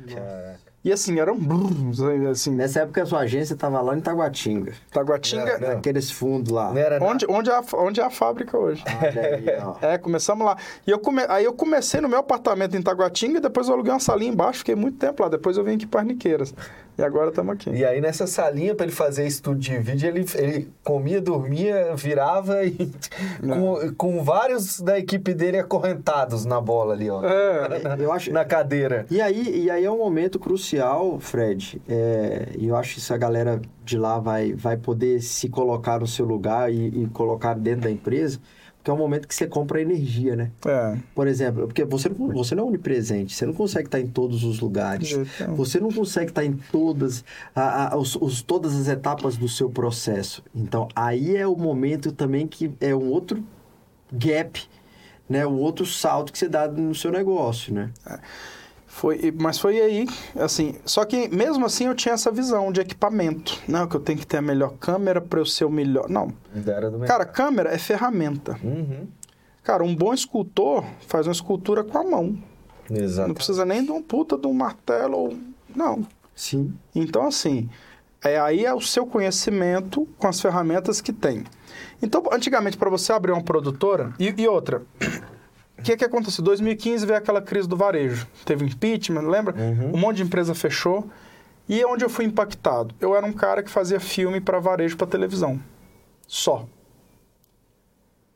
[0.07, 0.69] Caraca.
[0.81, 1.99] E assim, eram brrrs,
[2.31, 5.77] assim, Nessa época a sua agência estava lá em Taguatinga, Taguatinga, Não, não.
[5.77, 6.71] aqueles fundos lá.
[6.71, 8.81] Não era onde, onde, é a, onde é a fábrica hoje.
[9.61, 9.85] Ó.
[9.85, 10.55] É, começamos lá.
[10.87, 11.21] E eu come...
[11.27, 14.75] aí eu comecei no meu apartamento em Taguatinga, depois eu aluguei uma salinha embaixo, fiquei
[14.75, 15.27] muito tempo lá.
[15.27, 16.55] Depois eu vim aqui para Arniqueiras.
[16.99, 17.69] E agora estamos aqui.
[17.69, 22.65] E aí, nessa salinha, pra ele fazer estúdio de vídeo, ele, ele comia, dormia, virava
[22.65, 22.91] e
[23.41, 27.23] com, com vários da equipe dele acorrentados na bola ali, ó.
[27.23, 27.69] É,
[28.03, 29.05] Eu acho, Na cadeira.
[29.09, 33.13] E aí, e aí é um momento crucial, Fred, é, e eu acho que isso
[33.13, 37.53] a galera de lá vai, vai poder se colocar no seu lugar e, e colocar
[37.53, 38.41] dentro da empresa,
[38.91, 40.51] é um momento que você compra energia, né?
[40.65, 40.97] é.
[41.15, 44.43] Por exemplo, porque você não, você não é onipresente, você não consegue estar em todos
[44.43, 45.55] os lugares, nenhum.
[45.55, 47.23] você não consegue estar em todas,
[47.55, 50.43] a, a- os, os- todas as etapas do seu processo.
[50.55, 53.43] Então, aí é o momento também que é um outro
[54.11, 54.61] gap,
[55.29, 55.45] né?
[55.45, 57.91] Um outro salto que você dá no seu negócio, né?
[58.99, 60.05] Foi, mas foi aí,
[60.35, 64.19] assim, só que mesmo assim eu tinha essa visão de equipamento, não, que eu tenho
[64.19, 66.09] que ter a melhor câmera para eu ser o melhor.
[66.09, 66.33] Não,
[67.07, 68.59] cara, câmera é ferramenta.
[68.61, 69.07] Uhum.
[69.63, 72.37] Cara, um bom escultor faz uma escultura com a mão.
[72.91, 73.29] Exato.
[73.29, 75.37] Não precisa nem de um puta de um martelo ou
[75.73, 76.05] não.
[76.35, 76.73] Sim.
[76.93, 77.69] Então, assim,
[78.21, 81.45] é, aí é o seu conhecimento com as ferramentas que tem.
[82.01, 84.13] Então, antigamente, para você abrir uma produtora...
[84.19, 84.81] E, e outra,
[85.79, 86.41] o que, que aconteceu?
[86.41, 88.27] Em 2015 veio aquela crise do varejo.
[88.45, 89.55] Teve impeachment, lembra?
[89.55, 89.93] Uhum.
[89.93, 91.09] Um monte de empresa fechou.
[91.67, 92.93] E onde eu fui impactado?
[92.99, 95.59] Eu era um cara que fazia filme para varejo para televisão.
[96.27, 96.65] Só.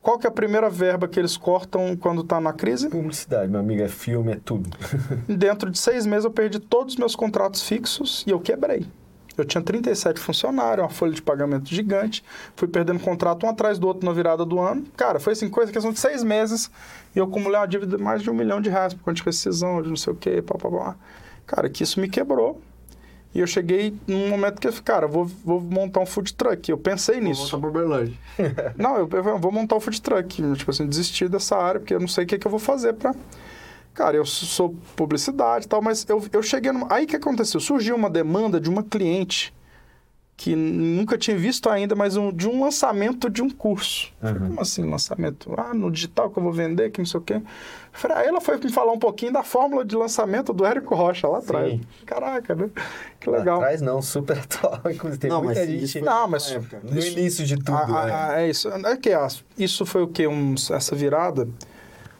[0.00, 2.90] Qual que é a primeira verba que eles cortam quando tá na crise?
[2.90, 4.68] Publicidade, meu amigo, é filme, é tudo.
[5.26, 8.86] Dentro de seis meses eu perdi todos os meus contratos fixos e eu quebrei.
[9.36, 12.24] Eu tinha 37 funcionários, uma folha de pagamento gigante,
[12.54, 14.84] fui perdendo contrato um atrás do outro na virada do ano.
[14.96, 16.70] Cara, foi assim, coisa questão de seis meses
[17.14, 19.22] e eu acumulei uma dívida de mais de um milhão de reais por conta de
[19.22, 20.96] rescisão, de não sei o quê, pá, pá, pá.
[21.46, 22.60] Cara, que isso me quebrou.
[23.34, 26.70] E eu cheguei num momento que eu falei, cara, vou, vou montar um food truck.
[26.70, 27.58] Eu pensei nisso.
[27.58, 28.14] para Berlândia.
[28.78, 30.40] Não, eu, eu vou montar o food truck.
[30.56, 32.92] Tipo assim, desistir dessa área, porque eu não sei o que, que eu vou fazer
[32.92, 33.12] pra.
[33.94, 36.92] Cara, eu sou publicidade e tal, mas eu, eu cheguei numa.
[36.92, 37.60] Aí o que aconteceu?
[37.60, 39.54] Surgiu uma demanda de uma cliente
[40.36, 44.12] que nunca tinha visto ainda, mas um, de um lançamento de um curso.
[44.20, 44.48] Eu Falei, Uhum.
[44.48, 45.54] como assim, lançamento?
[45.56, 47.34] Ah, no digital que eu vou vender, que não sei o quê.
[47.34, 47.42] Eu
[47.92, 51.28] Falei, aí ela foi me falar um pouquinho da fórmula de lançamento do Érico Rocha
[51.28, 51.80] lá atrás.
[52.04, 52.68] Caraca, né?
[53.20, 53.58] Que Lá legal.
[53.58, 54.80] atrás não, super atual.
[54.92, 56.80] Inclusive, tem Não, muita mas gente Não, mas época.
[56.82, 57.72] no início de tudo.
[57.78, 58.12] Ah, né?
[58.12, 58.68] ah, ah, é isso.
[58.68, 60.26] É que ah, isso foi o quê?
[60.26, 61.48] Uns, essa virada?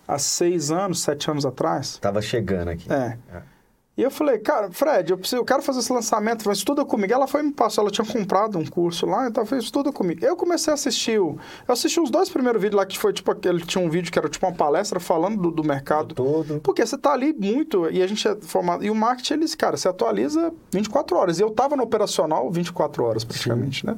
[0.06, 1.98] Há seis anos, sete anos atrás?
[1.98, 2.92] Tava chegando aqui.
[2.92, 3.18] É.
[3.32, 3.54] É.
[3.96, 7.12] E eu falei, cara, Fred, eu, preciso, eu quero fazer esse lançamento, mas estuda comigo.
[7.12, 10.24] Ela foi e me passou, ela tinha comprado um curso lá, então fez estuda comigo.
[10.24, 13.30] Eu comecei a assistir, o, eu assisti os dois primeiros vídeos lá, que foi tipo
[13.30, 16.12] aquele, tinha um vídeo que era tipo uma palestra falando do, do mercado.
[16.12, 16.60] Todo.
[16.60, 18.84] Porque você tá ali muito, e a gente é formado.
[18.84, 21.38] E o marketing, eles, cara, você atualiza 24 horas.
[21.38, 23.96] E eu tava no operacional 24 horas, praticamente, né?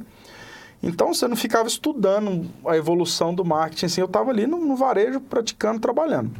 [0.81, 4.75] Então você não ficava estudando a evolução do marketing, assim, eu tava ali no, no
[4.75, 6.31] varejo, praticando, trabalhando.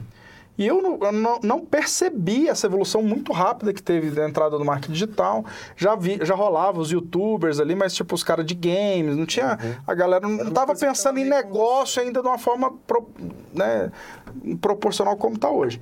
[0.57, 4.57] E eu não, eu não, não percebi essa evolução muito rápida que teve da entrada
[4.57, 5.45] do marketing digital.
[5.75, 9.57] Já vi, já rolava os youtubers ali, mas tipo os caras de games, não tinha.
[9.85, 12.71] A galera não, Era uma tava coisa que pensando em negócio ainda de uma forma
[12.87, 13.07] pro-
[13.53, 13.91] né,
[14.59, 15.79] proporcional como está hoje.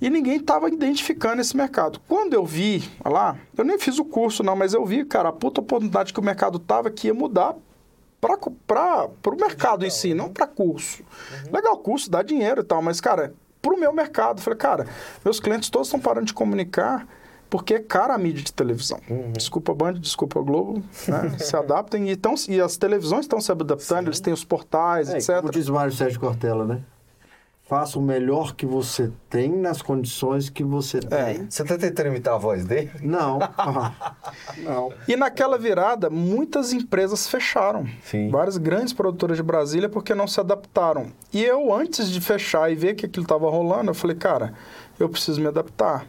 [0.00, 2.00] E ninguém estava identificando esse mercado.
[2.08, 5.28] Quando eu vi olha lá, eu nem fiz o curso não, mas eu vi, cara,
[5.28, 7.54] a puta oportunidade que o mercado tava que ia mudar
[8.20, 11.02] para o mercado em si, não para curso.
[11.52, 13.32] Legal, curso dá dinheiro e tal, mas, cara,
[13.62, 14.86] para o meu mercado, falei, cara,
[15.24, 17.06] meus clientes todos estão parando de comunicar
[17.50, 19.00] porque é cara a mídia de televisão.
[19.08, 19.32] Uhum.
[19.32, 21.36] Desculpa a Band, desculpa a Globo, né?
[21.40, 22.10] se adaptem.
[22.10, 25.36] E, tão, e as televisões estão se adaptando, eles têm os portais, É, etc.
[25.36, 26.82] como diz o Mário Sérgio Cortella, né?
[27.68, 31.34] Faça o melhor que você tem nas condições que você É.
[31.34, 31.50] tem.
[31.50, 32.90] Você tá tentando imitar a voz dele?
[33.02, 33.38] Não.
[34.64, 34.90] não.
[35.06, 37.86] E naquela virada, muitas empresas fecharam.
[38.02, 38.30] Sim.
[38.30, 41.08] Várias grandes produtoras de Brasília porque não se adaptaram.
[41.30, 44.54] E eu, antes de fechar e ver que aquilo estava rolando, eu falei, cara,
[44.98, 46.06] eu preciso me adaptar.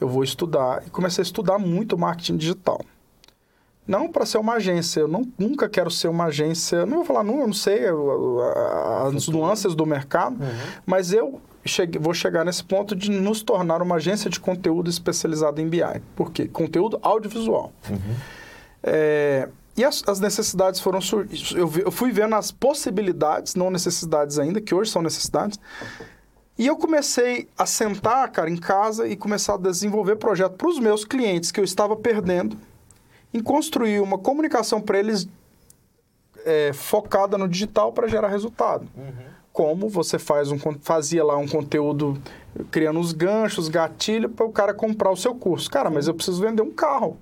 [0.00, 0.82] Eu vou estudar.
[0.86, 2.80] E comecei a estudar muito marketing digital.
[3.88, 5.00] Não para ser uma agência.
[5.00, 6.84] Eu não, nunca quero ser uma agência.
[6.84, 10.36] Não vou falar, não, eu não sei eu- a- as nuances do mercado,
[10.86, 11.40] mas eu
[11.98, 15.80] vou chegar nesse ponto de nos tornar uma agência de conteúdo especializada em BI.
[16.14, 16.46] Por quê?
[16.46, 17.72] Conteúdo audiovisual.
[18.82, 21.58] É, e as, as necessidades foram surgindo.
[21.58, 25.58] Eu, eu fui vendo as possibilidades, não necessidades ainda, que hoje são necessidades.
[26.58, 30.78] E eu comecei a sentar, cara, em casa e começar a desenvolver projeto para os
[30.80, 32.56] meus clientes que eu estava perdendo,
[33.32, 35.28] em construir uma comunicação para eles
[36.44, 38.88] é, focada no digital para gerar resultado.
[39.52, 42.20] Como você faz um, fazia lá um conteúdo
[42.70, 45.70] criando os ganchos, gatilho para o cara comprar o seu curso.
[45.70, 47.18] Cara, mas eu preciso vender um carro.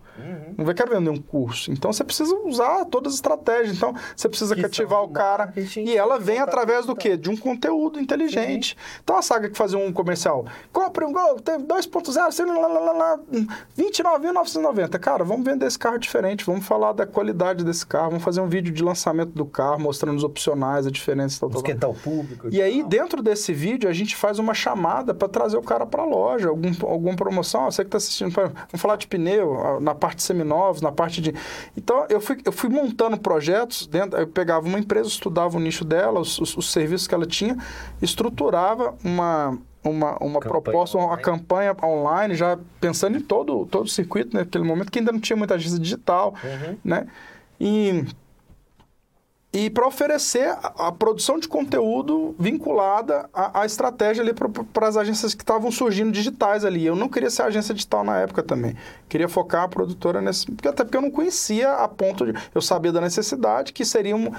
[0.57, 1.71] Não vai quero vender um curso.
[1.71, 3.77] Então você precisa usar todas as estratégias.
[3.77, 5.53] Então você precisa Que cativar o cara.
[5.77, 7.17] E ela vem através do quê?
[7.17, 8.77] De um conteúdo inteligente.
[9.03, 12.69] Então a saga que fazia um comercial, compre um gol, tem 2.0, sei lá, lá,
[12.69, 13.19] lá, lá,
[13.79, 14.99] 29.990.
[14.99, 18.49] Cara, vamos vender esse carro diferente, vamos falar da qualidade desse carro, vamos fazer um
[18.49, 21.61] vídeo de lançamento do carro, mostrando os opcionais, a diferença, tal, tal.
[21.61, 22.49] Esquentar o público.
[22.51, 26.03] E aí, dentro desse vídeo, a gente faz uma chamada para trazer o cara para
[26.03, 27.63] a loja, algum, alguma promoção.
[27.63, 31.21] Ó, Você que está assistindo, vamos falar de pneu, na parte de seminovos, na parte
[31.21, 31.35] de.
[31.77, 34.19] Então, eu fui, eu fui montando projetos dentro.
[34.21, 37.57] Eu pegava uma empresa, estudava o nicho dela, os, os- os serviços que ela tinha,
[38.01, 39.59] estruturava uma.
[39.85, 41.23] Uma, uma Campanha proposta, uma online.
[41.23, 44.41] campanha online, já pensando em todo, todo o circuito, né?
[44.43, 46.77] naquele momento que ainda não tinha muita agência digital, Uhum.
[46.85, 47.07] né?
[47.61, 48.05] E
[49.59, 54.99] e para oferecer a, a produção de conteúdo vinculada à, à estratégia ali para as
[54.99, 56.85] agências que estavam surgindo digitais ali.
[56.85, 58.77] Eu não queria ser agência digital na época também.
[59.09, 60.45] Queria focar a produtora nesse.
[60.45, 62.39] Porque, até porque eu não conhecia a ponto de.
[62.55, 64.31] Eu sabia da necessidade que seria um.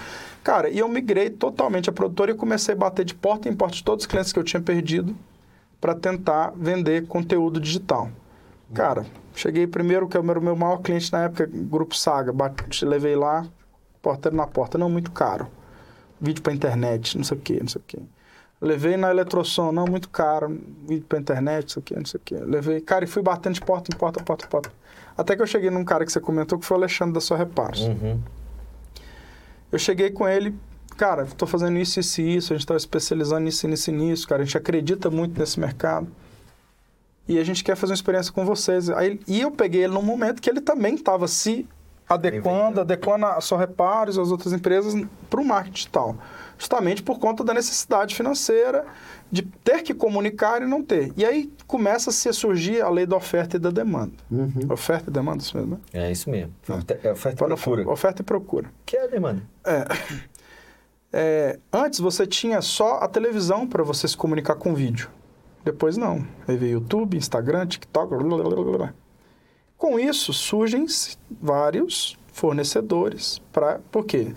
[0.43, 3.75] Cara, e eu migrei totalmente a produtora e comecei a bater de porta em porta
[3.75, 5.15] de todos os clientes que eu tinha perdido
[5.81, 8.11] para tentar vender conteúdo digital.
[8.71, 9.03] Cara,
[9.33, 12.31] cheguei primeiro, que era o meu- maior cliente na época, Grupo Saga.
[12.31, 13.47] Bate, levei lá,
[14.01, 15.47] porteiro na porta, não, muito caro.
[16.19, 17.99] Vídeo pra internet, não sei o que, não sei o que.
[18.59, 20.59] Levei na Eletrosom, não, muito caro.
[20.87, 22.35] Vídeo pra internet, não sei o que, não sei o que.
[22.35, 24.71] Levei, cara, e fui batendo de porta em porta, porta, porta.
[25.17, 27.37] Até que eu cheguei num cara que você comentou, que foi o Alexandre da sua
[27.37, 27.81] Reparos.
[27.81, 28.19] Uhum.
[29.71, 30.55] Eu cheguei com ele,
[30.95, 34.27] cara, estou fazendo isso, isso e isso, a gente está especializando nisso, nisso e nisso,
[34.27, 36.07] cara, a gente acredita muito nesse mercado.
[37.27, 38.89] E a gente quer fazer uma experiência com vocês.
[38.89, 41.67] Aí, e eu peguei ele num momento que ele também estava se
[42.07, 44.93] adequando, adequando a sua reparos e as outras empresas
[45.29, 46.15] para o marketing digital.
[46.57, 48.85] Justamente por conta da necessidade financeira
[49.31, 51.11] de ter que comunicar e não ter.
[51.15, 54.13] E aí começa-se a surgir a lei da oferta e da demanda.
[54.31, 54.51] Uhum.
[54.69, 55.79] Oferta e demanda, isso mesmo, né?
[55.93, 56.53] É isso mesmo.
[57.03, 57.89] É oferta e Quando eu procura.
[57.89, 58.71] Oferta e procura.
[58.85, 59.43] Que é a demanda?
[61.11, 65.09] É, antes você tinha só a televisão para você se comunicar com vídeo.
[65.63, 66.25] Depois não.
[66.47, 68.15] Aí veio YouTube, Instagram, TikTok.
[68.15, 68.93] Blá, blá, blá, blá.
[69.77, 70.85] Com isso surgem
[71.29, 73.79] vários fornecedores para.
[73.91, 74.33] Por quê?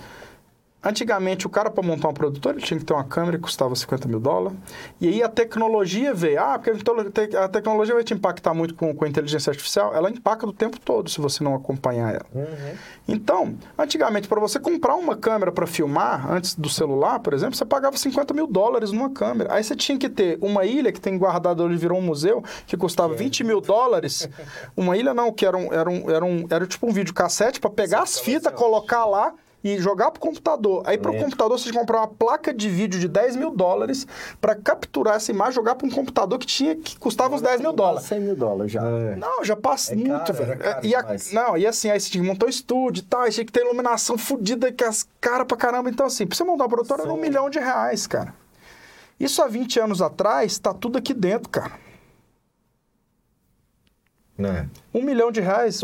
[0.82, 3.76] Antigamente, o cara, para montar um produtor, ele tinha que ter uma câmera que custava
[3.76, 4.56] 50 mil dólares.
[4.98, 6.40] E aí a tecnologia veio.
[6.40, 9.94] Ah, porque a te- a tecnologia vai te impactar muito com, com a inteligência artificial.
[9.94, 12.26] Ela impacta o tempo todo se você não acompanhar ela.
[12.34, 12.74] Uhum.
[13.06, 17.64] Então, antigamente, para você comprar uma câmera para filmar, antes do celular, por exemplo, você
[17.66, 19.52] pagava 50 mil dólares numa câmera.
[19.52, 22.76] Aí você tinha que ter uma ilha que tem guardado, ele virou um museu, que
[22.76, 24.28] custava 20 mil dólares.
[24.74, 27.68] Uma ilha não, que era, um, era, um, era, um, era tipo um videocassete para
[27.68, 30.82] pegar as fitas, colocar lá e jogar pro computador.
[30.86, 31.24] Aí pro Lento.
[31.24, 34.06] computador você tinha que comprar uma placa de vídeo de 10 mil dólares
[34.40, 37.72] para capturar essa imagem, jogar para um computador que tinha que custava uns 10 mil
[37.72, 38.06] dólares.
[38.08, 38.80] 100 mil dólares já.
[38.80, 40.58] Não, já passa É muito, caro, velho.
[40.58, 43.22] caro e a- não, e assim, aí você tinha que montar um estúdio e tal,
[43.22, 45.90] aí tinha que ter iluminação fodida, que as caras pra caramba.
[45.90, 48.34] Então, assim, pra você montar uma produtora era um milhão de reais, cara.
[49.18, 51.72] Isso há 20 anos atrás, tá tudo aqui dentro, cara.
[54.40, 54.66] Né?
[54.94, 55.80] Um milhão de reais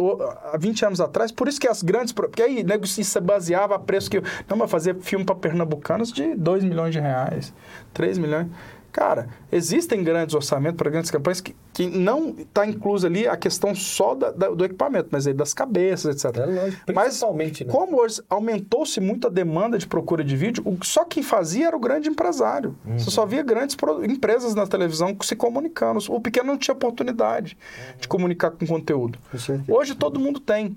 [0.52, 2.12] há 20 anos atrás, por isso que as grandes.
[2.12, 4.22] Porque aí nego se se baseava a preço que.
[4.48, 7.52] Não, mas fazer filme para pernambucanos de 2 milhões de reais,
[7.92, 8.48] 3 milhões.
[8.96, 13.74] Cara, existem grandes orçamentos para grandes campanhas que, que não está incluso ali a questão
[13.74, 16.34] só da, da, do equipamento, mas aí das cabeças, etc.
[16.40, 17.70] É lógico, mas principalmente, né?
[17.70, 21.76] como hoje aumentou-se muito a demanda de procura de vídeo, o, só quem fazia era
[21.76, 22.74] o grande empresário.
[22.96, 26.00] Você só via grandes pro- empresas na televisão se comunicando.
[26.08, 27.54] O pequeno não tinha oportunidade
[28.00, 29.18] de comunicar com conteúdo.
[29.30, 29.74] Com.
[29.74, 30.74] Hoje todo mundo tem.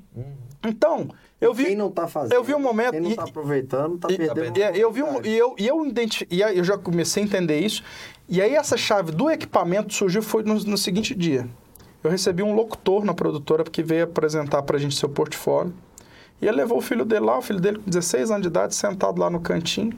[0.67, 1.07] Então,
[1.41, 1.65] eu vi...
[1.65, 4.17] Quem não tá fazendo, eu vi um momento quem não e- tá aproveitando, tá E-
[4.17, 4.57] perdendo.
[4.57, 5.85] e- eu vi um, e eu, e eu,
[6.29, 7.83] e eu já comecei a entender isso.
[8.27, 11.47] E aí essa chave do equipamento surgiu foi no, no seguinte dia.
[12.03, 15.73] Eu recebi um locutor na produtora que veio apresentar pra gente seu portfólio.
[16.41, 18.73] E ele levou o filho dele lá, o filho dele com 16 anos de idade,
[18.75, 19.97] sentado lá no cantinho.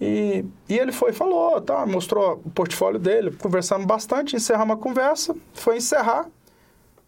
[0.00, 4.78] E, e ele foi e falou, tá, mostrou o portfólio dele, conversando bastante, encerramos a
[4.78, 6.26] conversa, foi encerrar.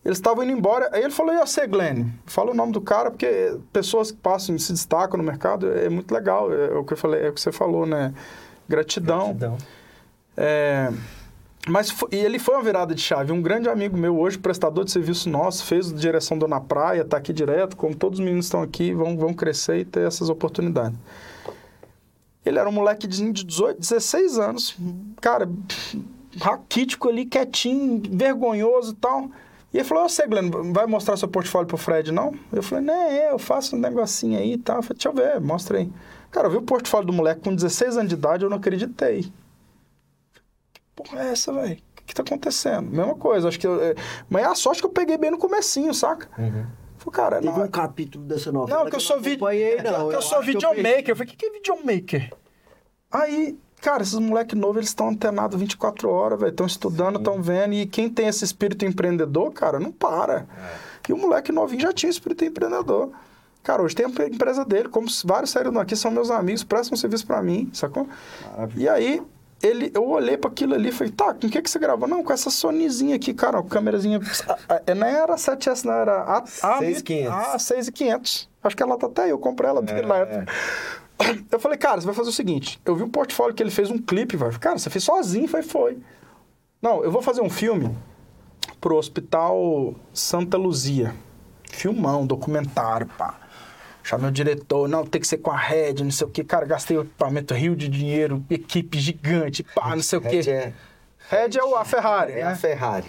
[0.06, 0.88] Eles estavam indo embora.
[0.92, 2.06] Aí ele falou, e você, Glenn?
[2.26, 5.88] Fala o nome do cara, porque pessoas que passam e se destacam no mercado é
[5.88, 6.52] muito legal.
[6.52, 8.14] É, o que eu falei, é o que você falou, né?
[8.68, 9.34] Gratidão.
[9.34, 9.58] Gratidão.
[10.36, 10.92] É,
[11.66, 13.32] mas e ele foi uma virada de chave.
[13.32, 17.16] Um grande amigo meu hoje, prestador de serviço nosso, fez direção do Na Praia, está
[17.16, 20.96] aqui direto, como todos os meninos estão aqui, vão, vão crescer e ter essas oportunidades.
[22.44, 24.76] Ele era um moleque de de 18, 16 anos,
[25.20, 25.48] cara,
[26.40, 29.28] raquítico ali, quietinho, vergonhoso e tal.
[29.76, 32.34] E ele falou, ô, você, Glenn, vai mostrar seu portfólio pro Fred, não?
[32.50, 34.76] Eu falei, né, eu faço um negocinho aí e tal.
[34.76, 35.92] Eu falei, deixa eu ver, mostra aí.
[36.30, 39.24] Cara, eu vi o portfólio do moleque com 16 anos de idade, eu não acreditei.
[40.72, 41.74] Que porra é essa, velho?
[41.74, 42.90] O que, que tá acontecendo?
[42.90, 43.66] Mesma coisa, acho que...
[43.66, 43.94] Eu, é...
[44.30, 46.26] Mas é a sorte que eu peguei bem no comecinho, saca?
[46.40, 46.64] Uhum.
[46.96, 48.82] Falei, cara, Teve não, um capítulo dessa novela.
[48.82, 49.36] não, que eu sou vídeo.
[49.36, 49.82] acompanhei, não.
[49.82, 51.10] que eu, Eu sou eu videomaker.
[51.10, 52.32] Eu falei, o que, que é videomaker?
[53.12, 56.50] Aí, cara, esses moleque novos, eles estão antenados 24 horas, velho.
[56.50, 57.74] Estão estudando, estão vendo.
[57.74, 60.46] E quem tem esse espírito empreendedor, cara, não para.
[61.08, 63.10] E o moleque novinho já tinha espírito empreendedor.
[63.62, 67.26] Cara, hoje tem a empresa dele, como vários saíram aqui, são meus amigos, prestam serviço
[67.26, 68.08] pra mim, sacou?
[68.52, 68.84] Maravilha.
[68.84, 69.22] E aí,
[69.60, 72.06] ele, eu olhei para aquilo ali e falei, tá, com o que, que você gravou?
[72.06, 74.20] Não, com essa Sonyzinha aqui, cara, ó, câmerazinha.
[74.96, 77.32] Não era 7S, não, era a, a, 6500.
[77.32, 78.48] a 6500.
[78.62, 80.52] Acho que ela tá até aí, eu comprei ela É, na época.
[81.50, 83.90] Eu falei, cara, você vai fazer o seguinte: eu vi um portfólio que ele fez
[83.90, 84.58] um clipe, velho.
[84.58, 85.98] Cara, você fez sozinho, foi, foi.
[86.82, 87.96] Não, eu vou fazer um filme
[88.80, 91.14] pro Hospital Santa Luzia.
[91.70, 93.40] Filmão, documentário, pá.
[94.02, 96.44] Chamei o diretor, não, tem que ser com a Red, não sei o quê.
[96.44, 100.40] Cara, gastei o equipamento, rio de dinheiro, equipe gigante, pá, não sei o quê.
[100.42, 100.72] Red é,
[101.28, 102.42] Red é o- a Ferrari, é né?
[102.44, 103.08] a Ferrari.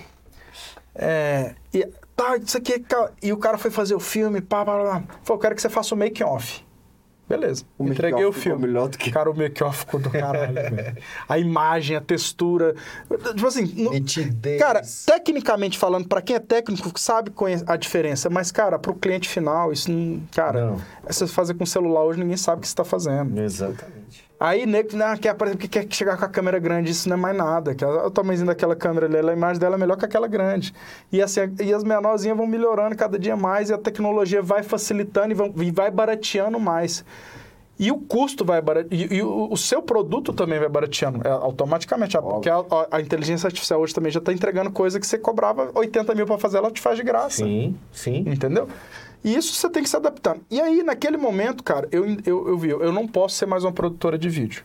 [0.95, 1.85] É, e,
[2.15, 2.83] tá, isso aqui,
[3.21, 5.03] e o cara foi fazer o filme, pá, pá, pá.
[5.21, 6.65] Falou, eu quero que você faça o make-off.
[7.27, 7.65] Beleza.
[7.77, 8.67] O Entreguei o filme.
[8.67, 10.97] melhor do que- Cara, o make-off ficou do caralho, velho.
[11.27, 12.73] A imagem, a textura.
[13.35, 13.65] Tipo assim.
[13.83, 14.59] no- Nitidez.
[14.61, 18.29] Cara, tecnicamente falando, pra quem é técnico, sabe conhe- a diferença.
[18.29, 20.21] Mas, cara, pro cliente final, isso não.
[20.33, 20.81] Cara, Não.
[21.05, 23.37] é você fazer com celular hoje, ninguém sabe o que você tá fazendo.
[23.39, 24.26] Exatamente.
[24.39, 27.15] Aí, nego, né, quer, por exemplo, que quer chegar com a câmera grande, isso não
[27.17, 27.73] é mais nada.
[27.73, 30.73] Que o tamanhozinho daquela câmera ali, a imagem dela é melhor que aquela grande.
[31.11, 35.31] E, assim, e as menorzinhas vão melhorando cada dia mais e a tecnologia vai facilitando
[35.31, 37.03] e, vão- e vai barateando mais.
[37.79, 38.93] E o custo vai barateando.
[38.95, 42.15] E, e o, o seu produto também vai barateando é, automaticamente.
[42.15, 45.17] ah, Porque a, a- a inteligência artificial hoje também já está entregando coisa que você
[45.17, 47.37] cobrava 80 mil para fazer, ela te faz de graça.
[47.43, 48.23] Sim, sim.
[48.27, 48.67] Entendeu?
[49.23, 50.37] E isso você tem que se adaptar.
[50.49, 53.71] E aí, naquele momento, cara, eu, eu, eu vi, eu não posso ser mais uma
[53.71, 54.63] produtora de vídeo.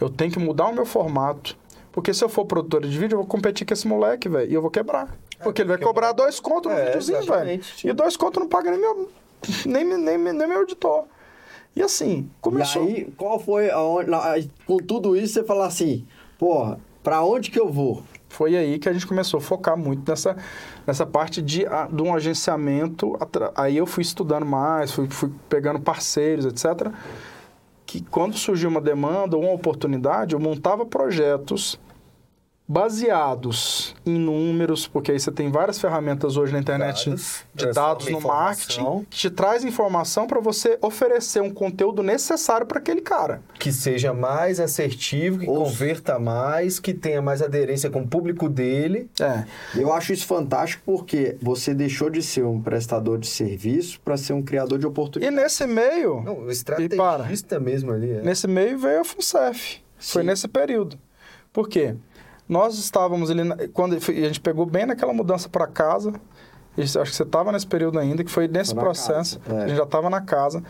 [0.00, 1.56] Eu tenho que mudar o meu formato.
[1.92, 4.54] Porque se eu for produtora de vídeo, eu vou competir com esse moleque, velho, e
[4.54, 5.16] eu vou quebrar.
[5.42, 7.60] Porque ele vai cobrar dois contos no É, videozinho, velho.
[7.84, 9.10] E dois contos não paga nem meu,
[9.66, 11.04] nem, nem, nem, nem meu editor.
[11.74, 12.84] E assim, começou.
[12.84, 14.10] E aí, qual foi aonde,
[14.66, 16.06] com tudo isso, você fala assim,
[16.38, 18.02] porra, pra onde que eu vou?
[18.30, 20.36] Foi aí que a gente começou a focar muito nessa,
[20.86, 23.18] nessa parte de, a- de um agenciamento.
[23.56, 26.90] Aí eu fui estudando mais, fui, fui pegando parceiros, etc.
[27.84, 31.78] Que quando surgiu uma demanda ou uma oportunidade, eu montava projetos
[32.70, 37.88] baseados em números, porque aí você tem várias ferramentas hoje na internet Dados, de transforma
[37.88, 43.00] dados no marketing que te traz informação para você oferecer um conteúdo necessário para aquele
[43.00, 43.42] cara.
[43.58, 48.48] Que seja mais assertivo, que Ou- converta mais, que tenha mais aderência com o público
[48.48, 49.10] dele.
[49.20, 49.44] É.
[49.74, 54.32] Eu acho isso fantástico porque você deixou de ser um prestador de serviço para ser
[54.32, 55.36] um criador de E oportunidades.
[55.42, 56.52] nesse meio, Não, o para.
[56.52, 58.10] estrategista mesmo ali.
[58.12, 58.22] É.
[58.22, 59.80] Nesse meio veio a FUNCEF.
[59.98, 60.96] Foi nesse período.
[61.52, 61.96] Por quê?
[62.50, 66.12] Nós estávamos ali, quando a gente pegou bem naquela mudança para casa,
[66.76, 69.64] acho que você estava nesse período ainda, que foi nesse processo, casa, é.
[69.64, 70.60] a gente já estava na casa,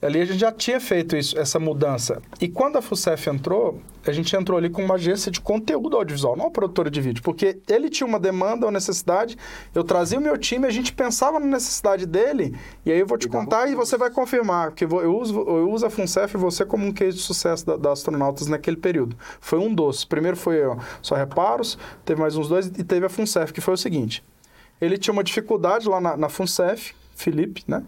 [0.00, 2.20] Ali a gente já tinha feito isso, essa mudança.
[2.38, 6.36] E quando a FUCEF entrou, a gente entrou ali com uma agência de conteúdo audiovisual,
[6.36, 7.22] não uma produtora de vídeo.
[7.22, 9.38] Porque ele tinha uma demanda, uma necessidade,
[9.74, 12.54] eu trazia o meu time, a gente pensava na necessidade dele,
[12.84, 14.72] e aí eu vou te contar e você vai confirmar.
[14.72, 17.76] Porque eu uso, eu uso a FUNCEF e você como um case de sucesso da,
[17.78, 19.16] da astronautas naquele período.
[19.40, 20.04] Foi um dos.
[20.04, 23.72] Primeiro foi ó, só reparos, teve mais uns dois, e teve a FUNCEF, que foi
[23.72, 24.22] o seguinte.
[24.78, 27.82] Ele tinha uma dificuldade lá na, na FUNCEF, Felipe, né?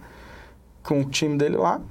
[0.83, 1.83] Com o time dele lá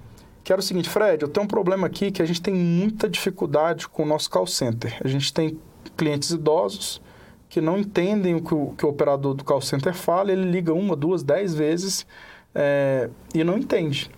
[0.48, 3.10] que era o seguinte, Fred, eu tenho um problema aqui que a gente tem muita
[3.10, 4.98] dificuldade com o nosso call center.
[5.04, 5.60] A gente tem
[5.98, 7.02] clientes idosos
[7.50, 10.74] que não entendem o que o, que o operador do call center fala, ele liga
[10.74, 12.08] uma, duas, dez vezes
[12.56, 14.10] é, e não entende.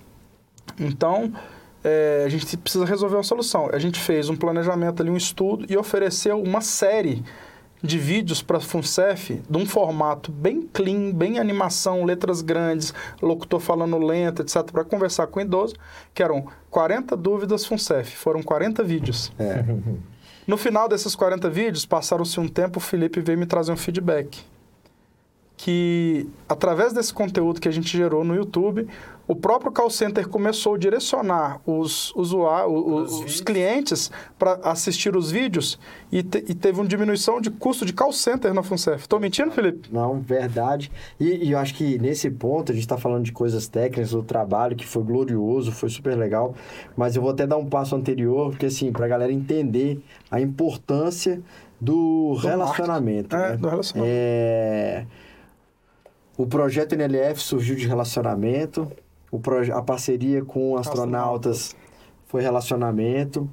[0.80, 1.34] Então,
[1.84, 3.68] é, a gente precisa resolver uma solução.
[3.74, 7.24] A gente fez um planejamento ali, um estudo e ofereceu uma série de
[7.98, 14.42] vídeos para FUNCEF de um formato bem clean, bem animação, letras grandes, locutor falando lento,
[14.42, 15.76] etc., para conversar com o idoso,
[16.14, 18.16] que eram 40 dúvidas FUNCEF.
[18.18, 19.32] Foram 40 vídeos.
[19.40, 19.64] É.
[20.46, 24.44] No final desses 40 vídeos, passaram-se um tempo, o Felipe veio me trazer um feedback.
[25.62, 28.88] Que, através desse conteúdo que a gente gerou no YouTube,
[29.30, 34.10] o próprio call center começou a direcionar os, usuários, os, os clientes
[34.40, 35.78] para assistir os vídeos
[36.10, 39.02] e, te, e, teve uma diminuição de custo de call center na FUNCEF.
[39.02, 39.88] Estou mentindo, Felipe?
[39.92, 40.90] Não, verdade.
[41.20, 44.24] E, e, eu acho que nesse ponto a gente está falando de coisas técnicas do
[44.24, 46.56] trabalho que foi glorioso, foi super legal,
[46.96, 50.40] mas eu vou até dar um passo anterior, porque assim, para a galera entender a
[50.40, 51.40] importância
[51.80, 53.36] do, do relacionamento.
[53.36, 53.58] É, né?
[53.58, 54.12] do relacionamento.
[54.12, 55.06] É...
[56.40, 58.90] O projeto NLF surgiu de relacionamento,
[59.30, 59.42] o
[59.76, 61.76] a parceria com astronautas.
[62.28, 63.50] foi relacionamento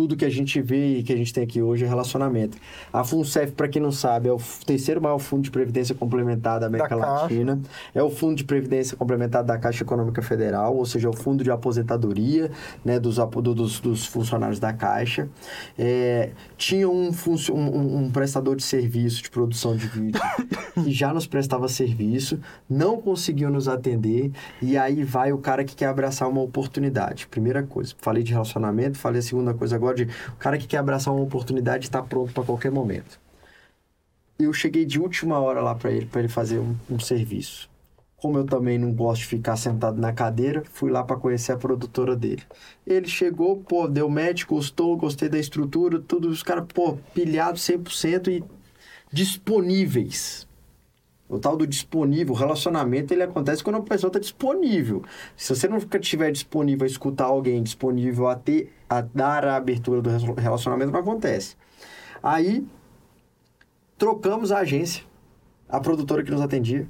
[0.00, 2.56] tudo que a gente vê e que a gente tem aqui hoje é relacionamento.
[2.90, 6.68] A FUNCEF, para quem não sabe, é o terceiro maior fundo de previdência complementar da
[6.68, 7.56] América da Latina.
[7.56, 7.90] Caixa.
[7.94, 11.44] É o fundo de previdência complementar da Caixa Econômica Federal, ou seja, é o fundo
[11.44, 12.50] de aposentadoria
[12.82, 15.28] né, dos, dos, dos funcionários da Caixa.
[15.78, 17.10] É, tinha um,
[17.50, 20.18] um, um, prestador de serviço de produção de vídeo
[20.82, 24.32] que já nos prestava serviço, não conseguiu nos atender,
[24.62, 27.26] e aí vai o cara que quer abraçar uma oportunidade.
[27.26, 30.78] Primeira coisa, falei de relacionamento, falei a segunda coisa agora de o cara que quer
[30.78, 33.20] abraçar uma oportunidade está pronto para qualquer momento.
[34.38, 37.68] Eu cheguei de última hora lá para ele, para ele fazer um, um, serviço.
[38.16, 41.56] Como eu também não gosto de ficar sentado na cadeira, fui lá para conhecer a
[41.56, 42.42] produtora dele.
[42.86, 48.28] Ele chegou, pô, deu match, gostou, gostei da estrutura, tudo, os caras, pô, pilhados 100%
[48.28, 48.44] e
[49.12, 50.46] disponíveis
[51.30, 55.02] o tal do disponível, o relacionamento, ele acontece quando a pessoa está disponível.
[55.36, 60.02] Se você nunca estiver disponível a escutar alguém, disponível a ter, a dar a abertura
[60.02, 61.56] do relacionamento, não acontece.
[62.20, 62.66] Aí,
[63.96, 65.04] trocamos a agência,
[65.68, 66.86] a produtora que nos atendia,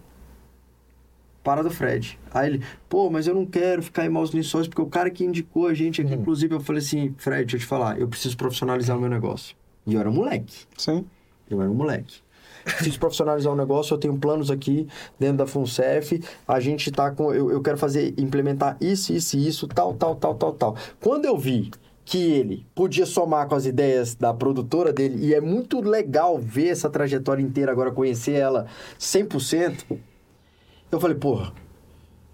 [1.45, 2.19] para do Fred.
[2.33, 5.23] Aí ele, pô, mas eu não quero ficar em maus lençóis, porque o cara que
[5.25, 6.21] indicou a gente aqui, hum.
[6.21, 9.55] inclusive, eu falei assim, Fred, deixa eu te falar, eu preciso profissionalizar o meu negócio.
[9.87, 10.65] E eu era um moleque.
[10.79, 11.05] Sim.
[11.49, 12.23] Eu era um moleque
[12.65, 14.87] preciso profissionalizar o um negócio, eu tenho planos aqui
[15.19, 19.47] dentro da FUNCEF, a gente tá com, eu, eu quero fazer, implementar isso, isso e
[19.47, 20.77] isso, tal, tal, tal, tal, tal.
[21.01, 21.71] Quando eu vi
[22.05, 26.69] que ele podia somar com as ideias da produtora dele, e é muito legal ver
[26.69, 28.67] essa trajetória inteira agora, conhecer ela
[28.99, 29.97] 100%,
[30.91, 31.53] eu falei, porra,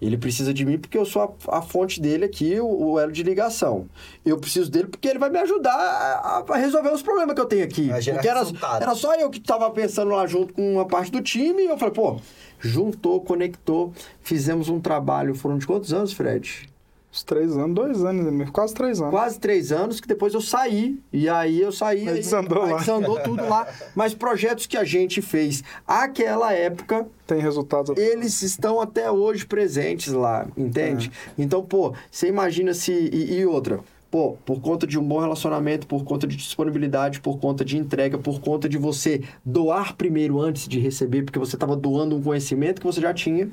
[0.00, 3.12] ele precisa de mim porque eu sou a, a fonte dele aqui, o, o, elo
[3.12, 3.88] de ligação.
[4.24, 7.46] Eu preciso dele porque ele vai me ajudar a, a resolver os problemas que eu
[7.46, 7.88] tenho aqui.
[8.14, 8.42] Porque era,
[8.80, 11.78] era só eu que estava pensando lá junto com uma parte do time e eu
[11.78, 12.20] falei, pô,
[12.60, 15.34] juntou, conectou, fizemos um trabalho.
[15.34, 16.68] Foram de quantos anos, Fred?
[17.12, 19.10] Uns três anos, dois anos, quase três anos.
[19.10, 21.00] Quase três anos, que depois eu saí.
[21.12, 22.06] E aí eu saí.
[22.08, 22.78] Aí desandou aí, lá.
[22.78, 23.66] Desandou tudo lá.
[23.94, 27.06] Mas projetos que a gente fez aquela época.
[27.26, 27.96] Tem resultados.
[27.96, 31.10] Eles estão até hoje presentes lá, entende?
[31.26, 31.42] É.
[31.42, 32.92] Então, pô, você imagina se.
[32.92, 33.80] E, e outra.
[34.10, 38.16] Pô, por conta de um bom relacionamento, por conta de disponibilidade, por conta de entrega,
[38.16, 42.80] por conta de você doar primeiro antes de receber, porque você estava doando um conhecimento
[42.80, 43.50] que você já tinha,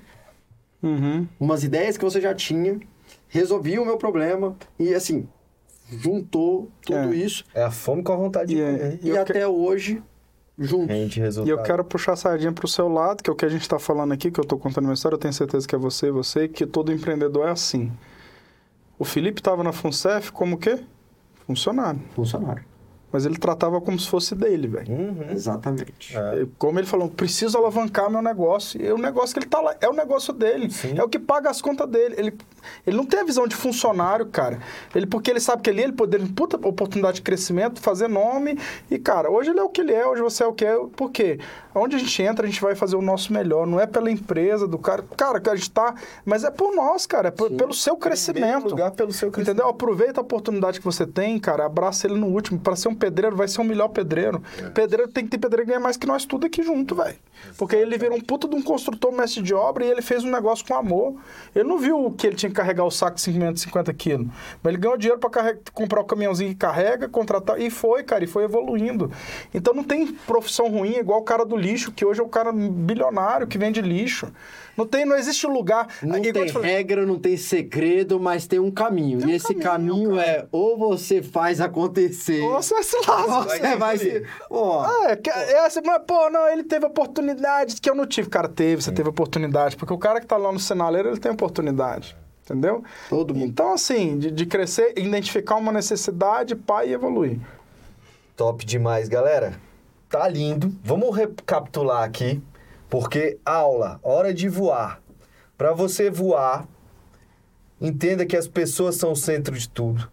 [0.81, 1.27] uhum.
[1.39, 2.79] umas ideias que você já tinha,
[3.33, 5.27] resolvi o meu problema e assim,
[5.89, 7.15] juntou tudo é.
[7.15, 7.43] isso.
[7.53, 8.99] É a fome com a vontade e, de é, comer.
[9.01, 9.45] E, e até que...
[9.45, 10.03] hoje,
[10.57, 11.17] juntos.
[11.43, 13.49] E eu quero puxar a sardinha para o seu lado, que é o que a
[13.49, 15.77] gente está falando aqui, que eu estou contando uma história, eu tenho certeza que é
[15.79, 17.91] você e você, que todo empreendedor é assim.
[18.99, 20.79] O Felipe estava na FUNCEF como o quê?
[21.47, 21.99] Funcionário.
[22.15, 22.63] Funcionário.
[23.13, 24.91] Mas ele tratava como se fosse dele, velho.
[24.91, 25.27] Uhum.
[25.31, 26.17] Exatamente.
[26.17, 26.45] É.
[26.57, 28.81] Como ele falou, preciso alavancar meu negócio.
[28.81, 30.69] E o negócio que ele tá lá é o negócio dele.
[30.71, 30.97] Sim.
[30.97, 32.15] É o que paga as contas dele.
[32.17, 32.33] Ele,
[32.87, 34.59] ele não tem a visão de funcionário, cara.
[34.95, 38.57] Ele, porque ele sabe que ali ele poderia, puta oportunidade de crescimento, fazer nome.
[38.89, 40.75] E, cara, hoje ele é o que ele é, hoje você é o que é.
[40.95, 41.39] Por quê?
[41.75, 43.67] Onde a gente entra, a gente vai fazer o nosso melhor.
[43.67, 45.03] Não é pela empresa do cara.
[45.15, 45.93] Cara, que a gente tá.
[46.25, 47.27] Mas é por nós, cara.
[47.27, 48.69] É por- pelo seu crescimento.
[48.69, 49.55] lugar, pelo seu crescimento.
[49.57, 49.69] Entendeu?
[49.69, 51.65] Aproveita a oportunidade que você tem, cara.
[51.65, 52.59] Abraça ele no último.
[52.59, 54.41] Para ser um pedreiro, vai ser um melhor pedreiro.
[54.57, 54.69] É.
[54.69, 57.17] Pedreiro tem que ter pedreiro que ganha mais que nós tudo aqui junto, velho.
[57.57, 60.31] Porque ele virou um puta de um construtor mestre de obra e ele fez um
[60.31, 61.15] negócio com amor.
[61.53, 64.27] Ele não viu que ele tinha que carregar o saco de 550 quilos.
[64.61, 67.59] Mas ele ganhou dinheiro para comprar o caminhãozinho que carrega, contratar.
[67.59, 69.11] E foi, cara, e foi evoluindo.
[69.53, 72.53] Então não tem profissão ruim igual o cara do lixo, que hoje é o cara
[72.53, 74.31] bilionário que vende lixo.
[74.75, 75.87] Não tem, não existe lugar.
[76.01, 79.19] Não igual tem te falei, regra, não tem segredo, mas tem um caminho.
[79.19, 83.57] Tem e um esse caminho, caminho, é ou você faz acontecer, Ou Você se lasca.
[83.59, 84.23] você vai se.
[84.49, 88.29] Ó, É, que- é assim, mas, pô, não, ele teve oportunidade que eu não tive.
[88.29, 89.75] Cara, teve, você teve oportunidade.
[89.77, 92.15] Porque o cara que tá lá no sinaleiro, ele tem oportunidade.
[92.43, 92.83] Entendeu?
[93.09, 93.45] Todo mundo.
[93.45, 97.39] Então, assim, de, de crescer, identificar uma necessidade, pá, e evoluir.
[98.35, 99.53] Top demais, galera.
[100.09, 100.73] Tá lindo.
[100.83, 102.41] Vamos recapitular aqui,
[102.93, 105.01] porque aula, hora de voar.
[105.57, 106.67] Para você voar,
[107.81, 110.07] entenda que as pessoas são o centro de tudo,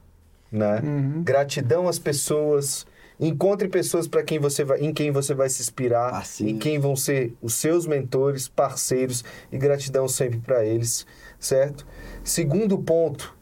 [0.50, 0.80] né?
[1.22, 2.86] Gratidão às pessoas.
[3.20, 6.54] Encontre pessoas para quem você vai, em quem você vai se inspirar, Parceiro.
[6.54, 11.06] em quem vão ser os seus mentores, parceiros e gratidão sempre para eles,
[11.38, 11.86] certo?
[12.24, 13.36] Segundo ponto,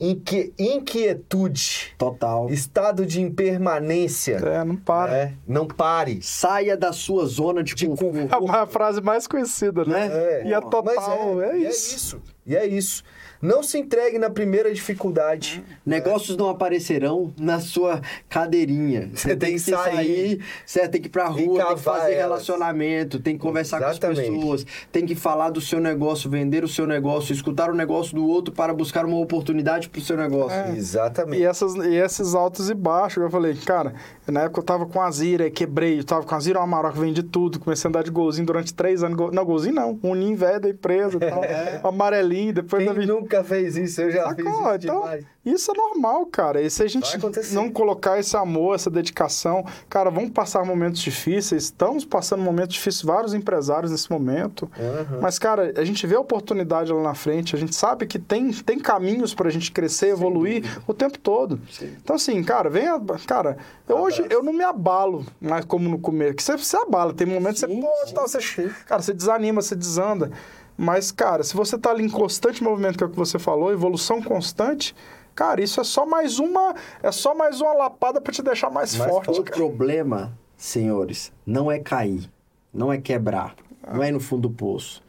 [0.00, 2.48] inque, inquietude, Total.
[2.50, 4.36] estado de impermanência.
[4.36, 5.16] É, não para.
[5.16, 6.20] É, não pare.
[6.22, 8.16] Saia da sua zona de, De conforto.
[8.18, 10.10] É a frase mais conhecida, né?
[10.12, 10.46] É.
[10.46, 12.20] E Mas total, é, e isso.
[12.46, 13.02] E é isso.
[13.44, 15.62] Não se entregue na primeira dificuldade.
[15.84, 19.10] Negócios não aparecerão na sua cadeirinha.
[19.14, 22.16] Você tem que sair, você tem que ir pra rua, tem que fazer elas.
[22.16, 24.20] relacionamento, tem que conversar com Exatamente.
[24.22, 28.14] as pessoas, tem que falar do seu negócio, vender o seu negócio, escutar o negócio
[28.14, 30.56] do outro para buscar uma oportunidade pro seu negócio.
[30.58, 30.70] É.
[30.74, 31.42] Exatamente.
[31.42, 33.92] E, essas, e esses altos e baixos, eu falei, cara,
[34.26, 37.22] na época eu tava com a Zira, quebrei, eu tava com a Zira Amarok, vendi
[37.22, 39.30] tudo, comecei a andar de golzinho durante três anos.
[39.32, 41.42] Não, golzinho não, um ninho velho da empresa e tal,
[41.86, 44.00] amarelinho, depois Quem da vi- nunca fez isso?
[44.00, 44.60] Eu já fiz Sacou?
[44.60, 45.26] isso Então, demais.
[45.44, 46.62] isso é normal, cara.
[46.62, 47.10] E se a gente
[47.52, 51.64] não colocar esse amor, essa dedicação, cara, vamos passar momentos difíceis.
[51.64, 54.70] Estamos passando momentos difíceis, vários empresários nesse momento.
[54.78, 55.20] Uhum.
[55.20, 58.52] Mas, cara, a gente vê a oportunidade lá na frente, a gente sabe que tem,
[58.52, 61.60] tem caminhos pra gente crescer, evoluir o tempo todo.
[61.82, 63.00] Então, assim, cara, venha.
[63.26, 63.56] Cara,
[63.88, 66.34] eu hoje eu não me abalo mais como no começo.
[66.34, 69.12] Que você se abala, tem momentos que você, Sim, pô, sim, tal, você, cara, você
[69.12, 70.30] desanima, você desanda.
[70.76, 73.72] Mas, cara, se você tá ali em constante movimento, que é o que você falou,
[73.72, 74.94] evolução constante,
[75.34, 76.74] cara, isso é só mais uma.
[77.02, 79.30] É só mais uma lapada pra te deixar mais, Mais forte.
[79.30, 79.56] O cara.
[79.56, 82.30] problema, senhores, não é cair,
[82.72, 83.54] não é quebrar,
[83.92, 85.02] não é ir no fundo do poço.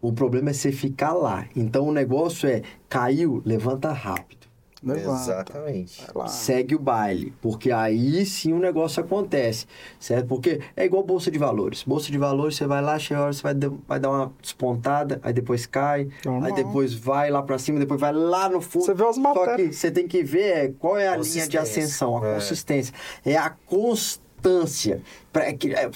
[0.00, 1.46] O problema é você ficar lá.
[1.56, 4.45] Então o negócio é caiu, levanta rápido.
[4.86, 5.20] Levanta.
[5.20, 6.02] Exatamente.
[6.28, 9.66] Segue o baile, porque aí sim o negócio acontece,
[9.98, 10.26] certo?
[10.28, 11.82] Porque é igual bolsa de valores.
[11.82, 14.32] Bolsa de valores, você vai lá, chega a hora, você vai, dar- vai dar uma
[14.40, 16.44] despontada, aí depois cai, Normal.
[16.44, 18.84] aí depois vai lá pra cima, depois vai lá no fundo.
[18.84, 19.68] Você vê as Só matérias.
[19.70, 22.34] que você tem que ver é, qual é a linha de ascensão, a É.
[22.34, 22.94] consistência.
[23.24, 25.02] É a constância.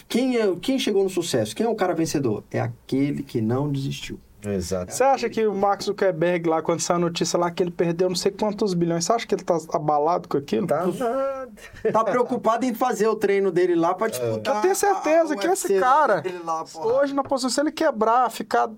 [0.08, 1.54] Quem, é, quem chegou no sucesso?
[1.54, 2.42] Quem é o cara vencedor?
[2.50, 4.18] É aquele que não desistiu.
[4.46, 4.92] Exato.
[4.92, 8.08] Você acha que o Max Zuckerberg lá, quando saiu a notícia lá que ele perdeu
[8.08, 10.66] não sei quantos bilhões, você acha que ele tá abalado com aquilo?
[10.66, 11.50] Tá nada.
[11.92, 14.56] Tá preocupado em fazer o treino dele lá pra disputar.
[14.56, 18.30] Eu tenho certeza a- que o esse cara, lá, hoje na posição, se ele quebrar,
[18.30, 18.70] ficar.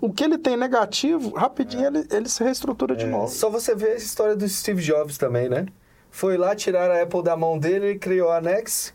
[0.00, 3.28] O que ele tem negativo, rapidinho ele, ele se reestrutura de novo.
[3.28, 5.66] Só você ver a história do Steve Jobs também, né?
[6.10, 8.92] Foi lá tirar a Apple da mão dele, ele criou a Nex,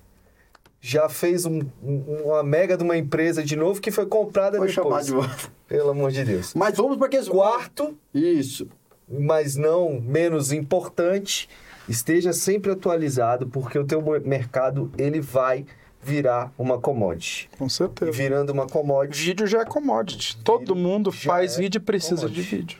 [0.87, 4.67] já fez um- um- uma mega de uma empresa de novo que foi comprada Foi
[4.67, 4.73] depois.
[4.87, 5.51] chamar de volta.
[5.67, 6.53] Pelo amor de Deus.
[6.53, 7.27] Mas vamos para aqueles...
[7.27, 8.67] Quarto, Isso.
[9.09, 11.49] mas não menos importante,
[11.89, 15.65] esteja sempre atualizado, porque o teu mercado ele vai
[16.03, 17.49] virar uma commodity.
[17.57, 18.11] Com E certeza.
[18.11, 20.37] virando uma commodity, Vídeo já é commodity.
[20.43, 22.41] Todo mundo faz é vídeo e precisa commodity.
[22.41, 22.77] de vídeo.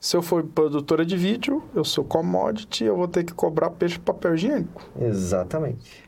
[0.00, 3.96] Se eu for produtora de vídeo, eu sou commodity, eu vou ter que cobrar peixe
[4.00, 4.82] papel higiênico.
[5.00, 6.07] exatamente.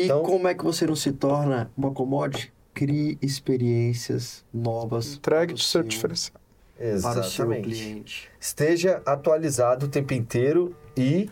[0.00, 2.52] E Então- como é que você não se torna uma commodity?
[2.72, 5.14] Crie experiências novas.
[5.14, 6.40] Entregue para o seu diferencial.
[6.76, 7.62] Para o seu Exatamente.
[7.68, 8.30] cliente.
[8.40, 11.28] esteja atualizado o tempo inteiro e.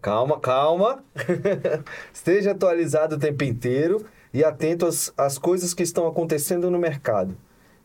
[0.00, 1.04] Calma, calma.
[2.14, 7.36] esteja atualizado o tempo inteiro e atento às, às coisas que estão acontecendo no mercado.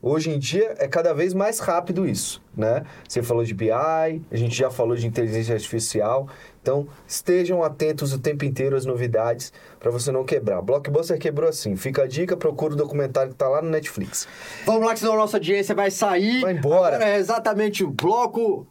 [0.03, 2.83] Hoje em dia é cada vez mais rápido isso, né?
[3.07, 6.27] Você falou de BI, a gente já falou de inteligência artificial.
[6.59, 10.59] Então, estejam atentos o tempo inteiro às novidades para você não quebrar.
[10.63, 11.75] Blockbuster quebrou assim.
[11.75, 14.27] Fica a dica, procura o documentário que tá lá no Netflix.
[14.65, 16.41] Vamos lá, que senão a nossa audiência vai sair.
[16.41, 16.95] Vai embora.
[16.95, 18.65] Agora é exatamente o bloco.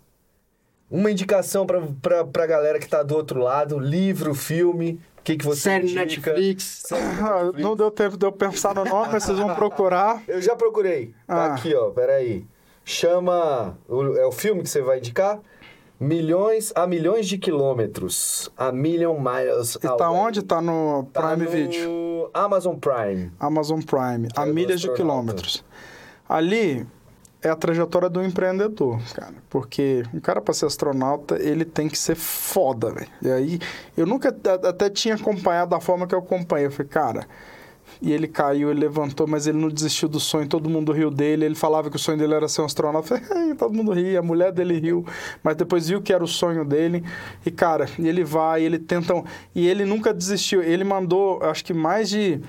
[0.90, 5.44] Uma indicação pra, pra galera que tá do outro lado, livro, filme, o que, que
[5.44, 6.32] você Série indica?
[6.32, 6.84] Netflix.
[6.92, 10.22] Ah, não deu tempo de eu pensar no nome, mas vocês vão procurar.
[10.28, 11.14] Eu já procurei.
[11.26, 11.55] Tá Ah.
[11.55, 12.44] aqui, ó, peraí.
[12.84, 13.78] Chama...
[14.18, 15.38] É o filme que você vai indicar?
[15.98, 18.51] Milhões a milhões de quilômetros.
[18.56, 20.20] A million miles E tá away.
[20.20, 20.42] onde?
[20.42, 22.30] Tá no Tá Prime no Video.
[22.32, 23.30] Amazon Prime.
[23.38, 25.62] Amazon Prime, a é do milhas de quilômetros.
[26.26, 26.86] Ali
[27.42, 29.34] é a trajetória do empreendedor, cara.
[29.48, 33.08] Porque um cara para ser astronauta, ele tem que ser foda, velho.
[33.22, 33.58] E aí,
[33.96, 34.34] eu nunca
[34.68, 36.66] até tinha acompanhado da forma que eu acompanhei.
[36.66, 37.26] Eu falei, cara.
[38.00, 41.44] E ele caiu, ele levantou, mas ele não desistiu do sonho, todo mundo riu dele.
[41.44, 43.08] Ele falava que o sonho dele era ser um astronauta.
[43.08, 45.04] Falei, "Ai, todo mundo ria, a mulher dele riu,
[45.42, 47.04] mas depois viu que era o sonho dele.
[47.44, 49.12] E, cara, ele vai, ele tenta.
[49.54, 50.62] E ele nunca desistiu.
[50.62, 52.40] Ele mandou, acho que mais de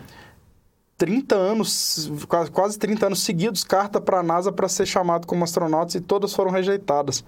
[1.02, 5.44] 30 anos, quase- quase 30 anos seguidos, carta para a NASA para ser chamado como
[5.44, 7.26] astronauta e todas foram rejeitadas.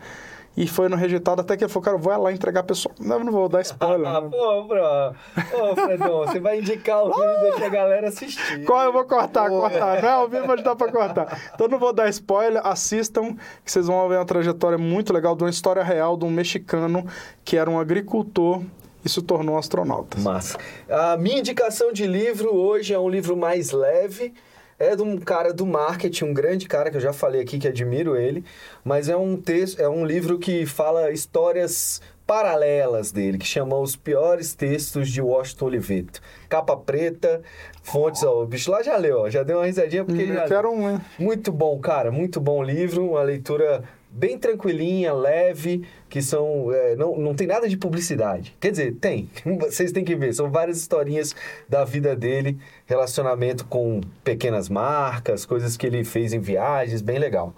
[0.56, 2.94] E foi no rejeitado até que ele falou, cara, eu vou lá entregar a pessoa.
[3.00, 4.06] Não, eu não vou dar spoiler.
[4.16, 4.30] Ah, né?
[4.30, 5.72] pô, bro.
[5.72, 8.64] Ô, Fredão, você vai indicar o filme e deixa a galera assistir.
[8.64, 9.62] Qual eu vou cortar, Pô.
[9.62, 10.04] cortar.
[10.04, 11.42] Não, ao vivo mas dá pra cortar.
[11.56, 13.34] Então não vou dar spoiler, assistam,
[13.66, 17.04] que vocês vão ver uma trajetória muito legal de uma história real de um mexicano
[17.44, 18.62] que era um agricultor
[19.04, 20.18] e se tornou um astronauta.
[20.20, 20.58] Massa.
[20.90, 24.34] A minha indicação de livro hoje é um livro mais leve.
[24.80, 27.68] É de um cara do marketing, um grande cara que eu já falei aqui que
[27.68, 28.44] admiro ele,
[28.84, 33.96] mas é um texto, é um livro que fala histórias paralelas dele, que chama Os
[33.96, 36.22] Piores Textos de Washington Oliveto.
[36.50, 37.42] Capa preta,
[37.84, 40.44] fontes, ó, o bicho lá já leu, ó, já deu uma risadinha porque ele já
[40.44, 41.02] Eu quero um, hein?
[41.20, 46.72] muito bom, cara, muito bom livro, uma leitura bem tranquilinha, leve, que são.
[46.72, 48.56] é, não, não tem nada de publicidade.
[48.60, 49.30] Quer dizer, tem.
[49.60, 50.34] Vocês têm que ver.
[50.34, 51.36] São várias historinhas
[51.68, 57.56] da vida dele, relacionamento com pequenas marcas, coisas que ele fez em viagens, bem legal.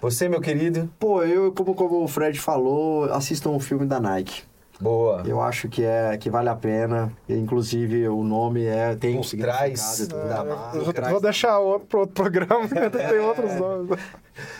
[0.00, 0.88] Você, meu querido?
[0.98, 4.47] Pô, eu, como, como o Fred falou, assistam o filme da Nike.
[4.80, 5.22] Boa.
[5.26, 7.12] Eu acho que é que vale a pena.
[7.28, 9.80] Inclusive, o nome é tem um Por trás.
[9.80, 10.76] significado da marca.
[10.76, 11.22] Eu Por vou, trás.
[11.22, 13.98] deixar outro pro outro programa, tem outros nomes.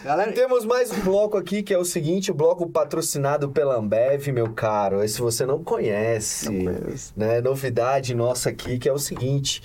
[0.05, 4.27] Galera, Temos mais um bloco aqui que é o seguinte, o bloco patrocinado pela Ambev,
[4.33, 5.05] meu caro.
[5.05, 7.13] Esse você não conhece, Não conheço.
[7.17, 7.41] né?
[7.41, 9.63] Novidade nossa aqui que é o seguinte,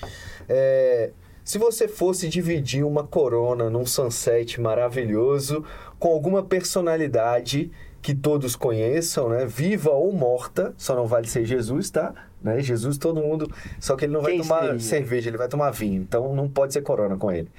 [0.47, 1.09] é,
[1.43, 5.65] se você fosse dividir uma Corona num sunset maravilhoso
[5.97, 7.71] com alguma personalidade
[8.03, 9.45] que todos conheçam, né?
[9.45, 12.13] Viva ou morta, só não vale ser Jesus, tá?
[12.41, 12.61] Né?
[12.61, 13.49] Jesus todo mundo,
[13.79, 14.79] só que ele não vai Quem tomar seria?
[14.79, 17.49] cerveja, ele vai tomar vinho, então não pode ser Corona com ele.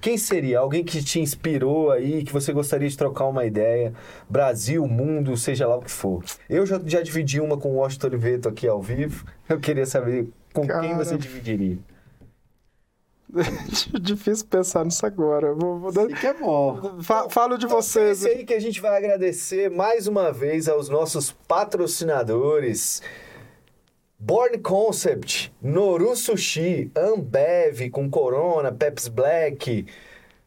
[0.00, 0.58] Quem seria?
[0.58, 3.92] Alguém que te inspirou aí, que você gostaria de trocar uma ideia?
[4.28, 6.24] Brasil, mundo, seja lá o que for.
[6.50, 9.24] Eu já, já dividi uma com o Washington Oliveto aqui ao vivo.
[9.48, 10.96] Eu queria saber com quem Cara.
[10.96, 11.78] você dividiria.
[14.00, 15.54] Difícil pensar nisso agora.
[15.54, 17.00] Vou, vou dar- isso que é bom.
[17.02, 18.24] Fa- falo de vocês.
[18.24, 23.02] Esse aí que a gente vai agradecer mais uma vez aos nossos patrocinadores.
[24.18, 29.84] Born Concept, Noru Sushi, Ambev com Corona, Pepsi Black,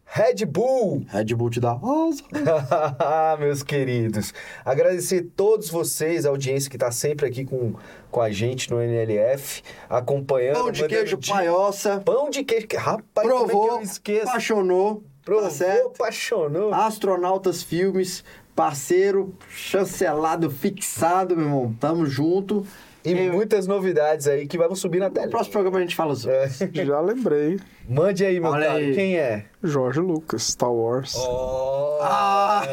[0.05, 2.23] Red Bull, Red Bull te dá rosa.
[3.37, 4.33] Meus queridos,
[4.63, 7.73] agradecer todos vocês, a audiência que está sempre aqui com,
[8.15, 10.55] com a gente no NLF, acompanhando.
[10.55, 12.01] Pão de queijo paiossa.
[12.05, 12.65] Pão de queijo.
[12.77, 14.29] Rapaz, é Provou, esqueço?
[14.29, 15.03] apaixonou.
[15.25, 15.87] Provou, Tá certo?
[15.87, 16.73] apaixonou.
[16.73, 18.23] Astronautas Filmes,
[18.55, 21.75] parceiro, chancelado, fixado, meu irmão.
[21.77, 22.65] Tamo junto.
[23.05, 25.25] E Eu- muitas novidades aí que vão subir na tela.
[25.27, 26.35] No próximo programa a gente fala sobre.
[26.37, 26.49] É.
[26.85, 27.59] Já lembrei.
[27.87, 28.79] Mande aí, meu Olha cara.
[28.79, 28.95] aí.
[28.95, 29.45] Quem é?
[29.63, 31.13] Jorge Lucas, Star Wars.
[31.15, 32.63] Oh, Ah!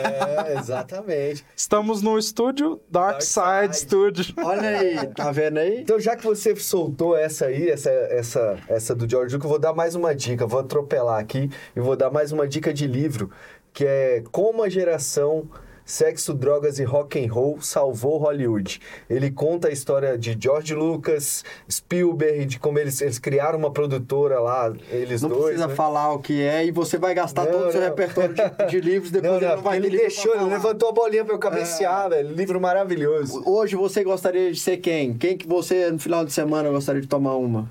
[0.49, 1.45] é, exatamente.
[1.55, 3.89] Estamos no estúdio Dark, Dark Side, Side.
[3.89, 4.35] Studio.
[4.45, 5.81] Olha aí, tá vendo aí?
[5.83, 9.59] Então, já que você soltou essa aí, essa, essa, essa do George Lucas, eu vou
[9.59, 10.47] dar mais uma dica.
[10.47, 13.31] Vou atropelar aqui e vou dar mais uma dica de livro,
[13.73, 15.49] que é Como a Geração
[15.85, 18.81] Sexo, Drogas e Rock and Roll Salvou Hollywood.
[19.11, 24.41] Ele conta a história de George Lucas, Spielberg, de como eles, eles criaram uma produtora
[24.41, 25.43] lá, eles Não dois.
[25.45, 25.75] precisa né?
[25.75, 27.89] falar o que é e você vai gastar Não, todo o seu não.
[27.89, 30.93] repertório de, de livros, depois Não, ele não, não vai ele deixou, ele levantou a
[30.93, 32.33] bolinha pra eu cabecear, velho.
[32.35, 33.43] Livro maravilhoso.
[33.45, 35.15] Hoje você gostaria de ser quem?
[35.15, 37.69] Quem que você, no final de semana, gostaria de tomar uma?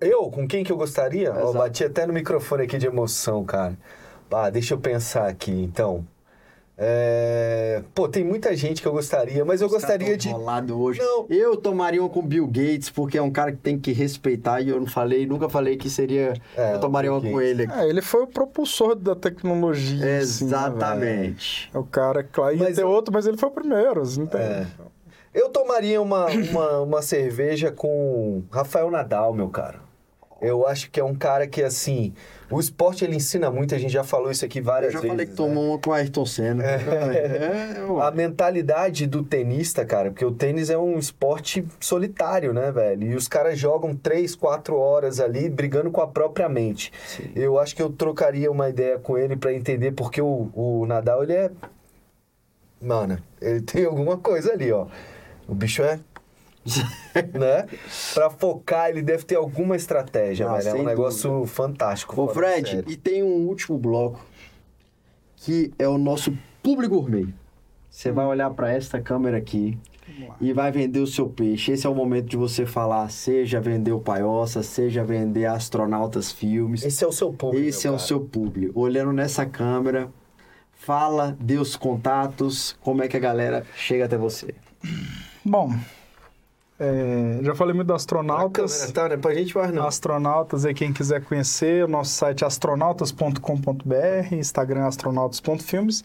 [0.00, 0.30] Eu?
[0.30, 1.28] Com quem que eu gostaria?
[1.30, 1.52] Exato.
[1.52, 3.76] bati até no microfone aqui de emoção, cara.
[4.30, 6.04] Ah, deixa eu pensar aqui, então.
[6.76, 10.28] É, Pô, tem muita gente que eu gostaria, mas eu gostaria de.
[10.72, 10.98] hoje.
[10.98, 11.26] Não.
[11.30, 14.70] Eu tomaria uma com Bill Gates, porque é um cara que tem que respeitar e
[14.70, 16.34] eu não falei, nunca falei que seria.
[16.56, 17.50] É, eu tomaria uma Bill com Gates.
[17.60, 17.72] ele.
[17.72, 19.98] É, ele foi o propulsor da tecnologia.
[20.18, 21.70] assim, né, Exatamente.
[21.72, 24.00] é o cara, claro, ia Mas ter eu- outro, mas ele foi o primeiro.
[24.02, 24.28] assim.
[24.34, 24.66] É.
[25.32, 29.80] Eu tomaria uma, uma, uma cerveja com Rafael Nadal, meu cara.
[30.42, 32.12] Eu acho que é um cara que, assim,
[32.50, 35.10] o esporte ele ensina muito, a gente já falou isso aqui eu várias já vezes.
[35.10, 35.36] falei que né?
[35.36, 36.62] tomou uma com o Ayrton Senna.
[36.64, 42.70] É, eu- A mentalidade do tenista, cara, porque o tênis é um esporte solitário, né,
[42.72, 43.12] velho?
[43.12, 46.92] E os caras jogam três, quatro horas ali brigando com a própria mente.
[47.06, 47.30] Sim.
[47.34, 51.22] Eu acho que eu trocaria uma ideia com ele pra entender porque o, o Nadal,
[51.22, 51.50] ele é.
[52.80, 54.86] Mano, ele tem alguma coisa ali, ó.
[55.48, 55.98] O bicho é.
[57.38, 57.66] né?
[58.14, 60.68] Pra focar, ele deve ter alguma estratégia, Ah, velho.
[60.78, 62.20] É um negócio fantástico.
[62.20, 62.84] Ô, Fred, sério.
[62.90, 64.20] e tem um último bloco
[65.36, 67.28] que é o nosso público gourmet.
[67.90, 69.78] Você vai olhar para esta câmera aqui
[70.40, 71.72] e vai vender o seu peixe.
[71.72, 76.82] Esse é o momento de você falar, seja vender o Paiossa, seja vender Astronautas Filmes.
[76.84, 77.64] Esse é o seu público.
[77.66, 78.08] Esse é meu o cara.
[78.08, 78.80] seu público.
[78.80, 80.08] Olhando nessa câmera,
[80.72, 84.54] fala, dê os contatos, como é que a galera chega até você.
[85.44, 85.72] Bom,
[86.78, 88.76] é, já falei muito do A Astronautas.
[88.76, 89.16] câmera tá, né?
[89.16, 89.86] Pra gente mais não.
[89.86, 96.02] Astronautas, aí quem quiser conhecer, o nosso site é astronautas.com.br, Instagram é astronautas.filmes,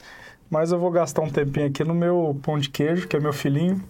[0.49, 3.33] mas eu vou gastar um tempinho aqui no meu pão de queijo, que é meu
[3.33, 3.83] filhinho,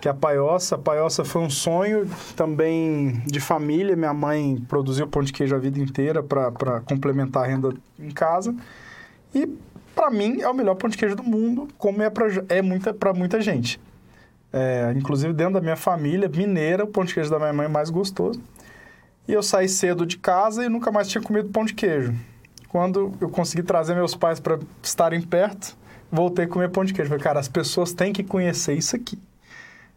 [0.00, 0.76] que é a Paiossa.
[0.76, 5.58] A Paiossa foi um sonho também de família, minha mãe produziu pão de queijo a
[5.58, 8.54] vida inteira para complementar a renda em casa,
[9.34, 9.48] e
[9.96, 12.94] para mim é o melhor pão de queijo do mundo, como é para é muita,
[12.94, 13.80] pra muita gente.
[14.58, 17.68] É, inclusive dentro da minha família mineira, o pão de queijo da minha mãe é
[17.68, 18.40] mais gostoso.
[19.28, 22.14] E eu saí cedo de casa e nunca mais tinha comido pão de queijo.
[22.68, 25.76] Quando eu consegui trazer meus pais para estarem perto,
[26.10, 27.10] voltei a comer pão de queijo.
[27.10, 29.18] Falei, cara, as pessoas têm que conhecer isso aqui.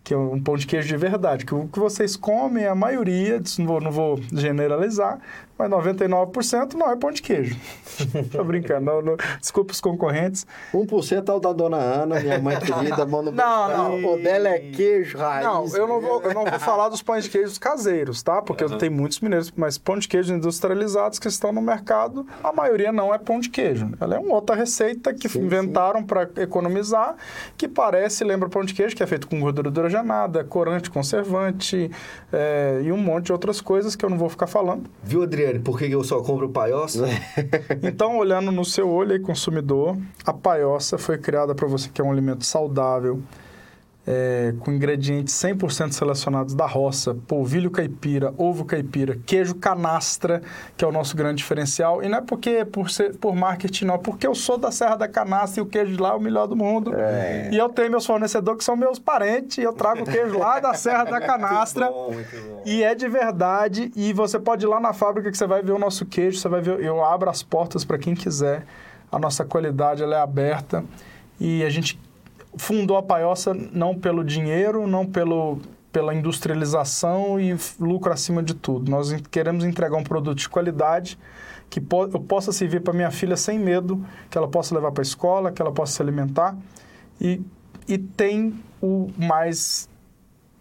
[0.03, 1.45] Que é um pão de queijo de verdade.
[1.45, 5.19] Que o que vocês comem, a maioria, não vou, não vou generalizar,
[5.59, 7.59] mas 99% não é pão de queijo.
[8.31, 10.47] Tô brincando, não, não, desculpa os concorrentes.
[10.73, 14.13] 1% é o da dona Ana, minha mãe querida, manda Não, não.
[14.13, 15.45] O dela é queijo, raiz.
[15.45, 18.41] Não, eu não, vou, eu não vou falar dos pães de queijos caseiros, tá?
[18.41, 22.93] Porque tem muitos mineiros, mas pão de queijo industrializados que estão no mercado, a maioria
[22.93, 23.91] não é pão de queijo.
[23.99, 27.15] Ela é uma outra receita que Sim, inventaram para economizar,
[27.57, 31.91] que parece, lembra pão de queijo, que é feito com gordura hidrogenada, corante, conservante
[32.31, 34.89] é, e um monte de outras coisas que eu não vou ficar falando.
[35.03, 37.05] Viu, Adriane, por que eu só compro paiossa?
[37.83, 42.03] Então, olhando no seu olho aí, consumidor, a paiossa foi criada para você que é
[42.03, 43.21] um alimento saudável,
[44.11, 50.41] é, com ingredientes 100% selecionados da roça, polvilho caipira, ovo caipira, queijo canastra,
[50.75, 52.01] que é o nosso grande diferencial.
[52.01, 54.95] E não é porque por, ser, por marketing, não, é porque eu sou da Serra
[54.95, 56.91] da Canastra e o queijo de lá é o melhor do mundo.
[57.51, 60.59] E eu tenho meus fornecedores que são meus parentes e eu trago o queijo lá
[60.59, 61.85] da Serra da Canastra.
[61.85, 62.63] Muito bom, muito bom.
[62.65, 63.91] E é de verdade.
[63.95, 66.39] E você pode ir lá na fábrica que você vai ver o nosso queijo.
[66.39, 66.79] Você vai ver.
[66.79, 68.65] Eu abro as portas para quem quiser.
[69.11, 70.83] A nossa qualidade ela é aberta.
[71.39, 71.99] E a gente
[72.57, 75.59] fundou a Paiossa não pelo dinheiro, não pelo,
[75.91, 78.89] pela industrialização e lucro acima de tudo.
[78.89, 81.17] Nós queremos entregar um produto de qualidade
[81.69, 85.01] que po eu possa servir para minha filha sem medo, que ela possa levar para
[85.01, 86.57] a escola, que ela possa se alimentar.
[87.21, 87.41] E,
[87.87, 89.87] e tem o mais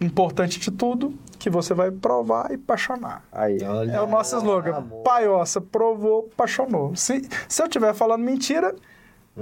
[0.01, 3.25] importante de tudo, que você vai provar e apaixonar.
[3.33, 3.63] Aí.
[3.63, 3.93] Olha.
[3.93, 4.77] É o nosso slogan.
[4.77, 5.03] amor.
[5.03, 6.95] Paiossa, provou, apaixonou.
[6.95, 8.75] Se, se eu estiver falando mentira,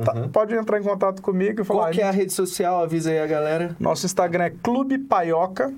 [0.04, 1.80] tá- pode entrar em contato comigo e falar.
[1.84, 2.82] Qual que é a rede social?
[2.82, 3.76] Avisa aí a galera.
[3.78, 5.72] Nosso Instagram é Clube Paioca.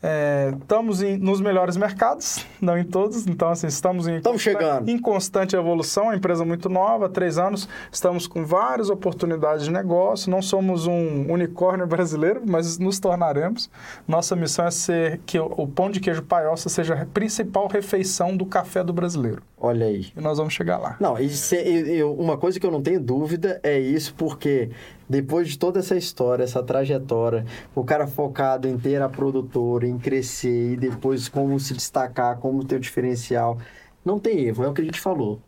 [0.00, 3.26] É, estamos em- nos melhores mercados, não em todos.
[3.26, 4.88] Então, assim, estamos em, Estamos chegando.
[4.88, 6.04] em constante evolução.
[6.04, 7.68] Uma empresa muito nova, três anos.
[7.90, 10.30] Estamos com várias oportunidades de negócio.
[10.30, 13.68] Não somos um unicórnio brasileiro, mas nos tornaremos.
[14.06, 18.36] Nossa missão é ser que o, o pão de queijo paiossa seja a principal refeição
[18.36, 19.42] do café do brasileiro.
[19.60, 20.06] Olha aí.
[20.16, 20.96] E nós vamos chegar lá.
[21.00, 24.70] Não, isso é- eu- uma coisa que eu não tenho dúvida é isso, porque
[25.08, 27.44] depois de toda essa história, essa trajetória,
[27.74, 32.64] o cara focado em ter a produtora, em crescer e depois como se destacar, como
[32.64, 33.58] ter o diferencial,
[34.04, 35.40] não tem erro, é o que a gente falou.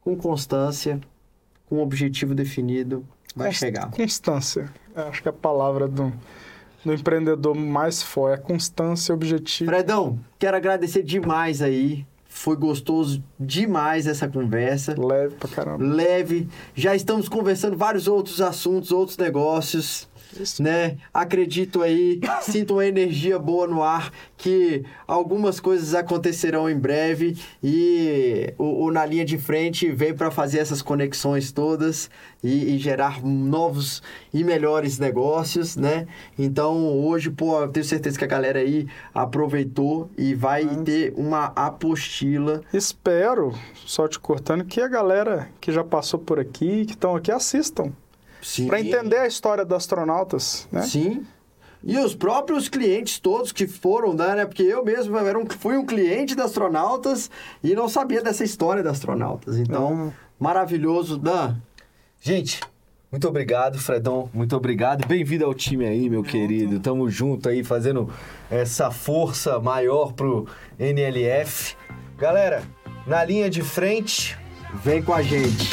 [0.00, 1.00] Com constância,
[1.66, 3.90] com um objetivo definido, vai chegar.
[3.90, 4.72] Constância.
[4.94, 6.12] Acho que a palavra do,
[6.84, 9.70] do empreendedor mais forte é constância, objetivo.
[9.70, 12.06] Fredão, quero agradecer demais aí.
[12.42, 14.94] Foi gostoso demais essa conversa.
[14.98, 15.84] Leve pra caramba.
[15.84, 16.48] leve.
[16.74, 20.08] Já estamos conversando vários outros assuntos, outros negócios.
[20.38, 20.62] Isso.
[20.62, 20.96] né?
[21.12, 28.52] Acredito aí, sinto uma energia boa no ar, que algumas coisas acontecerão em breve e
[28.58, 32.10] o, o Na Linha de Frente vem para fazer essas conexões todas
[32.42, 34.02] e, e gerar novos
[34.32, 36.06] e melhores negócios, né?
[36.38, 41.52] Então, hoje, pô, eu tenho certeza que a galera aí aproveitou e vai ter uma
[41.56, 47.14] apostila Espero, só te cortando, que a galera que já passou por aqui, que estão
[47.14, 47.92] aqui, assistam.
[48.42, 48.66] Sim.
[48.66, 50.82] Para entender a história dos astronautas, né?
[50.82, 51.26] Sim.
[51.82, 54.44] E os próprios clientes todos que foram, né?
[54.44, 57.30] Porque eu mesmo era um, fui um cliente da Astronautas
[57.64, 59.56] e não sabia dessa história da Astronautas.
[59.56, 61.56] Então, maravilhoso, Dan.
[62.20, 62.60] Gente,
[63.10, 64.28] muito obrigado, Fredão.
[64.34, 65.06] Muito obrigado.
[65.06, 66.80] Bem-vindo ao time aí, meu querido.
[66.80, 68.10] Tamo junto aí, fazendo
[68.50, 70.46] essa força maior pro
[70.78, 71.74] NLF.
[72.18, 72.62] Galera,
[73.06, 74.38] na linha de frente,
[74.74, 75.70] Vem com a gente.